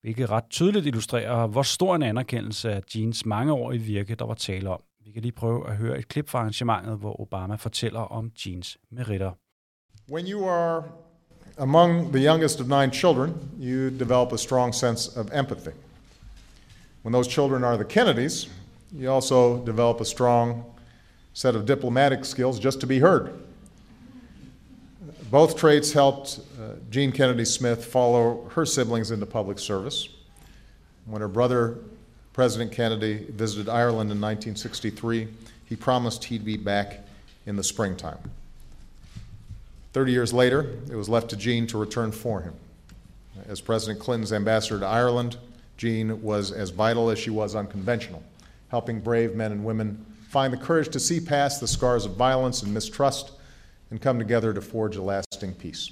hvilket 0.00 0.30
ret 0.30 0.44
tydeligt 0.50 0.86
illustrerer, 0.86 1.46
hvor 1.46 1.62
stor 1.62 1.94
en 1.94 2.02
anerkendelse 2.02 2.72
af 2.72 2.82
Jeans 2.94 3.26
mangeårige 3.26 3.82
virke, 3.82 4.14
der 4.14 4.24
var 4.24 4.34
tale 4.34 4.70
om. 4.70 4.80
Vi 5.04 5.12
kan 5.12 5.22
lige 5.22 5.32
prøve 5.32 5.68
at 5.68 5.76
høre 5.76 5.98
et 5.98 6.08
klip 6.08 6.28
fra 6.28 6.38
arrangementet, 6.38 6.98
hvor 6.98 7.20
Obama 7.20 7.54
fortæller 7.54 8.00
om 8.00 8.30
Jeans. 8.46 8.78
When 10.08 10.26
you 10.26 10.44
are 10.48 10.84
among 11.58 12.12
the 12.12 12.30
youngest 12.30 12.60
of 12.60 12.66
nine 12.66 12.92
children, 12.92 13.34
you 13.60 13.90
develop 13.90 14.32
a 14.32 14.36
strong 14.38 14.74
sense 14.74 15.20
of 15.20 15.30
empathy. 15.32 15.74
When 17.02 17.12
those 17.12 17.30
children 17.30 17.64
are 17.64 17.76
the 17.76 17.84
Kennedys, 17.84 18.50
you 18.92 19.12
also 19.12 19.64
develop 19.66 20.00
a 20.00 20.04
strong 20.04 20.64
set 21.32 21.56
of 21.56 21.66
diplomatic 21.66 22.24
skills 22.24 22.64
just 22.64 22.80
to 22.80 22.86
be 22.86 22.98
heard. 22.98 23.32
Both 25.30 25.56
traits 25.56 25.92
helped 25.92 26.40
uh, 26.60 26.74
Jean 26.90 27.12
Kennedy 27.12 27.44
Smith 27.44 27.84
follow 27.84 28.48
her 28.54 28.66
siblings 28.66 29.10
into 29.10 29.26
public 29.26 29.58
service. 29.58 30.08
When 31.06 31.22
her 31.22 31.28
brother, 31.28 31.78
President 32.32 32.72
Kennedy, 32.72 33.26
visited 33.30 33.68
Ireland 33.68 34.10
in 34.10 34.20
1963, 34.20 35.28
he 35.66 35.76
promised 35.76 36.24
he'd 36.24 36.44
be 36.44 36.56
back 36.56 37.00
in 37.44 37.56
the 37.56 37.64
springtime. 37.64 38.18
30 39.92 40.12
years 40.12 40.32
later, 40.32 40.78
it 40.90 40.96
was 40.96 41.10
left 41.10 41.28
to 41.30 41.36
Jean 41.36 41.66
to 41.66 41.78
return 41.78 42.10
for 42.10 42.40
him. 42.40 42.54
As 43.48 43.60
President 43.60 44.00
Clinton's 44.00 44.32
ambassador 44.32 44.80
to 44.80 44.86
Ireland, 44.86 45.36
Jean 45.76 46.22
was 46.22 46.52
as 46.52 46.70
vital 46.70 47.10
as 47.10 47.18
she 47.18 47.28
was 47.28 47.54
unconventional, 47.54 48.22
helping 48.68 49.00
brave 49.00 49.34
men 49.34 49.52
and 49.52 49.64
women 49.64 50.06
find 50.28 50.52
the 50.52 50.58
courage 50.58 50.88
to 50.88 51.00
see 51.00 51.20
past 51.20 51.60
the 51.60 51.68
scars 51.68 52.06
of 52.06 52.16
violence 52.16 52.62
and 52.62 52.72
mistrust 52.72 53.32
and 53.90 54.00
come 54.00 54.18
together 54.18 54.54
to 54.54 54.62
forge 54.62 54.96
a 54.96 55.02
lasting 55.02 55.52
peace. 55.52 55.90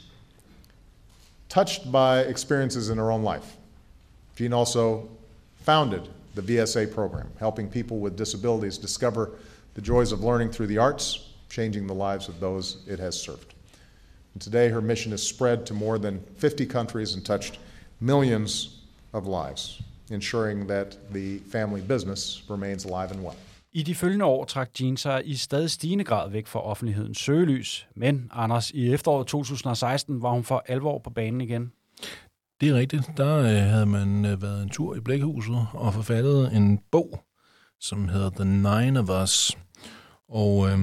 Touched 1.51 1.93
by 1.93 2.21
experiences 2.21 2.89
in 2.89 2.97
her 2.97 3.11
own 3.11 3.23
life, 3.23 3.57
Jean 4.37 4.55
also 4.55 5.11
founded 5.57 6.09
the 6.35 6.43
VSA 6.43 6.93
program, 6.93 7.29
helping 7.39 7.69
people 7.69 7.99
with 7.99 8.17
disabilities 8.17 8.79
discover 8.79 9.31
the 9.75 9.81
joys 9.81 10.13
of 10.13 10.21
learning 10.21 10.51
through 10.51 10.67
the 10.67 10.79
arts, 10.79 11.31
changing 11.49 11.87
the 11.87 11.95
lives 11.95 12.29
of 12.29 12.41
those 12.41 12.79
it 12.87 12.99
has 12.99 13.21
served. 13.21 13.55
And 14.35 14.43
today, 14.43 14.69
her 14.69 14.81
mission 14.81 15.11
has 15.11 15.23
spread 15.23 15.67
to 15.67 15.75
more 15.75 15.99
than 15.99 16.21
50 16.37 16.67
countries 16.67 17.15
and 17.15 17.25
touched 17.25 17.59
millions 18.01 18.81
of 19.13 19.27
lives, 19.27 19.83
ensuring 20.11 20.67
that 20.67 21.13
the 21.13 21.39
family 21.39 21.81
business 21.81 22.43
remains 22.49 22.85
alive 22.85 23.11
and 23.11 23.23
well. 23.25 23.37
I 23.73 23.83
de 23.83 23.95
følgende 23.95 24.25
år 24.25 24.45
trak 24.45 24.71
Jean 24.81 24.97
sig 24.97 25.23
i 25.25 25.37
stadig 25.37 25.71
stigende 25.71 26.05
grad 26.05 26.31
væk 26.31 26.47
fra 26.47 26.67
offentlighedens 26.67 27.19
søgelys. 27.19 27.87
Men, 27.97 28.31
Anders, 28.33 28.71
i 28.71 28.93
efteråret 28.93 29.27
2016 29.27 30.23
var 30.23 30.31
hun 30.31 30.45
for 30.45 30.65
alvor 30.67 30.99
på 30.99 31.11
banen 31.11 31.41
igen. 31.41 31.73
Det 32.61 32.69
er 32.69 32.75
rigtigt. 32.75 33.11
Der 33.17 33.37
øh, 33.37 33.71
havde 33.71 33.87
man 33.87 34.25
øh, 34.25 34.43
været 34.43 34.63
en 34.63 34.69
tur 34.69 34.97
i 34.97 35.01
Blækhuset 35.01 35.67
og 35.73 35.95
forfattet 35.95 36.57
en 36.57 36.79
bog, 36.91 37.25
som 37.81 38.09
hedder 38.09 38.31
The 38.31 38.45
Nine 38.45 39.01
of 39.01 39.23
Us. 39.23 39.59
Og 40.29 40.69
øh, 40.69 40.79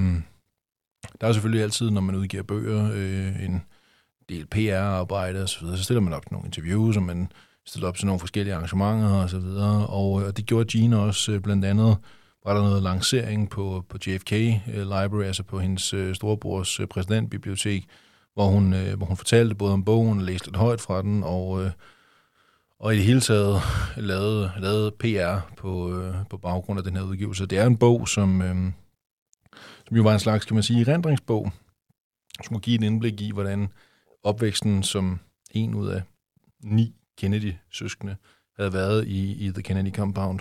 der 1.20 1.26
er 1.26 1.32
selvfølgelig 1.32 1.62
altid, 1.62 1.90
når 1.90 2.00
man 2.00 2.14
udgiver 2.14 2.42
bøger, 2.42 2.90
øh, 2.94 3.44
en 3.44 3.62
del 4.28 4.46
PR-arbejde 4.46 5.42
osv., 5.42 5.66
så, 5.66 5.76
så 5.76 5.84
stiller 5.84 6.00
man 6.00 6.12
op 6.12 6.26
til 6.26 6.32
nogle 6.32 6.46
interviews, 6.46 6.96
og 6.96 7.02
man 7.02 7.32
stiller 7.66 7.88
op 7.88 7.96
til 7.96 8.06
nogle 8.06 8.20
forskellige 8.20 8.54
arrangementer 8.54 9.08
osv., 9.08 9.22
og, 9.22 9.30
så 9.30 9.38
videre. 9.38 9.86
og, 9.86 10.20
øh, 10.20 10.26
og 10.26 10.36
det 10.36 10.46
gjorde 10.46 10.64
Gina 10.64 10.96
også 10.96 11.32
øh, 11.32 11.40
blandt 11.40 11.64
andet 11.64 11.96
var 12.44 12.54
der 12.54 12.62
noget 12.62 12.82
lancering 12.82 13.50
på, 13.50 13.84
på 13.88 13.98
JFK 14.06 14.32
øh, 14.32 14.82
Library, 14.82 15.24
altså 15.24 15.42
på 15.42 15.58
hendes 15.58 15.94
øh, 15.94 16.14
storebrors 16.14 16.80
øh, 16.80 16.86
præsidentbibliotek, 16.86 17.86
hvor 18.38 18.48
hun, 18.48 18.74
øh, 18.74 18.96
hvor 18.96 19.06
hun 19.06 19.16
fortalte 19.16 19.54
både 19.54 19.72
om 19.72 19.84
bogen, 19.84 20.20
læste 20.20 20.46
lidt 20.46 20.56
højt 20.56 20.80
fra 20.80 21.02
den, 21.02 21.22
og, 21.24 21.64
øh, 21.64 21.70
og 22.78 22.94
i 22.94 22.96
det 22.96 23.04
hele 23.04 23.20
taget 23.20 23.60
lavede, 23.96 24.52
lavede 24.58 24.90
PR 24.90 25.54
på, 25.56 26.00
øh, 26.00 26.14
på 26.30 26.36
baggrund 26.36 26.78
af 26.78 26.84
den 26.84 26.96
her 26.96 27.02
udgivelse. 27.02 27.46
Det 27.46 27.58
er 27.58 27.66
en 27.66 27.76
bog, 27.76 28.08
som, 28.08 28.42
som 29.86 29.96
jo 29.96 30.02
var 30.02 30.12
en 30.12 30.20
slags, 30.20 30.44
kan 30.44 30.54
man 30.54 30.62
sige, 30.62 30.92
rendringsbog, 30.92 31.52
som 32.44 32.54
kunne 32.54 32.60
give 32.60 32.76
et 32.76 32.84
indblik 32.84 33.20
i, 33.20 33.32
hvordan 33.32 33.68
opvæksten 34.22 34.82
som 34.82 35.20
en 35.50 35.74
ud 35.74 35.88
af 35.88 36.02
ni 36.64 36.94
Kennedy-søskende 37.18 38.16
havde 38.56 38.72
været 38.72 39.06
i, 39.06 39.46
i 39.46 39.50
The 39.50 39.62
Kennedy 39.62 39.94
Compound. 39.94 40.40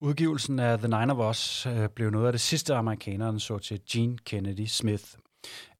Udgivelsen 0.00 0.58
af 0.58 0.78
The 0.78 0.88
Nine 0.88 1.12
of 1.12 1.30
Us 1.30 1.66
øh, 1.66 1.88
blev 1.88 2.10
noget 2.10 2.26
af 2.26 2.32
det 2.32 2.40
sidste, 2.40 2.74
amerikaneren 2.74 3.40
så 3.40 3.58
til 3.58 3.80
Jean 3.94 4.18
Kennedy 4.18 4.66
Smith. 4.66 5.04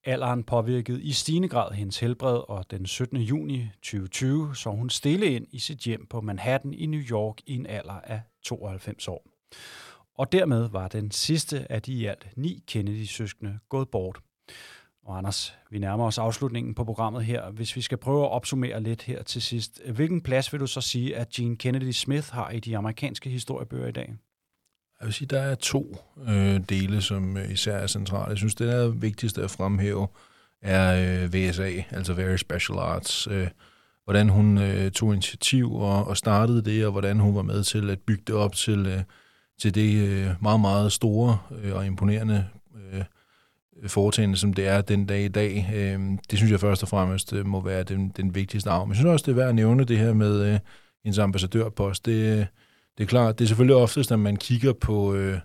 Alderen 0.04 0.44
påvirkede 0.44 1.02
i 1.02 1.12
stigende 1.12 1.48
grad 1.48 1.72
hendes 1.72 1.98
helbred, 1.98 2.40
og 2.48 2.70
den 2.70 2.87
17. 2.87 3.18
juni 3.18 3.70
2020 3.83 4.57
så 4.57 4.70
hun 4.70 4.90
stille 4.90 5.26
ind 5.26 5.46
i 5.50 5.59
sit 5.59 5.78
hjem 5.78 6.07
på 6.07 6.20
Manhattan 6.20 6.74
i 6.74 6.87
New 6.87 7.00
York 7.00 7.37
i 7.46 7.54
en 7.54 7.66
alder 7.66 8.00
af 8.00 8.20
92 8.44 9.09
år. 9.09 9.26
Og 10.14 10.33
dermed 10.33 10.68
var 10.68 10.88
den 10.88 11.11
sidste 11.11 11.72
af 11.72 11.83
de 11.83 11.92
i 11.92 12.07
alt 12.07 12.28
ni 12.37 12.64
Kennedy-søskende 12.66 13.59
gået 13.68 13.88
bort. 13.88 14.18
Og 15.09 15.18
Anders, 15.18 15.55
vi 15.71 15.79
nærmer 15.79 16.05
os 16.05 16.18
afslutningen 16.18 16.75
på 16.75 16.85
programmet 16.85 17.25
her. 17.25 17.51
Hvis 17.51 17.77
vi 17.77 17.81
skal 17.81 17.99
prøve 17.99 18.25
at 18.25 18.31
opsummere 18.31 18.83
lidt 18.83 19.02
her 19.02 19.23
til 19.23 19.42
sidst, 19.42 19.81
hvilken 19.90 20.21
plads 20.21 20.52
vil 20.52 20.61
du 20.61 20.67
så 20.67 20.81
sige, 20.81 21.17
at 21.17 21.29
Gene 21.29 21.56
Kennedy 21.56 21.90
Smith 21.90 22.33
har 22.33 22.50
i 22.50 22.61
de 22.61 22.77
amerikanske 22.77 23.31
historiebøger 23.31 23.87
i 23.87 23.92
dag? 23.92 24.15
Jeg 25.00 25.06
vil 25.06 25.15
sige, 25.15 25.29
der 25.29 25.40
er 25.40 25.54
to 25.54 25.96
øh, 26.29 26.61
dele, 26.69 27.02
som 27.02 27.37
øh, 27.37 27.50
især 27.50 27.77
er 27.77 27.87
centrale. 27.87 28.29
Jeg 28.31 28.37
synes, 28.37 28.54
det 28.54 28.69
der 28.69 28.88
vigtigste 28.88 29.42
at 29.42 29.50
fremhæve 29.50 30.09
er 30.63 31.23
øh, 31.25 31.35
VSA, 31.35 31.71
altså 31.90 32.15
Very 32.15 32.37
Special 32.37 32.79
Arts. 32.79 33.29
Øh, 33.31 33.48
hvordan 34.04 34.29
hun 34.29 34.59
øh, 34.59 34.90
tog 34.90 35.13
initiativ 35.13 35.75
og, 35.75 36.04
og 36.04 36.17
startede 36.17 36.65
det, 36.65 36.87
og 36.87 36.92
hvordan 36.92 37.21
hun 37.21 37.35
var 37.35 37.42
med 37.42 37.65
til 37.65 37.90
at 37.90 38.00
bygge 38.00 38.23
det 38.27 38.35
op 38.35 38.54
til, 38.54 38.87
øh, 38.87 39.02
til 39.61 39.75
det 39.75 40.09
øh, 40.09 40.31
meget, 40.40 40.61
meget 40.61 40.92
store 40.92 41.38
øh, 41.63 41.75
og 41.75 41.87
imponerende 41.87 42.48
foretagende, 43.87 44.37
som 44.37 44.54
det 44.54 44.66
er 44.66 44.81
den 44.81 45.06
dag 45.06 45.24
i 45.24 45.29
dag. 45.29 45.70
Øh, 45.74 46.00
det 46.31 46.38
synes 46.38 46.52
jeg 46.52 46.60
først 46.60 46.83
og 46.83 46.88
fremmest 46.88 47.33
øh, 47.33 47.46
må 47.46 47.60
være 47.60 47.83
den, 47.83 48.08
den 48.08 48.35
vigtigste 48.35 48.70
arv. 48.70 48.87
Men 48.87 48.90
jeg 48.90 48.96
synes 48.96 49.12
også, 49.12 49.24
det 49.26 49.33
er 49.33 49.37
værd 49.37 49.48
at 49.48 49.54
nævne 49.54 49.85
det 49.85 49.98
her 49.98 50.12
med 50.12 50.52
øh, 50.52 50.58
ens 51.04 51.18
ambassadørpost. 51.18 52.06
Det, 52.06 52.12
øh, 52.12 52.46
det 52.98 53.04
er 53.04 53.08
klart, 53.08 53.38
det 53.38 53.44
er 53.44 53.48
selvfølgelig 53.48 53.76
oftest, 53.76 54.12
at 54.12 54.18
man 54.18 54.37
kigger 54.37 54.72
på, 54.72 55.14
øh, 55.14 55.38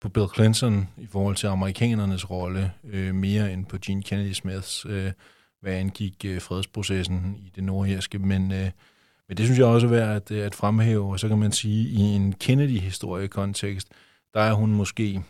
på 0.00 0.08
Bill 0.08 0.26
Clinton 0.34 0.88
i 0.98 1.06
forhold 1.06 1.36
til 1.36 1.46
amerikanernes 1.46 2.30
rolle, 2.30 2.72
øh, 2.84 3.14
mere 3.14 3.52
end 3.52 3.66
på 3.66 3.76
Gene 3.84 4.02
Kennedy 4.02 4.32
Smiths, 4.32 4.86
øh, 4.88 5.12
hvad 5.60 5.74
angik 5.74 6.24
øh, 6.24 6.40
fredsprocessen 6.40 7.36
i 7.38 7.52
det 7.54 7.64
nordjyske. 7.64 8.18
Men, 8.18 8.52
øh, 8.52 8.70
Men 9.28 9.36
det 9.36 9.46
synes 9.46 9.58
jeg 9.58 9.66
også 9.66 9.86
er 9.86 9.90
værd 9.90 10.16
at, 10.16 10.30
øh, 10.30 10.46
at 10.46 10.54
fremhæve, 10.54 11.12
og 11.12 11.20
så 11.20 11.28
kan 11.28 11.38
man 11.38 11.52
sige, 11.52 11.88
i 11.88 12.00
en 12.00 12.32
Kennedy-historiekontekst, 12.32 13.88
der 14.34 14.40
er 14.40 14.52
hun 14.52 14.72
måske 14.72 15.22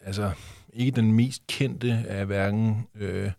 altså 0.00 0.32
ikke 0.72 0.96
den 0.96 1.12
mest 1.12 1.46
kendte 1.46 2.04
af 2.08 2.26
hverken 2.26 2.86
øh, 2.94 3.30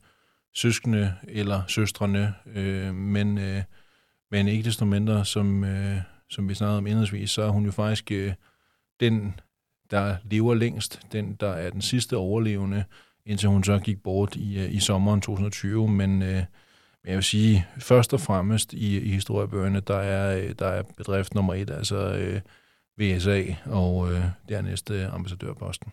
søskende 0.54 1.14
eller 1.28 1.62
søstrene, 1.68 2.34
øh, 2.56 2.96
men, 2.96 3.38
øh, 3.38 3.64
men 4.32 4.48
ikke 4.48 4.64
desto 4.64 4.86
mindre, 4.86 5.26
som, 5.26 5.64
øh, 5.64 5.98
som 6.30 6.50
vi 6.50 6.54
snakkede 6.54 6.78
om 6.78 6.88
indledningsvis, 6.88 7.32
så 7.32 7.42
er 7.42 7.50
hun 7.50 7.66
jo 7.66 7.72
faktisk 7.72 8.12
øh, 8.12 8.34
den, 9.00 9.40
der 9.92 10.16
lever 10.24 10.54
længst, 10.54 11.02
den, 11.12 11.34
der 11.40 11.50
er 11.50 11.70
den 11.70 11.82
sidste 11.82 12.18
overlevende, 12.18 12.84
indtil 13.26 13.50
hun 13.50 13.64
så 13.64 13.80
gik 13.80 14.04
bort 14.04 14.36
i, 14.36 14.60
øh, 14.60 14.74
i 14.74 14.80
sommeren 14.80 15.22
2020, 15.22 15.88
men 15.88 16.22
øh, 16.22 16.44
jeg 17.06 17.16
vil 17.16 17.24
sige, 17.24 17.68
først 17.78 18.14
og 18.14 18.22
fremmest 18.22 18.74
i, 18.74 19.00
i 19.00 19.10
historiebøgerne, 19.10 19.80
der 19.80 19.98
er, 19.98 20.38
øh, 20.38 20.56
der 20.60 20.68
er 20.68 20.84
bedrift 20.98 21.36
nummer 21.36 21.54
et, 21.54 21.70
altså 21.70 21.98
øh, 21.98 22.42
VSA, 22.98 23.44
og 23.66 24.14
øh, 24.14 24.24
dernæst 24.50 24.92
øh, 24.92 25.14
ambassadørposten. 25.14 25.92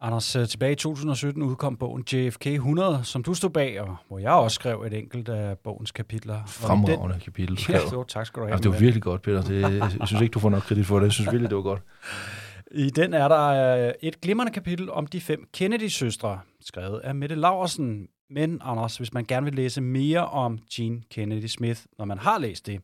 Anders, 0.00 0.36
øh, 0.36 0.48
tilbage 0.48 0.72
i 0.72 0.74
2017 0.74 1.42
udkom 1.42 1.76
bogen 1.76 2.04
JFK 2.12 2.46
100, 2.46 3.00
som 3.04 3.22
du 3.22 3.34
stod 3.34 3.50
bag, 3.50 3.80
og 3.80 3.96
hvor 4.08 4.18
jeg 4.18 4.32
også 4.32 4.54
skrev 4.54 4.82
et 4.86 4.94
enkelt 4.94 5.28
af 5.28 5.58
bogens 5.58 5.92
kapitler. 5.92 6.42
Fremragende 6.46 7.14
den... 7.14 7.20
kapitel. 7.20 7.60
Ja, 7.68 7.78
så, 7.78 8.04
tak 8.08 8.26
skal 8.26 8.40
du 8.40 8.46
have. 8.46 8.52
Altså, 8.52 8.62
det 8.62 8.74
var 8.74 8.80
virkelig 8.80 9.02
godt, 9.02 9.22
Peter. 9.22 9.42
Det, 9.42 9.62
jeg 9.98 10.08
synes 10.08 10.22
ikke, 10.22 10.32
du 10.32 10.38
får 10.38 10.50
nok 10.50 10.62
kredit 10.62 10.86
for 10.86 10.98
det. 10.98 11.04
Jeg 11.04 11.12
synes 11.12 11.30
virkelig, 11.30 11.50
det 11.50 11.56
var 11.56 11.62
godt. 11.62 11.82
I 12.70 12.90
den 12.90 13.14
er 13.14 13.28
der 13.28 13.86
øh, 13.86 13.92
et 14.02 14.20
glimrende 14.20 14.52
kapitel 14.52 14.90
om 14.90 15.06
de 15.06 15.20
fem 15.20 15.48
Kennedy-søstre, 15.52 16.40
skrevet 16.60 16.98
af 16.98 17.14
Mette 17.14 17.34
Laversen. 17.34 18.08
Men 18.30 18.60
Anders, 18.64 18.96
hvis 18.96 19.12
man 19.12 19.24
gerne 19.24 19.44
vil 19.44 19.54
læse 19.54 19.80
mere 19.80 20.26
om 20.26 20.58
Jean 20.78 21.02
Kennedy 21.10 21.46
Smith, 21.46 21.80
når 21.98 22.04
man 22.04 22.18
har 22.18 22.38
læst 22.38 22.66
det, 22.66 22.80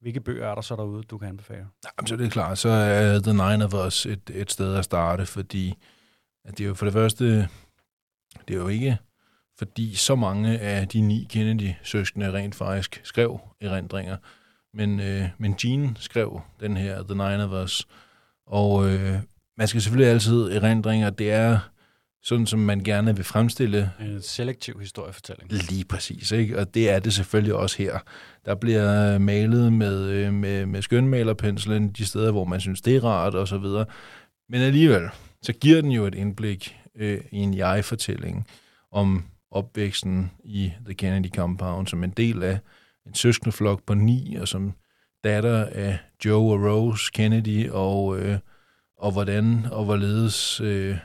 hvilke 0.00 0.20
bøger 0.20 0.46
er 0.46 0.54
der 0.54 0.62
så 0.62 0.76
derude, 0.76 1.02
du 1.02 1.18
kan 1.18 1.28
anbefale? 1.28 1.66
Jamen, 1.98 2.06
så 2.06 2.16
det 2.16 2.26
er 2.26 2.30
klart, 2.30 2.58
så 2.58 2.68
er 2.68 3.20
The 3.20 3.32
Nine 3.32 3.64
of 3.64 3.86
Us 3.86 4.06
et, 4.06 4.30
et 4.34 4.52
sted 4.52 4.74
at 4.74 4.84
starte, 4.84 5.26
fordi 5.26 5.74
at 6.44 6.58
det 6.58 6.64
er 6.64 6.68
jo 6.68 6.74
for 6.74 6.86
det 6.86 6.92
første, 6.92 7.48
det 8.48 8.54
er 8.54 8.58
jo 8.58 8.68
ikke 8.68 8.98
fordi 9.58 9.94
så 9.94 10.14
mange 10.14 10.58
af 10.58 10.88
de 10.88 11.00
ni 11.00 11.26
Kennedy-søskende 11.30 12.32
rent 12.32 12.54
faktisk 12.54 13.00
skrev 13.04 13.40
erindringer, 13.60 14.16
men, 14.74 15.00
øh, 15.00 15.28
men 15.38 15.54
Jean 15.64 15.96
skrev 16.00 16.40
den 16.60 16.76
her 16.76 17.02
The 17.02 17.14
Nine 17.14 17.44
of 17.44 17.64
Us, 17.64 17.86
og 18.46 18.90
øh, 18.90 19.18
man 19.56 19.68
skal 19.68 19.82
selvfølgelig 19.82 20.12
altid 20.12 20.42
erindringer, 20.42 21.10
det 21.10 21.32
er 21.32 21.58
sådan, 22.22 22.46
som 22.46 22.58
man 22.58 22.80
gerne 22.80 23.16
vil 23.16 23.24
fremstille. 23.24 23.92
En 24.00 24.22
selektiv 24.22 24.80
historiefortælling. 24.80 25.52
Lige 25.52 25.84
præcis, 25.84 26.32
ikke? 26.32 26.58
og 26.58 26.74
det 26.74 26.90
er 26.90 26.98
det 26.98 27.14
selvfølgelig 27.14 27.54
også 27.54 27.78
her. 27.78 27.98
Der 28.44 28.54
bliver 28.54 29.18
malet 29.18 29.72
med, 29.72 30.04
øh, 30.04 30.32
med, 30.32 30.66
med 30.66 30.82
skønmalerpenslen 30.82 31.88
de 31.88 32.06
steder, 32.06 32.30
hvor 32.30 32.44
man 32.44 32.60
synes, 32.60 32.80
det 32.80 32.96
er 32.96 33.04
rart 33.04 33.34
og 33.34 33.48
så 33.48 33.58
videre. 33.58 33.84
Men 34.48 34.60
alligevel, 34.60 35.02
så 35.42 35.52
giver 35.52 35.80
den 35.80 35.90
jo 35.90 36.06
et 36.06 36.14
indblik 36.14 36.76
øh, 36.94 37.20
i 37.30 37.36
en 37.36 37.54
jeg-fortælling 37.54 38.46
om 38.90 39.24
opvæksten 39.50 40.30
i 40.44 40.72
The 40.84 40.94
Kennedy 40.94 41.30
Compound 41.34 41.86
som 41.86 42.04
en 42.04 42.10
del 42.10 42.42
af 42.42 42.58
en 43.06 43.14
søskendeflok 43.14 43.82
på 43.86 43.94
ni, 43.94 44.34
og 44.34 44.48
som 44.48 44.72
datter 45.24 45.64
af 45.64 45.98
Joe 46.24 46.52
og 46.52 46.64
Rose 46.64 47.10
Kennedy, 47.12 47.70
og, 47.70 48.18
øh, 48.18 48.38
og 48.96 49.12
hvordan 49.12 49.66
og 49.70 49.84
hvorledes 49.84 50.60
øh, 50.60 50.96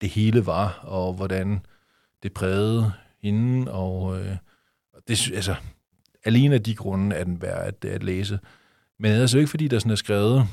det 0.00 0.08
hele 0.08 0.46
var, 0.46 0.80
og 0.82 1.14
hvordan 1.14 1.60
det 2.22 2.32
prægede 2.32 2.92
hende, 3.22 3.72
og 3.72 4.20
øh, 4.20 4.36
det, 5.08 5.30
altså, 5.34 5.54
alene 6.24 6.54
af 6.54 6.62
de 6.62 6.74
grunde 6.74 7.16
er 7.16 7.24
den 7.24 7.42
værd 7.42 7.66
at, 7.66 7.84
at 7.84 8.02
læse. 8.02 8.38
Men 8.98 9.10
det 9.10 9.16
er 9.16 9.20
altså 9.20 9.38
ikke, 9.38 9.50
fordi 9.50 9.68
der 9.68 9.78
sådan 9.78 9.92
er 9.92 9.96
skrevet 9.96 10.46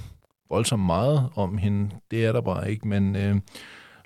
voldsomt 0.49 0.85
meget 0.85 1.29
om 1.35 1.57
hende. 1.57 1.89
Det 2.11 2.25
er 2.25 2.31
der 2.31 2.41
bare 2.41 2.71
ikke, 2.71 2.87
men 2.87 3.15
øh, 3.15 3.35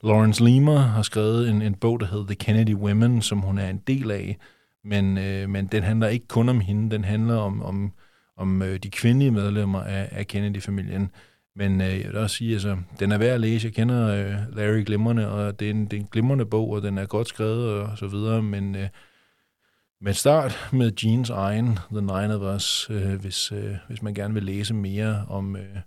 Lawrence 0.03 0.43
Lemer 0.43 0.77
har 0.77 1.01
skrevet 1.01 1.49
en, 1.49 1.61
en 1.61 1.75
bog, 1.75 1.99
der 1.99 2.05
hedder 2.05 2.25
The 2.25 2.35
Kennedy 2.35 2.75
Women, 2.75 3.21
som 3.21 3.39
hun 3.39 3.57
er 3.57 3.69
en 3.69 3.81
del 3.87 4.11
af, 4.11 4.37
men, 4.83 5.17
øh, 5.17 5.49
men 5.49 5.67
den 5.67 5.83
handler 5.83 6.07
ikke 6.07 6.27
kun 6.27 6.49
om 6.49 6.59
hende, 6.59 6.91
den 6.91 7.03
handler 7.03 7.35
om, 7.35 7.61
om, 7.61 7.91
om 8.37 8.61
øh, 8.61 8.79
de 8.79 8.89
kvindelige 8.89 9.31
medlemmer 9.31 9.81
af, 9.81 10.09
af 10.11 10.27
Kennedy-familien. 10.27 11.11
Men 11.55 11.81
øh, 11.81 11.99
jeg 11.99 12.07
vil 12.07 12.17
også 12.17 12.35
sige, 12.35 12.53
altså, 12.53 12.77
den 12.99 13.11
er 13.11 13.17
værd 13.17 13.33
at 13.33 13.41
læse. 13.41 13.65
Jeg 13.65 13.73
kender 13.73 14.07
øh, 14.07 14.57
Larry 14.57 14.85
glimrende, 14.85 15.31
og 15.31 15.59
det 15.59 15.65
er, 15.65 15.71
en, 15.71 15.85
det 15.85 15.93
er 15.93 16.01
en 16.01 16.07
glimrende 16.11 16.45
bog, 16.45 16.69
og 16.69 16.81
den 16.81 16.97
er 16.97 17.05
godt 17.05 17.27
skrevet 17.27 17.81
og 17.81 17.97
så 17.97 18.07
videre, 18.07 18.41
men, 18.41 18.75
øh, 18.75 18.87
men 20.01 20.13
start 20.13 20.69
med 20.73 20.91
Jeans 21.03 21.29
egen 21.29 21.79
The 21.91 22.01
Nine 22.01 22.35
of 22.35 22.55
Us, 22.55 22.89
øh, 22.89 23.13
hvis, 23.13 23.51
øh, 23.51 23.75
hvis 23.87 24.01
man 24.01 24.13
gerne 24.13 24.33
vil 24.33 24.43
læse 24.43 24.73
mere 24.73 25.25
om, 25.27 25.55
øh, 25.55 25.77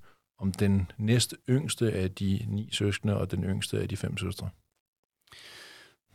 om 0.43 0.53
den 0.53 0.90
næst 0.99 1.34
yngste 1.49 1.93
af 1.93 2.11
de 2.11 2.47
ni 2.49 2.68
søskende 2.72 3.16
og 3.16 3.30
den 3.30 3.45
yngste 3.45 3.80
af 3.80 3.88
de 3.88 3.97
fem 3.97 4.16
søstre. 4.16 4.49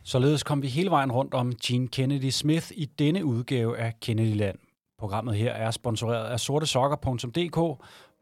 Således 0.04 0.42
kom 0.42 0.62
vi 0.62 0.68
hele 0.68 0.90
vejen 0.90 1.12
rundt 1.12 1.34
om 1.34 1.52
Jean 1.70 1.88
Kennedy 1.88 2.30
Smith 2.30 2.70
i 2.74 2.84
denne 2.84 3.24
udgave 3.24 3.78
af 3.78 4.00
Kennedyland. 4.00 4.58
Programmet 4.98 5.34
her 5.34 5.52
er 5.52 5.70
sponsoreret 5.70 6.26
af 6.26 6.40
sortesokker.dk. 6.40 7.56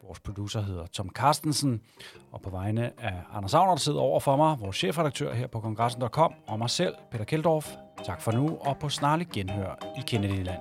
Vores 0.03 0.21
producer 0.21 0.61
hedder 0.61 0.87
Tom 0.87 1.11
Carstensen, 1.15 1.83
og 2.33 2.43
på 2.43 2.51
vegne 2.51 3.01
af 3.01 3.23
Anders 3.33 3.55
Agner, 3.55 3.71
der 3.71 3.77
sidder 3.77 4.01
over 4.01 4.21
for 4.21 4.37
mig, 4.37 4.61
vores 4.61 4.77
chefredaktør 4.77 5.35
her 5.35 5.47
på 5.47 5.61
kongressen.com, 5.61 6.35
og 6.47 6.59
mig 6.59 6.71
selv, 6.71 6.95
Peter 7.11 7.25
Keldorf. 7.25 7.75
Tak 8.05 8.23
for 8.23 8.33
nu, 8.33 8.59
og 8.61 8.79
på 8.79 8.89
snarlig 8.89 9.29
genhør 9.33 9.95
i 9.99 10.01
Kennedyland. 10.07 10.61